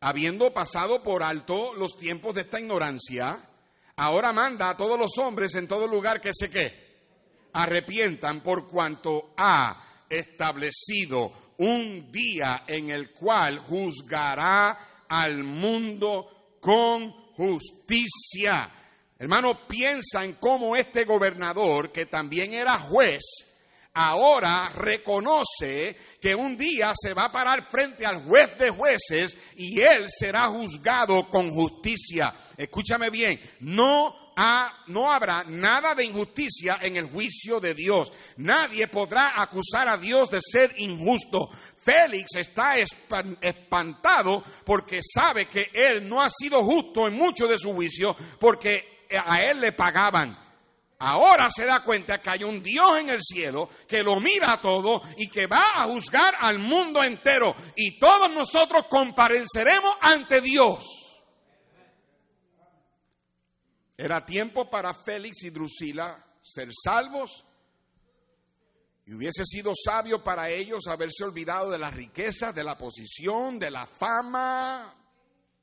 habiendo 0.00 0.52
pasado 0.52 1.04
por 1.04 1.22
alto 1.22 1.72
los 1.74 1.96
tiempos 1.96 2.34
de 2.34 2.40
esta 2.40 2.58
ignorancia, 2.58 3.48
ahora 3.94 4.32
manda 4.32 4.70
a 4.70 4.76
todos 4.76 4.98
los 4.98 5.16
hombres 5.18 5.54
en 5.54 5.68
todo 5.68 5.86
lugar 5.86 6.20
que 6.20 6.32
se 6.32 6.50
que 6.50 6.96
arrepientan 7.52 8.42
por 8.42 8.66
cuanto 8.66 9.34
ha 9.36 10.04
establecido 10.10 11.32
un 11.58 12.10
día 12.10 12.64
en 12.66 12.90
el 12.90 13.12
cual 13.12 13.58
juzgará 13.60 15.06
al 15.08 15.44
mundo 15.44 16.34
con 16.64 17.12
justicia. 17.36 18.72
Hermano, 19.18 19.66
piensa 19.68 20.24
en 20.24 20.34
cómo 20.34 20.74
este 20.74 21.04
gobernador, 21.04 21.92
que 21.92 22.06
también 22.06 22.54
era 22.54 22.76
juez, 22.76 23.22
ahora 23.92 24.70
reconoce 24.70 25.94
que 26.18 26.34
un 26.34 26.56
día 26.56 26.92
se 26.94 27.12
va 27.12 27.26
a 27.26 27.32
parar 27.32 27.70
frente 27.70 28.06
al 28.06 28.24
juez 28.24 28.58
de 28.58 28.70
jueces 28.70 29.36
y 29.56 29.78
él 29.78 30.06
será 30.08 30.46
juzgado 30.46 31.28
con 31.28 31.50
justicia. 31.50 32.32
Escúchame 32.56 33.10
bien, 33.10 33.38
no 33.60 34.23
no 34.88 35.10
habrá 35.10 35.44
nada 35.44 35.94
de 35.94 36.04
injusticia 36.04 36.78
en 36.80 36.96
el 36.96 37.10
juicio 37.10 37.60
de 37.60 37.74
Dios. 37.74 38.12
Nadie 38.36 38.88
podrá 38.88 39.40
acusar 39.40 39.88
a 39.88 39.96
Dios 39.96 40.30
de 40.30 40.40
ser 40.40 40.74
injusto. 40.78 41.48
Félix 41.76 42.36
está 42.36 42.76
espantado 43.40 44.42
porque 44.64 45.00
sabe 45.02 45.46
que 45.46 45.66
él 45.72 46.08
no 46.08 46.20
ha 46.20 46.28
sido 46.30 46.62
justo 46.62 47.06
en 47.06 47.14
mucho 47.14 47.46
de 47.46 47.58
su 47.58 47.72
juicio 47.72 48.16
porque 48.38 49.06
a 49.10 49.42
él 49.42 49.60
le 49.60 49.72
pagaban. 49.72 50.44
Ahora 50.98 51.50
se 51.50 51.66
da 51.66 51.80
cuenta 51.80 52.18
que 52.18 52.30
hay 52.30 52.44
un 52.44 52.62
Dios 52.62 52.98
en 52.98 53.10
el 53.10 53.20
cielo 53.20 53.68
que 53.86 54.02
lo 54.02 54.20
mira 54.20 54.58
todo 54.62 55.02
y 55.18 55.28
que 55.28 55.46
va 55.46 55.62
a 55.74 55.84
juzgar 55.84 56.34
al 56.38 56.58
mundo 56.58 57.00
entero. 57.04 57.54
Y 57.76 57.98
todos 57.98 58.30
nosotros 58.30 58.86
compareceremos 58.88 59.94
ante 60.00 60.40
Dios. 60.40 61.03
Era 63.96 64.24
tiempo 64.24 64.68
para 64.68 64.92
Félix 64.94 65.44
y 65.44 65.50
Drusila 65.50 66.24
ser 66.42 66.68
salvos. 66.72 67.44
Y 69.06 69.14
hubiese 69.14 69.44
sido 69.44 69.72
sabio 69.74 70.22
para 70.22 70.50
ellos 70.50 70.86
haberse 70.86 71.24
olvidado 71.24 71.70
de 71.70 71.78
las 71.78 71.94
riquezas, 71.94 72.54
de 72.54 72.64
la 72.64 72.78
posición, 72.78 73.58
de 73.58 73.70
la 73.70 73.86
fama, 73.86 74.94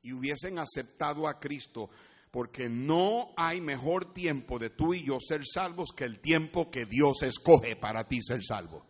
y 0.03 0.13
hubiesen 0.13 0.59
aceptado 0.59 1.27
a 1.27 1.39
Cristo 1.39 1.89
porque 2.31 2.69
no 2.69 3.33
hay 3.35 3.59
mejor 3.59 4.13
tiempo 4.13 4.57
de 4.57 4.69
tú 4.69 4.93
y 4.93 5.05
yo 5.05 5.17
ser 5.19 5.41
salvos 5.45 5.89
que 5.95 6.05
el 6.05 6.21
tiempo 6.21 6.71
que 6.71 6.85
Dios 6.85 7.21
escoge 7.23 7.75
para 7.75 8.07
ti 8.07 8.21
ser 8.21 8.41
salvo. 8.41 8.85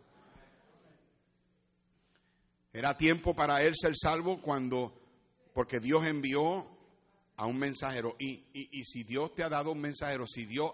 Era 2.72 2.96
tiempo 2.96 3.34
para 3.34 3.60
él 3.62 3.72
ser 3.74 3.94
salvo 3.96 4.40
cuando, 4.40 4.94
porque 5.52 5.80
Dios 5.80 6.06
envió 6.06 6.71
a 7.42 7.46
un 7.46 7.58
mensajero. 7.58 8.14
Y, 8.20 8.44
y, 8.52 8.84
si 8.84 9.02
Dios 9.02 9.34
te 9.34 9.42
ha 9.42 9.48
dado 9.48 9.72
un 9.72 9.80
mensajero, 9.80 10.26
si 10.26 10.44
Dios, 10.44 10.70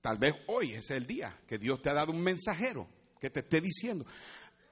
tal 0.00 0.18
vez 0.18 0.32
hoy 0.46 0.74
es 0.74 0.90
el 0.90 1.06
día 1.06 1.40
que 1.46 1.58
Dios 1.58 1.82
te 1.82 1.90
ha 1.90 1.94
dado 1.94 2.12
un 2.12 2.22
mensajero 2.22 2.86
que 3.20 3.30
te 3.30 3.40
esté 3.40 3.60
diciendo, 3.60 4.06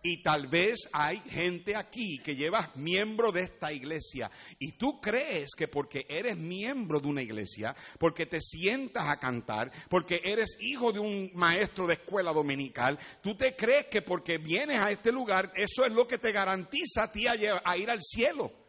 y 0.00 0.22
tal 0.22 0.46
vez 0.46 0.88
hay 0.92 1.18
gente 1.28 1.74
aquí 1.74 2.18
que 2.18 2.36
llevas 2.36 2.76
miembro 2.76 3.32
de 3.32 3.42
esta 3.42 3.72
iglesia 3.72 4.30
y 4.60 4.72
tú 4.78 5.00
crees 5.00 5.50
que 5.56 5.66
porque 5.66 6.06
eres 6.08 6.36
miembro 6.36 7.00
de 7.00 7.08
una 7.08 7.22
iglesia, 7.22 7.74
porque 7.98 8.26
te 8.26 8.40
sientas 8.40 9.08
a 9.08 9.18
cantar, 9.18 9.72
porque 9.90 10.20
eres 10.22 10.56
hijo 10.60 10.92
de 10.92 11.00
un 11.00 11.32
maestro 11.34 11.88
de 11.88 11.94
escuela 11.94 12.32
dominical, 12.32 12.96
tú 13.20 13.34
te 13.34 13.56
crees 13.56 13.86
que 13.86 14.02
porque 14.02 14.38
vienes 14.38 14.80
a 14.80 14.92
este 14.92 15.10
lugar, 15.10 15.52
eso 15.56 15.84
es 15.84 15.92
lo 15.92 16.06
que 16.06 16.18
te 16.18 16.30
garantiza 16.30 17.02
a 17.02 17.12
ti 17.12 17.26
a, 17.26 17.34
a 17.64 17.76
ir 17.76 17.90
al 17.90 18.00
cielo. 18.00 18.67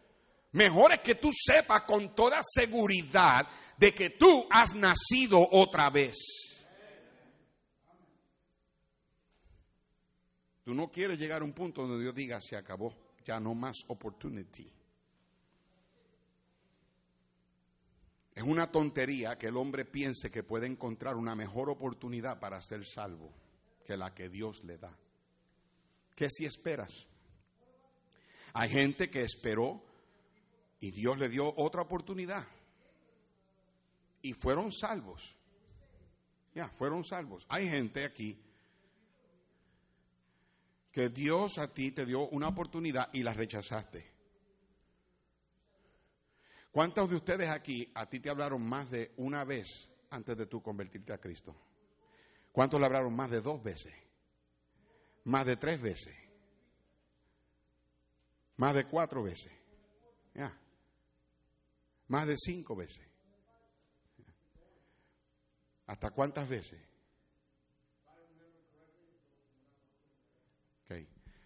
Mejor 0.52 0.94
es 0.94 1.02
que 1.02 1.16
tú 1.16 1.30
sepas 1.32 1.84
con 1.84 2.16
toda 2.16 2.42
seguridad 2.44 3.42
de 3.78 3.94
que 3.94 4.12
tú 4.12 4.48
has 4.50 4.74
nacido 4.74 5.48
otra 5.52 5.90
vez. 5.90 6.16
Tú 10.64 10.74
no 10.74 10.90
quieres 10.90 11.20
llegar 11.20 11.42
a 11.42 11.46
un 11.46 11.54
punto 11.54 11.84
donde 11.84 12.02
Dios 12.02 12.16
diga, 12.16 12.40
se 12.42 12.56
acabó, 12.56 12.94
ya 13.26 13.40
no 13.40 13.54
más 13.54 13.78
opportunity. 13.88 14.72
Es 18.34 18.44
una 18.44 18.72
tontería 18.72 19.38
que 19.38 19.48
el 19.48 19.58
hombre 19.58 19.86
piense 19.86 20.32
que 20.32 20.44
puede 20.44 20.66
encontrar 20.66 21.16
una 21.16 21.36
mejor 21.36 21.70
oportunidad 21.70 22.40
para 22.40 22.62
ser 22.62 22.86
salvo 22.86 23.34
que 23.86 23.98
la 23.98 24.14
que 24.14 24.30
Dios 24.30 24.64
le 24.64 24.78
da. 24.78 24.96
¿Qué 26.16 26.30
si 26.30 26.46
esperas? 26.46 27.08
Hay 28.54 28.70
gente 28.70 29.10
que 29.10 29.24
esperó 29.24 29.89
y 30.80 30.92
Dios 30.92 31.18
le 31.18 31.30
dio 31.30 31.54
otra 31.58 31.82
oportunidad 31.82 32.48
y 34.22 34.34
fueron 34.34 34.72
salvos. 34.72 35.36
Ya, 36.54 36.70
fueron 36.70 37.04
salvos. 37.04 37.46
Hay 37.50 37.70
gente 37.70 38.04
aquí 38.04 38.38
que 40.92 41.10
Dios 41.10 41.58
a 41.58 41.74
ti 41.74 41.92
te 41.92 42.06
dio 42.06 42.28
una 42.30 42.48
oportunidad 42.48 43.10
y 43.14 43.24
la 43.24 43.34
rechazaste. 43.34 44.12
¿Cuántos 46.72 47.10
de 47.10 47.16
ustedes 47.16 47.50
aquí 47.50 47.92
a 47.94 48.06
ti 48.08 48.20
te 48.20 48.30
hablaron 48.30 48.68
más 48.68 48.90
de 48.90 49.14
una 49.18 49.44
vez 49.44 49.90
antes 50.10 50.38
de 50.38 50.46
tú 50.46 50.62
convertirte 50.62 51.14
a 51.14 51.18
Cristo? 51.18 51.56
¿Cuántos 52.52 52.80
le 52.80 52.86
hablaron 52.86 53.16
más 53.16 53.30
de 53.30 53.42
dos 53.42 53.62
veces? 53.62 53.94
¿Más 55.26 55.46
de 55.46 55.58
tres 55.58 55.82
veces? 55.82 56.16
¿Más 58.58 58.74
de 58.76 58.86
cuatro 58.86 59.24
veces? 59.24 59.52
¿Ya? 60.34 60.58
¿Más 62.10 62.28
de 62.28 62.36
cinco 62.38 62.76
veces? 62.76 63.08
¿Hasta 65.88 66.12
cuántas 66.12 66.48
veces? 66.48 66.80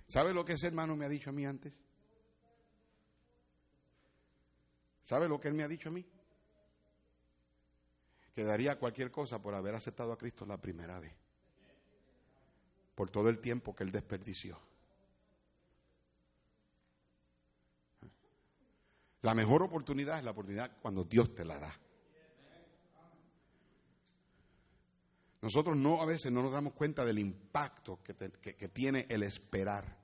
¿Sabe 0.07 0.31
lo 0.31 0.45
que 0.45 0.53
ese 0.53 0.67
hermano 0.67 0.95
me 0.95 1.05
ha 1.05 1.09
dicho 1.09 1.31
a 1.31 1.33
mí 1.33 1.43
antes? 1.43 1.73
¿Sabe 5.05 5.27
lo 5.27 5.39
que 5.39 5.47
él 5.47 5.55
me 5.55 5.63
ha 5.63 5.67
dicho 5.67 5.89
a 5.89 5.91
mí? 5.91 6.05
Que 8.35 8.43
daría 8.43 8.77
cualquier 8.77 9.09
cosa 9.09 9.41
por 9.41 9.55
haber 9.55 9.73
aceptado 9.73 10.11
a 10.11 10.17
Cristo 10.17 10.45
la 10.45 10.57
primera 10.57 10.99
vez. 10.99 11.13
Por 12.93 13.09
todo 13.09 13.29
el 13.29 13.39
tiempo 13.39 13.75
que 13.75 13.83
él 13.83 13.91
desperdició. 13.91 14.59
La 19.23 19.33
mejor 19.33 19.63
oportunidad 19.63 20.19
es 20.19 20.23
la 20.23 20.31
oportunidad 20.31 20.77
cuando 20.81 21.03
Dios 21.03 21.33
te 21.33 21.43
la 21.43 21.57
da. 21.57 21.79
Nosotros 25.41 25.75
no 25.75 26.01
a 26.01 26.05
veces 26.05 26.31
no 26.31 26.41
nos 26.41 26.53
damos 26.53 26.73
cuenta 26.73 27.03
del 27.03 27.19
impacto 27.19 27.99
que, 28.01 28.15
que 28.55 28.69
tiene 28.69 29.05
el 29.09 29.23
esperar. 29.23 29.97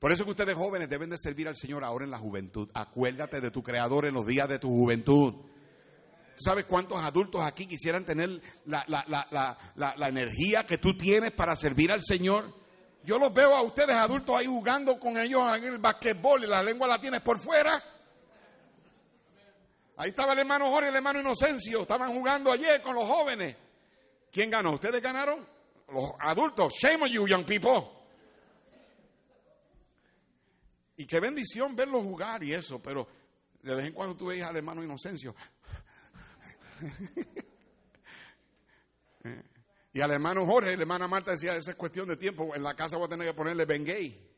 Por 0.00 0.10
eso 0.10 0.24
que 0.24 0.30
ustedes 0.30 0.56
jóvenes 0.56 0.88
deben 0.88 1.10
de 1.10 1.16
servir 1.16 1.46
al 1.46 1.56
Señor 1.56 1.84
ahora 1.84 2.04
en 2.04 2.10
la 2.10 2.18
juventud. 2.18 2.68
Acuérdate 2.74 3.40
de 3.40 3.52
tu 3.52 3.62
Creador 3.62 4.06
en 4.06 4.14
los 4.14 4.26
días 4.26 4.48
de 4.48 4.58
tu 4.58 4.68
juventud. 4.68 5.34
¿Tú 5.34 6.44
sabes 6.44 6.64
cuántos 6.64 6.98
adultos 6.98 7.40
aquí 7.44 7.66
quisieran 7.66 8.04
tener 8.04 8.42
la, 8.64 8.84
la, 8.88 10.08
energía 10.08 10.66
que 10.66 10.78
tú 10.78 10.96
tienes 10.96 11.30
para 11.32 11.54
servir 11.54 11.92
al 11.92 12.02
Señor? 12.02 12.61
Yo 13.04 13.18
los 13.18 13.34
veo 13.34 13.54
a 13.54 13.62
ustedes 13.62 13.96
adultos 13.96 14.36
ahí 14.36 14.46
jugando 14.46 14.98
con 14.98 15.18
ellos 15.18 15.42
en 15.56 15.64
el 15.64 15.78
basquetbol 15.78 16.44
y 16.44 16.46
la 16.46 16.62
lengua 16.62 16.86
la 16.86 17.00
tienes 17.00 17.20
por 17.20 17.38
fuera. 17.38 17.82
Ahí 19.96 20.10
estaba 20.10 20.32
el 20.32 20.40
hermano 20.40 20.70
Jorge 20.70 20.86
y 20.86 20.90
el 20.90 20.96
hermano 20.96 21.20
Inocencio. 21.20 21.82
Estaban 21.82 22.14
jugando 22.14 22.52
ayer 22.52 22.80
con 22.80 22.94
los 22.94 23.04
jóvenes. 23.04 23.56
¿Quién 24.30 24.50
ganó? 24.50 24.74
¿Ustedes 24.74 25.02
ganaron? 25.02 25.46
Los 25.88 26.12
adultos. 26.20 26.72
Shame 26.74 27.04
on 27.04 27.10
you, 27.10 27.26
young 27.26 27.44
people. 27.44 27.90
Y 30.96 31.06
qué 31.06 31.20
bendición 31.20 31.74
verlo 31.74 32.00
jugar 32.00 32.44
y 32.44 32.54
eso, 32.54 32.80
pero 32.80 33.08
de 33.62 33.74
vez 33.74 33.86
en 33.86 33.92
cuando 33.92 34.16
tú 34.16 34.26
veías 34.26 34.48
al 34.48 34.56
hermano 34.56 34.84
Inocencio. 34.84 35.34
y 39.94 40.00
al 40.00 40.10
hermano 40.10 40.46
Jorge, 40.46 40.74
la 40.74 40.82
hermana 40.82 41.06
Marta 41.06 41.32
decía, 41.32 41.54
esa 41.54 41.72
es 41.72 41.76
cuestión 41.76 42.08
de 42.08 42.16
tiempo, 42.16 42.54
en 42.54 42.62
la 42.62 42.74
casa 42.74 42.96
voy 42.96 43.06
a 43.06 43.10
tener 43.10 43.26
que 43.26 43.34
ponerle 43.34 43.66
Ben 43.66 43.84
Gay. 43.84 44.28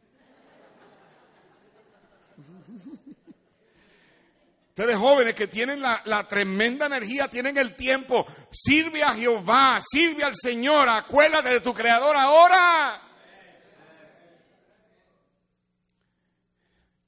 Ustedes 4.70 4.96
jóvenes 4.96 5.34
que 5.36 5.46
tienen 5.46 5.80
la, 5.80 6.26
tremenda 6.28 6.86
energía, 6.86 7.28
tienen 7.28 7.56
el 7.56 7.76
tiempo, 7.76 8.26
sirve 8.50 9.04
a 9.04 9.12
Jehová, 9.12 9.78
sirve 9.80 10.24
al 10.24 10.34
Señor, 10.34 10.88
acuérdate 10.88 11.50
de 11.50 11.60
tu 11.60 11.72
Creador 11.72 12.16
ahora. 12.16 13.00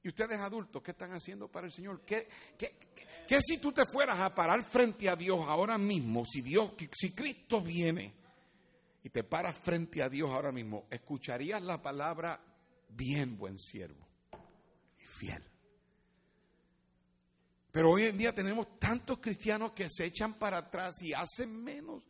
Y 0.04 0.08
ustedes 0.08 0.38
adultos, 0.38 0.80
¿qué 0.80 0.92
están 0.92 1.10
haciendo 1.10 1.48
para 1.48 1.66
el 1.66 1.72
Señor? 1.72 2.02
¿Qué, 2.06 2.28
qué, 2.56 3.40
si 3.40 3.58
tú 3.58 3.72
te 3.72 3.82
fueras 3.84 4.20
a 4.20 4.32
parar 4.32 4.62
frente 4.62 5.08
a 5.08 5.16
Dios 5.16 5.40
ahora 5.48 5.76
mismo? 5.76 6.24
Si 6.24 6.42
Dios, 6.42 6.70
si 6.92 7.12
Cristo 7.12 7.60
viene 7.60 8.25
y 9.06 9.10
te 9.10 9.22
paras 9.22 9.56
frente 9.56 10.02
a 10.02 10.08
Dios 10.08 10.28
ahora 10.32 10.50
mismo, 10.50 10.88
escucharías 10.90 11.62
la 11.62 11.80
palabra 11.80 12.40
bien 12.88 13.36
buen 13.36 13.56
siervo 13.56 14.04
y 14.98 15.06
fiel. 15.06 15.44
Pero 17.70 17.92
hoy 17.92 18.02
en 18.06 18.18
día 18.18 18.34
tenemos 18.34 18.80
tantos 18.80 19.20
cristianos 19.20 19.70
que 19.70 19.88
se 19.88 20.06
echan 20.06 20.34
para 20.34 20.58
atrás 20.58 21.00
y 21.02 21.12
hacen 21.12 21.62
menos. 21.62 22.02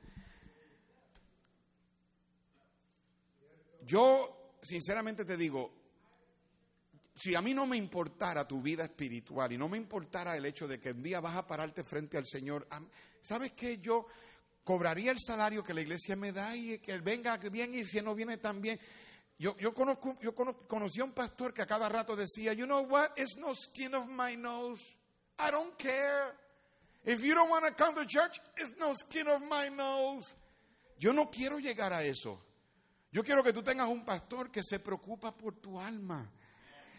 Yo, 3.83 4.57
sinceramente 4.63 5.27
te 5.27 5.37
digo, 5.37 5.75
si 7.15 7.35
a 7.35 7.43
mí 7.43 7.53
no 7.53 7.67
me 7.67 7.77
importara 7.77 8.49
tu 8.49 8.63
vida 8.63 8.85
espiritual 8.85 9.53
y 9.53 9.59
no 9.59 9.69
me 9.69 9.77
importara 9.77 10.35
el 10.35 10.47
hecho 10.47 10.67
de 10.67 10.81
que 10.81 10.93
un 10.93 11.03
día 11.03 11.21
vas 11.21 11.37
a 11.37 11.47
pararte 11.47 11.85
frente 11.85 12.17
al 12.17 12.25
Señor, 12.25 12.67
¿sabes 13.21 13.53
qué? 13.53 13.77
Yo 13.77 14.07
cobraría 14.67 15.13
el 15.13 15.21
salario 15.21 15.63
que 15.63 15.73
la 15.73 15.81
iglesia 15.81 16.17
me 16.17 16.33
da 16.33 16.57
y 16.57 16.81
que 16.81 16.99
venga 16.99 17.37
bien 17.37 17.73
y 17.73 17.85
si 17.85 18.01
no 18.01 18.17
viene 18.17 18.39
también. 18.39 18.81
Yo, 19.39 19.57
yo, 19.59 19.73
conozco, 19.73 20.19
yo 20.21 20.35
conocí 20.35 21.01
a 21.01 21.05
un 21.05 21.13
pastor 21.13 21.55
que 21.55 21.63
a 21.63 21.67
cada 21.67 21.89
rato 21.89 22.17
decía, 22.17 22.53
you 22.53 22.67
know 22.67 22.81
what, 22.81 23.11
it's 23.17 23.37
no 23.37 23.55
skin 23.55 23.95
of 23.95 24.09
my 24.09 24.35
nose. 24.35 24.83
I 25.39 25.53
don't 25.53 25.79
care. 25.79 26.35
If 27.05 27.23
you 27.23 27.33
don't 27.33 27.49
want 27.49 27.65
to 27.65 27.73
come 27.81 27.95
to 27.95 28.05
church, 28.07 28.41
it's 28.57 28.77
no 28.77 28.93
skin 28.95 29.29
of 29.29 29.41
my 29.43 29.69
nose. 29.69 30.35
Yo 30.99 31.13
no 31.13 31.31
quiero 31.31 31.61
llegar 31.61 31.93
a 31.93 32.03
eso. 32.03 32.43
Yo 33.13 33.23
quiero 33.23 33.45
que 33.45 33.53
tú 33.53 33.63
tengas 33.63 33.89
un 33.89 34.05
pastor 34.05 34.51
que 34.51 34.63
se 34.65 34.81
preocupa 34.81 35.31
por 35.31 35.55
tu 35.61 35.79
alma 35.79 36.29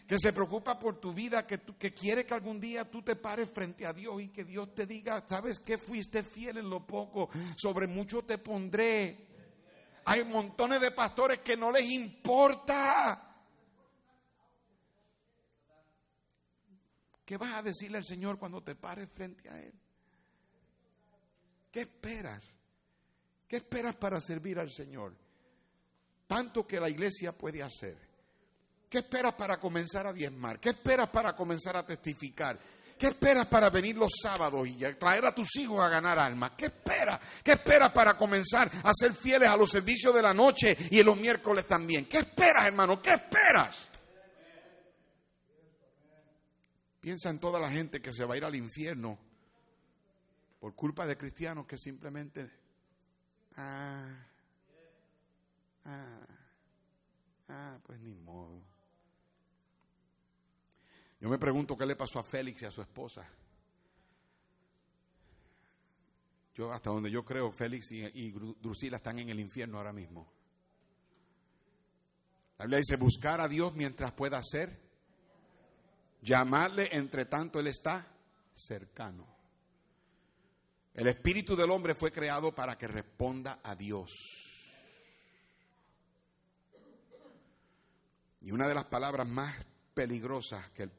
que 0.08 0.18
se 0.18 0.32
preocupa 0.32 0.78
por 0.78 0.98
tu 0.98 1.12
vida, 1.12 1.46
que, 1.46 1.60
que 1.60 1.92
quiere 1.92 2.24
que 2.24 2.32
algún 2.32 2.58
día 2.58 2.90
tú 2.90 3.02
te 3.02 3.14
pares 3.14 3.50
frente 3.50 3.84
a 3.84 3.92
Dios 3.92 4.22
y 4.22 4.28
que 4.30 4.42
Dios 4.42 4.74
te 4.74 4.86
diga, 4.86 5.22
¿sabes 5.28 5.60
que 5.60 5.76
fuiste 5.76 6.22
fiel 6.22 6.56
en 6.56 6.70
lo 6.70 6.86
poco? 6.86 7.28
Sobre 7.58 7.86
mucho 7.86 8.22
te 8.22 8.38
pondré. 8.38 9.28
Hay 10.06 10.24
montones 10.24 10.80
de 10.80 10.92
pastores 10.92 11.40
que 11.40 11.58
no 11.58 11.70
les 11.70 11.84
importa. 11.90 13.22
¿Qué 17.26 17.36
vas 17.36 17.56
a 17.56 17.62
decirle 17.62 17.98
al 17.98 18.06
Señor 18.06 18.38
cuando 18.38 18.62
te 18.62 18.74
pares 18.74 19.10
frente 19.10 19.46
a 19.50 19.60
Él? 19.60 19.74
¿Qué 21.70 21.80
esperas? 21.80 22.50
¿Qué 23.46 23.56
esperas 23.56 23.94
para 23.96 24.22
servir 24.22 24.58
al 24.58 24.70
Señor? 24.70 25.14
Tanto 26.26 26.66
que 26.66 26.80
la 26.80 26.88
iglesia 26.88 27.36
puede 27.36 27.62
hacer. 27.62 28.07
¿Qué 28.88 28.98
esperas 28.98 29.34
para 29.34 29.58
comenzar 29.58 30.06
a 30.06 30.12
diezmar? 30.12 30.58
¿Qué 30.58 30.70
esperas 30.70 31.10
para 31.10 31.34
comenzar 31.34 31.76
a 31.76 31.84
testificar? 31.84 32.58
¿Qué 32.98 33.06
esperas 33.06 33.46
para 33.46 33.70
venir 33.70 33.96
los 33.96 34.10
sábados 34.20 34.66
y 34.66 34.78
traer 34.94 35.24
a 35.26 35.34
tus 35.34 35.56
hijos 35.58 35.80
a 35.80 35.88
ganar 35.88 36.18
almas? 36.18 36.52
¿Qué 36.56 36.66
esperas? 36.66 37.20
¿Qué 37.44 37.52
esperas 37.52 37.92
para 37.92 38.16
comenzar 38.16 38.68
a 38.82 38.92
ser 38.92 39.12
fieles 39.12 39.48
a 39.48 39.56
los 39.56 39.70
servicios 39.70 40.12
de 40.14 40.22
la 40.22 40.34
noche 40.34 40.76
y 40.90 40.98
en 40.98 41.06
los 41.06 41.16
miércoles 41.16 41.66
también? 41.66 42.06
¿Qué 42.06 42.18
esperas, 42.18 42.66
hermano? 42.66 43.00
¿Qué 43.00 43.10
esperas? 43.10 43.88
Piensa 47.00 47.30
en 47.30 47.38
toda 47.38 47.60
la 47.60 47.70
gente 47.70 48.00
que 48.02 48.12
se 48.12 48.24
va 48.24 48.34
a 48.34 48.36
ir 48.36 48.44
al 48.44 48.56
infierno 48.56 49.16
por 50.58 50.74
culpa 50.74 51.06
de 51.06 51.16
cristianos 51.16 51.66
que 51.66 51.78
simplemente... 51.78 52.50
Ah, 53.56 54.26
ah, 55.84 56.26
ah, 57.48 57.78
pues 57.84 58.00
ni 58.00 58.14
modo. 58.14 58.77
Yo 61.20 61.28
me 61.28 61.38
pregunto 61.38 61.76
qué 61.76 61.84
le 61.84 61.96
pasó 61.96 62.18
a 62.18 62.22
Félix 62.22 62.62
y 62.62 62.64
a 62.66 62.70
su 62.70 62.80
esposa. 62.80 63.28
Yo, 66.54 66.72
hasta 66.72 66.90
donde 66.90 67.10
yo 67.10 67.24
creo, 67.24 67.50
Félix 67.50 67.90
y, 67.92 68.30
Drusila 68.30 68.96
están 68.98 69.18
en 69.18 69.28
el 69.28 69.40
infierno 69.40 69.78
ahora 69.78 69.92
mismo. 69.92 70.30
La 72.58 72.64
Biblia 72.64 72.78
dice, 72.78 72.96
buscar 72.96 73.40
a 73.40 73.48
Dios 73.48 73.74
mientras 73.74 74.12
pueda 74.12 74.42
ser, 74.42 74.80
llamarle 76.20 76.88
entre 76.92 77.26
tanto 77.26 77.60
Él 77.60 77.68
está 77.68 78.06
cercano. 78.54 79.26
El 80.94 81.06
espíritu 81.06 81.54
del 81.54 81.70
hombre 81.70 81.94
fue 81.94 82.10
creado 82.10 82.52
para 82.52 82.76
que 82.76 82.88
responda 82.88 83.60
a 83.62 83.76
Dios. 83.76 84.12
Y 88.40 88.50
una 88.50 88.66
de 88.66 88.74
las 88.74 88.86
palabras 88.86 89.28
más 89.28 89.54
peligrosas 89.94 90.70
que 90.70 90.84
el 90.84 90.97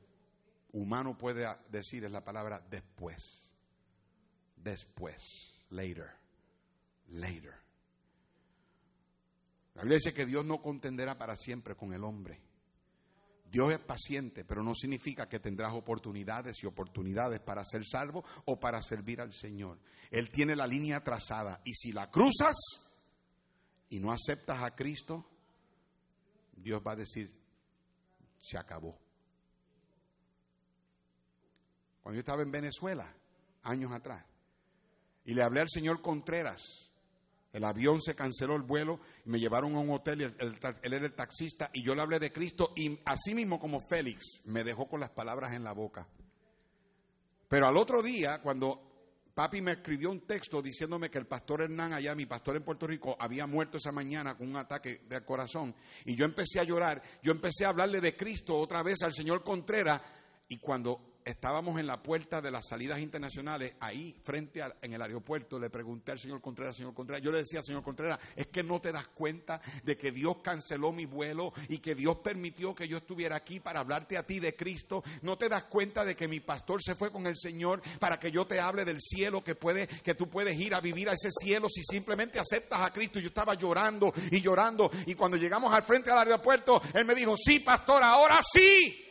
humano 0.74 1.17
puede 1.17 1.47
decir 1.70 2.05
es 2.05 2.11
la 2.11 2.24
palabra 2.24 2.59
después. 2.70 3.45
Después. 4.55 5.24
Later. 5.70 6.09
Later. 7.09 7.55
La 9.76 9.84
Biblia 9.84 9.97
dice 9.97 10.13
que 10.13 10.26
Dios 10.26 10.45
no 10.45 10.61
contenderá 10.61 11.17
para 11.17 11.36
siempre 11.36 11.76
con 11.76 11.93
el 11.93 12.03
hombre. 12.03 12.41
Dios 13.49 13.74
es 13.74 13.80
paciente, 13.80 14.45
pero 14.45 14.61
no 14.61 14.76
significa 14.76 15.28
que 15.28 15.39
tendrás 15.39 15.74
oportunidades 15.74 16.61
y 16.61 16.67
oportunidades 16.67 17.39
para 17.39 17.63
ser 17.63 17.84
salvo 17.86 18.24
o 18.45 18.59
para 18.59 18.82
servir 18.82 19.22
al 19.22 19.34
Señor. 19.34 19.80
Él 20.11 20.30
tiene 20.30 20.55
la 20.55 20.67
línea 20.67 21.03
trazada 21.03 21.61
y 21.63 21.74
si 21.74 21.91
la 21.91 22.11
cruzas 22.11 22.57
y 23.89 23.99
no 23.99 24.11
aceptas 24.11 24.61
a 24.61 24.76
Cristo, 24.76 25.26
Dios 26.55 26.82
va 26.86 26.91
a 26.91 26.97
decir, 26.97 27.34
se 28.39 28.57
acabó. 28.57 28.99
Cuando 32.10 32.16
yo 32.16 32.22
estaba 32.22 32.41
en 32.41 32.49
Venezuela, 32.49 33.07
años 33.62 33.91
atrás, 33.91 34.26
y 35.26 35.36
le 35.36 35.43
hablé 35.43 35.62
al 35.62 35.70
señor 35.70 36.01
Contreras, 36.01 36.89
el 37.53 37.64
avión 37.64 38.01
se 38.01 38.16
canceló 38.16 38.55
el 38.55 38.64
vuelo 38.64 38.99
y 39.28 39.30
me 39.30 39.39
llevaron 39.39 39.76
a 39.76 39.80
un 39.80 39.91
hotel 39.91 40.22
y 40.22 40.24
él, 40.24 40.60
era 40.82 41.05
el 41.05 41.14
taxista 41.14 41.70
y 41.72 41.84
yo 41.84 41.93
le 41.93 42.01
hablé 42.01 42.18
de 42.18 42.34
Cristo 42.34 42.74
y 42.76 42.99
así 43.05 43.36
mismo 43.36 43.60
como 43.60 43.80
Félix 43.80 44.41
me 44.45 44.64
dejó 44.64 44.88
con 44.88 45.01
las 45.01 45.12
palabras 45.12 45.53
en 45.53 45.64
la 45.64 45.72
boca. 45.72 46.07
Pero 47.47 47.68
al 47.68 47.78
otro 47.78 48.01
día, 48.01 48.41
cuando 48.41 48.82
papi 49.36 49.62
me 49.62 49.74
escribió 49.74 50.10
un 50.10 50.22
texto 50.22 50.64
diciéndome 50.64 51.12
que 51.12 51.20
el 51.20 51.28
pastor 51.28 51.62
Hernán 51.62 51.93
allá, 51.93 52.16
mi 52.16 52.26
pastor 52.26 52.55
en 52.55 52.64
Puerto 52.64 52.88
Rico, 52.88 53.16
había 53.20 53.45
muerto 53.45 53.78
esa 53.78 53.91
mañana 53.91 54.36
con 54.36 54.49
un 54.49 54.57
ataque 54.57 55.01
del 55.07 55.24
corazón 55.24 55.76
y 56.05 56.16
yo 56.16 56.26
empecé 56.26 56.60
a 56.60 56.64
llorar, 56.64 57.03
yo 57.22 57.32
empecé 57.32 57.66
a 57.66 57.70
hablarle 57.70 58.01
de 58.01 58.18
Cristo 58.18 58.57
otra 58.57 58.82
vez 58.82 59.03
al 59.03 59.14
señor 59.14 59.43
Contreras 59.43 60.01
y 60.47 60.57
cuando 60.57 61.09
estábamos 61.30 61.80
en 61.80 61.88
la 61.88 62.02
puerta 62.02 62.42
de 62.42 62.52
las 62.52 62.68
salidas 62.68 63.00
internacionales, 63.00 63.74
ahí 63.80 64.16
frente 64.24 64.62
en 64.82 64.94
el 64.94 65.02
aeropuerto, 65.02 65.60
le 65.60 65.70
pregunté 65.70 66.12
al 66.12 66.20
señor 66.20 66.42
Contreras, 66.42 66.76
señor 66.76 66.94
Contreras, 66.94 67.24
yo 67.24 67.32
le 67.32 67.40
decía 67.40 67.60
al 67.60 67.66
señor 67.66 67.84
Contreras, 67.84 68.20
es 68.36 68.48
que 68.48 68.64
no 68.64 68.80
te 68.82 68.92
das 68.92 69.08
cuenta 69.10 69.62
de 69.84 69.98
que 69.98 70.12
Dios 70.12 70.38
canceló 70.44 70.92
mi 70.92 71.06
vuelo 71.06 71.54
y 71.68 71.80
que 71.80 71.96
Dios 71.96 72.18
permitió 72.18 72.74
que 72.74 72.88
yo 72.88 72.98
estuviera 72.98 73.36
aquí 73.36 73.60
para 73.60 73.80
hablarte 73.80 74.18
a 74.18 74.26
ti 74.26 74.40
de 74.40 74.56
Cristo, 74.56 75.04
no 75.22 75.38
te 75.38 75.50
das 75.50 75.64
cuenta 75.66 76.04
de 76.04 76.16
que 76.16 76.28
mi 76.28 76.40
pastor 76.40 76.82
se 76.82 76.96
fue 76.96 77.12
con 77.12 77.28
el 77.28 77.38
Señor 77.38 77.82
para 78.00 78.20
que 78.20 78.32
yo 78.32 78.46
te 78.46 78.60
hable 78.60 78.86
del 78.86 79.00
cielo, 79.00 79.44
que 79.44 79.56
puede, 79.56 79.88
que 79.88 80.16
tú 80.16 80.30
puedes 80.30 80.60
ir 80.60 80.74
a 80.74 80.82
vivir 80.82 81.10
a 81.10 81.14
ese 81.14 81.30
cielo 81.32 81.68
si 81.70 81.84
simplemente 81.84 82.40
aceptas 82.40 82.82
a 82.82 82.92
Cristo. 82.92 83.20
Yo 83.20 83.28
estaba 83.28 83.54
llorando 83.54 84.12
y 84.32 84.42
llorando 84.42 84.90
y 85.06 85.16
cuando 85.16 85.38
llegamos 85.38 85.74
al 85.74 85.84
frente 85.84 86.12
al 86.12 86.20
aeropuerto, 86.20 86.82
él 86.94 87.06
me 87.06 87.16
dijo, 87.16 87.36
sí, 87.38 87.60
pastor, 87.60 88.04
ahora 88.04 88.40
sí. 88.42 89.09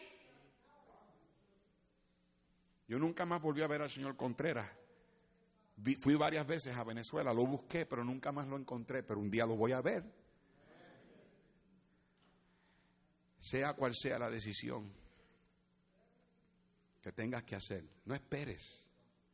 Yo 2.89 2.99
nunca 2.99 3.27
más 3.27 3.41
volví 3.41 3.63
a 3.63 3.67
ver 3.67 3.83
al 3.83 3.91
señor 3.91 4.17
Contreras. 4.17 4.69
fui 6.01 6.15
varias 6.15 6.47
veces 6.47 6.75
a 6.75 6.83
Venezuela, 6.83 7.33
lo 7.33 7.47
busqué, 7.47 7.87
pero 7.87 8.03
nunca 8.03 8.33
más 8.33 8.49
lo 8.49 8.57
encontré, 8.57 9.03
pero 9.03 9.21
un 9.21 9.31
día 9.31 9.47
lo 9.47 9.57
voy 9.57 9.73
a 9.73 9.83
ver. 9.83 10.03
Sea 13.41 13.75
cual 13.75 13.95
sea 13.95 14.19
la 14.19 14.31
decisión 14.31 14.91
que 17.03 17.13
tengas 17.13 17.45
que 17.45 17.55
hacer, 17.55 17.85
no 18.07 18.15
esperes. 18.15 18.88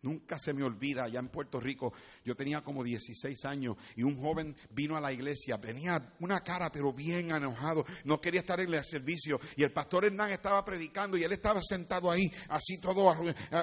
Nunca 0.05 0.39
se 0.39 0.53
me 0.53 0.63
olvida, 0.63 1.05
allá 1.05 1.19
en 1.19 1.29
Puerto 1.29 1.59
Rico, 1.59 1.95
yo 2.27 2.37
tenía 2.37 2.61
como 2.61 2.85
16 2.85 3.43
años 3.47 3.77
y 3.97 4.03
un 4.03 4.21
joven 4.21 4.55
vino 4.71 4.99
a 4.99 5.01
la 5.01 5.11
iglesia, 5.11 5.59
tenía 5.59 6.13
una 6.21 6.41
cara 6.41 6.71
pero 6.71 6.93
bien 6.93 7.35
enojado, 7.35 7.87
no 8.05 8.21
quería 8.21 8.41
estar 8.41 8.61
en 8.61 8.75
el 8.75 8.85
servicio 8.85 9.41
y 9.57 9.63
el 9.63 9.73
pastor 9.73 10.05
Hernán 10.05 10.33
estaba 10.33 10.63
predicando 10.63 11.17
y 11.17 11.25
él 11.25 11.33
estaba 11.33 11.63
sentado 11.63 12.11
ahí, 12.11 12.31
así 12.51 12.79
todo 12.83 13.15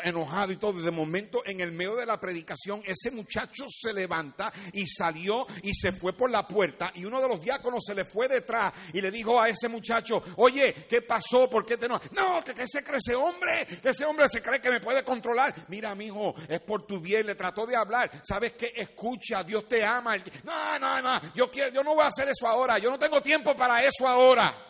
enojado 0.03 0.51
y 0.51 0.57
todo. 0.57 0.81
De 0.81 0.89
momento, 0.89 1.43
en 1.45 1.61
el 1.61 1.73
medio 1.73 1.95
de 1.95 2.07
la 2.07 2.19
predicación, 2.19 2.81
ese 2.85 3.11
muchacho 3.11 3.65
se 3.69 3.93
levanta 3.93 4.51
y 4.73 4.87
salió 4.87 5.45
y 5.61 5.75
se 5.75 5.91
fue 5.91 6.13
por 6.13 6.31
la 6.31 6.47
puerta 6.47 6.91
y 6.95 7.05
uno 7.05 7.21
de 7.21 7.27
los 7.27 7.39
diáconos 7.39 7.83
se 7.85 7.93
le 7.93 8.05
fue 8.05 8.27
detrás 8.27 8.73
y 8.93 8.99
le 8.99 9.11
dijo 9.11 9.39
a 9.39 9.47
ese 9.47 9.67
muchacho, 9.67 10.23
oye, 10.37 10.87
¿qué 10.89 11.03
pasó? 11.03 11.47
¿Por 11.47 11.63
qué 11.63 11.77
te 11.77 11.87
no? 11.87 11.99
No, 12.13 12.43
que, 12.43 12.55
que 12.55 12.67
se 12.67 12.83
cree 12.83 12.97
ese 12.97 13.15
hombre, 13.15 13.67
ese 13.83 14.05
hombre 14.05 14.27
se 14.27 14.41
cree 14.41 14.59
que 14.59 14.71
me 14.71 14.79
puede 14.79 15.03
controlar. 15.03 15.53
Mira, 15.67 15.93
mi 15.93 16.05
hijo, 16.05 16.30
es 16.47 16.61
por 16.61 16.85
tu 16.85 16.99
bien, 16.99 17.25
le 17.25 17.35
trató 17.35 17.65
de 17.65 17.75
hablar. 17.75 18.09
¿Sabes 18.23 18.53
qué? 18.53 18.73
Escucha, 18.75 19.43
Dios 19.43 19.67
te 19.67 19.83
ama. 19.83 20.15
No, 20.43 20.79
no, 20.79 21.01
no, 21.01 21.33
yo, 21.33 21.49
quiero, 21.49 21.71
yo 21.71 21.83
no 21.83 21.95
voy 21.95 22.03
a 22.03 22.07
hacer 22.07 22.27
eso 22.29 22.47
ahora, 22.47 22.77
yo 22.77 22.89
no 22.89 22.99
tengo 22.99 23.21
tiempo 23.21 23.55
para 23.55 23.83
eso 23.83 24.07
ahora. 24.07 24.67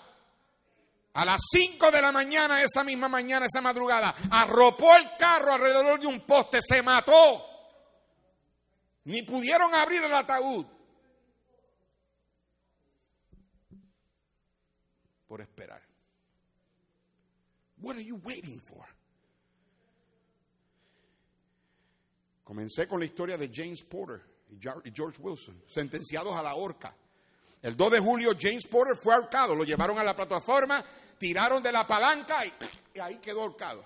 A 1.14 1.26
las 1.26 1.42
5 1.52 1.92
de 1.92 2.02
la 2.02 2.12
mañana, 2.12 2.62
esa 2.64 2.84
misma 2.84 3.10
mañana, 3.10 3.46
esa 3.46 3.62
madrugada, 3.62 4.16
arropó 4.32 4.96
el 4.96 5.10
carro 5.18 5.54
alrededor 5.54 6.00
de 6.00 6.08
un 6.08 6.26
poste, 6.26 6.60
se 6.62 6.82
mató. 6.82 7.46
Ni 9.04 9.24
pudieron 9.24 9.74
abrir 9.76 10.04
el 10.04 10.14
ataúd. 10.14 10.66
Por 15.28 15.42
esperar. 15.42 15.82
What 17.78 17.96
are 17.96 18.04
you 18.04 18.18
waiting 18.24 18.60
for? 18.60 18.86
Comencé 22.52 22.86
con 22.86 23.00
la 23.00 23.06
historia 23.06 23.38
de 23.38 23.50
James 23.50 23.82
Porter 23.82 24.20
y 24.50 24.60
George 24.60 25.22
Wilson, 25.22 25.64
sentenciados 25.70 26.36
a 26.36 26.44
la 26.44 26.56
horca. 26.56 26.94
El 27.62 27.78
2 27.78 27.92
de 27.94 28.00
julio 28.00 28.32
James 28.38 28.68
Porter 28.68 28.98
fue 29.02 29.14
ahorcado, 29.14 29.56
lo 29.56 29.64
llevaron 29.64 29.98
a 29.98 30.04
la 30.04 30.14
plataforma, 30.14 30.84
tiraron 31.18 31.64
de 31.64 31.72
la 31.72 31.88
palanca 31.88 32.46
y, 32.46 33.00
ahí 33.00 33.20
quedó 33.20 33.44
ahorcado. 33.44 33.86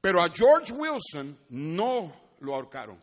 Pero 0.00 0.24
a 0.24 0.30
George 0.30 0.72
Wilson 0.72 1.38
no 1.50 2.14
lo 2.40 2.54
ahorcaron. 2.54 2.98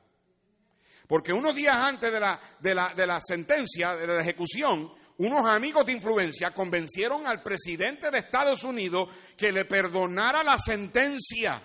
Porque 1.07 1.31
unos 1.31 1.53
días 1.53 1.75
antes 1.75 2.11
de 2.11 2.19
la, 2.19 2.41
de 2.59 2.73
la, 2.73 2.95
de 2.95 3.05
la 3.05 3.21
sentencia, 3.21 3.95
de 3.95 4.07
la 4.07 4.21
ejecución, 4.21 4.91
unos 5.19 5.47
amigos 5.47 5.85
de 5.85 5.93
influencia 5.93 6.49
convencieron 6.49 7.27
al 7.27 7.43
presidente 7.43 8.09
de 8.09 8.17
Estados 8.17 8.63
Unidos 8.63 9.07
que 9.37 9.51
le 9.51 9.65
perdonara 9.65 10.43
la 10.43 10.57
sentencia. 10.57 11.61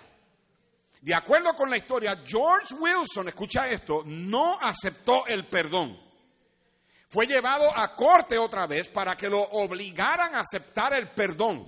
De 1.01 1.15
acuerdo 1.15 1.53
con 1.53 1.69
la 1.69 1.77
historia, 1.77 2.21
George 2.23 2.75
Wilson, 2.75 3.27
escucha 3.27 3.67
esto, 3.67 4.03
no 4.05 4.59
aceptó 4.61 5.25
el 5.25 5.47
perdón. 5.47 5.99
Fue 7.09 7.25
llevado 7.25 7.75
a 7.75 7.93
corte 7.95 8.37
otra 8.37 8.67
vez 8.67 8.87
para 8.87 9.15
que 9.15 9.27
lo 9.27 9.41
obligaran 9.41 10.35
a 10.35 10.41
aceptar 10.41 10.93
el 10.93 11.09
perdón. 11.09 11.67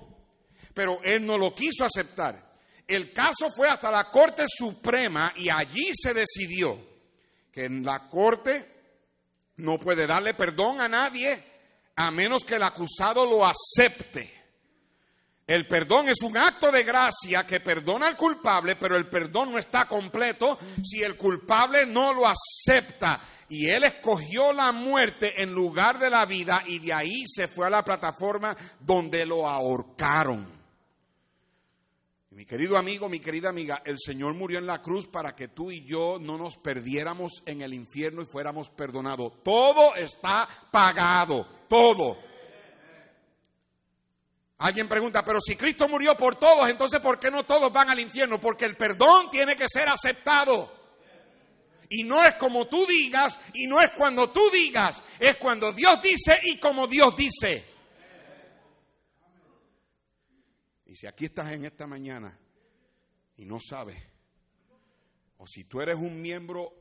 Pero 0.72 1.02
él 1.02 1.26
no 1.26 1.36
lo 1.36 1.52
quiso 1.52 1.84
aceptar. 1.84 2.54
El 2.86 3.12
caso 3.12 3.48
fue 3.54 3.68
hasta 3.68 3.90
la 3.90 4.04
Corte 4.04 4.44
Suprema 4.46 5.32
y 5.36 5.48
allí 5.50 5.90
se 5.94 6.14
decidió 6.14 6.78
que 7.50 7.64
en 7.64 7.84
la 7.84 8.08
Corte 8.08 8.72
no 9.56 9.78
puede 9.78 10.06
darle 10.06 10.34
perdón 10.34 10.80
a 10.80 10.88
nadie 10.88 11.42
a 11.96 12.10
menos 12.10 12.44
que 12.44 12.56
el 12.56 12.62
acusado 12.62 13.24
lo 13.24 13.42
acepte. 13.44 14.43
El 15.46 15.66
perdón 15.66 16.08
es 16.08 16.22
un 16.22 16.38
acto 16.38 16.72
de 16.72 16.82
gracia 16.82 17.44
que 17.46 17.60
perdona 17.60 18.06
al 18.06 18.16
culpable, 18.16 18.76
pero 18.76 18.96
el 18.96 19.10
perdón 19.10 19.52
no 19.52 19.58
está 19.58 19.84
completo 19.86 20.56
si 20.82 21.02
el 21.02 21.16
culpable 21.16 21.84
no 21.84 22.14
lo 22.14 22.22
acepta. 22.26 23.20
Y 23.50 23.68
él 23.68 23.84
escogió 23.84 24.52
la 24.52 24.72
muerte 24.72 25.42
en 25.42 25.52
lugar 25.52 25.98
de 25.98 26.08
la 26.08 26.24
vida 26.24 26.62
y 26.66 26.78
de 26.78 26.94
ahí 26.94 27.24
se 27.26 27.46
fue 27.46 27.66
a 27.66 27.70
la 27.70 27.82
plataforma 27.82 28.56
donde 28.80 29.26
lo 29.26 29.46
ahorcaron. 29.46 30.64
Mi 32.30 32.46
querido 32.46 32.78
amigo, 32.78 33.08
mi 33.08 33.20
querida 33.20 33.50
amiga, 33.50 33.82
el 33.84 33.96
Señor 33.98 34.34
murió 34.34 34.58
en 34.58 34.66
la 34.66 34.80
cruz 34.80 35.06
para 35.06 35.34
que 35.36 35.48
tú 35.48 35.70
y 35.70 35.84
yo 35.84 36.18
no 36.18 36.38
nos 36.38 36.56
perdiéramos 36.56 37.42
en 37.44 37.60
el 37.60 37.74
infierno 37.74 38.22
y 38.22 38.26
fuéramos 38.26 38.70
perdonados. 38.70 39.42
Todo 39.44 39.94
está 39.94 40.48
pagado, 40.72 41.46
todo. 41.68 42.33
Alguien 44.58 44.88
pregunta, 44.88 45.24
pero 45.24 45.40
si 45.40 45.56
Cristo 45.56 45.88
murió 45.88 46.16
por 46.16 46.36
todos, 46.38 46.68
entonces 46.68 47.00
¿por 47.00 47.18
qué 47.18 47.30
no 47.30 47.44
todos 47.44 47.72
van 47.72 47.90
al 47.90 47.98
infierno? 47.98 48.38
Porque 48.38 48.64
el 48.64 48.76
perdón 48.76 49.30
tiene 49.30 49.56
que 49.56 49.68
ser 49.68 49.88
aceptado. 49.88 50.84
Y 51.90 52.04
no 52.04 52.24
es 52.24 52.34
como 52.34 52.66
tú 52.66 52.86
digas, 52.86 53.38
y 53.52 53.66
no 53.66 53.80
es 53.80 53.90
cuando 53.90 54.30
tú 54.30 54.40
digas, 54.50 55.02
es 55.18 55.36
cuando 55.36 55.72
Dios 55.72 56.00
dice 56.00 56.38
y 56.44 56.58
como 56.58 56.86
Dios 56.86 57.16
dice. 57.16 57.64
Y 60.86 60.94
si 60.94 61.06
aquí 61.06 61.26
estás 61.26 61.52
en 61.52 61.64
esta 61.64 61.86
mañana 61.86 62.38
y 63.36 63.44
no 63.44 63.58
sabes, 63.60 64.00
o 65.38 65.46
si 65.46 65.64
tú 65.64 65.80
eres 65.80 65.96
un 65.96 66.22
miembro 66.22 66.72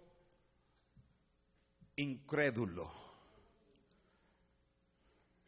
incrédulo, 1.95 3.02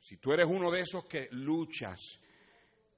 si 0.05 0.17
tú 0.17 0.31
eres 0.31 0.45
uno 0.45 0.69
de 0.69 0.81
esos 0.81 1.05
que 1.05 1.29
luchas, 1.31 1.99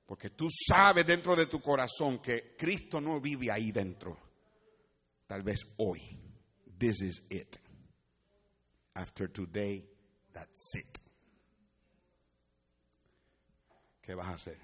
porque 0.05 0.31
tú 0.31 0.49
sabes 0.49 1.07
dentro 1.07 1.37
de 1.37 1.45
tu 1.45 1.61
corazón 1.61 2.19
que 2.19 2.53
Cristo 2.57 2.99
no 2.99 3.21
vive 3.21 3.49
ahí 3.49 3.71
dentro, 3.71 4.17
tal 5.25 5.41
vez 5.41 5.61
hoy, 5.77 6.01
this 6.77 7.01
is 7.01 7.21
it. 7.29 7.57
After 8.93 9.31
today, 9.31 9.87
that's 10.33 10.75
it. 10.75 10.99
¿Qué 14.01 14.13
vas 14.13 14.27
a 14.27 14.33
hacer 14.33 14.57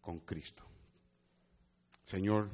con 0.00 0.20
Cristo? 0.20 0.64
Señor, 2.06 2.48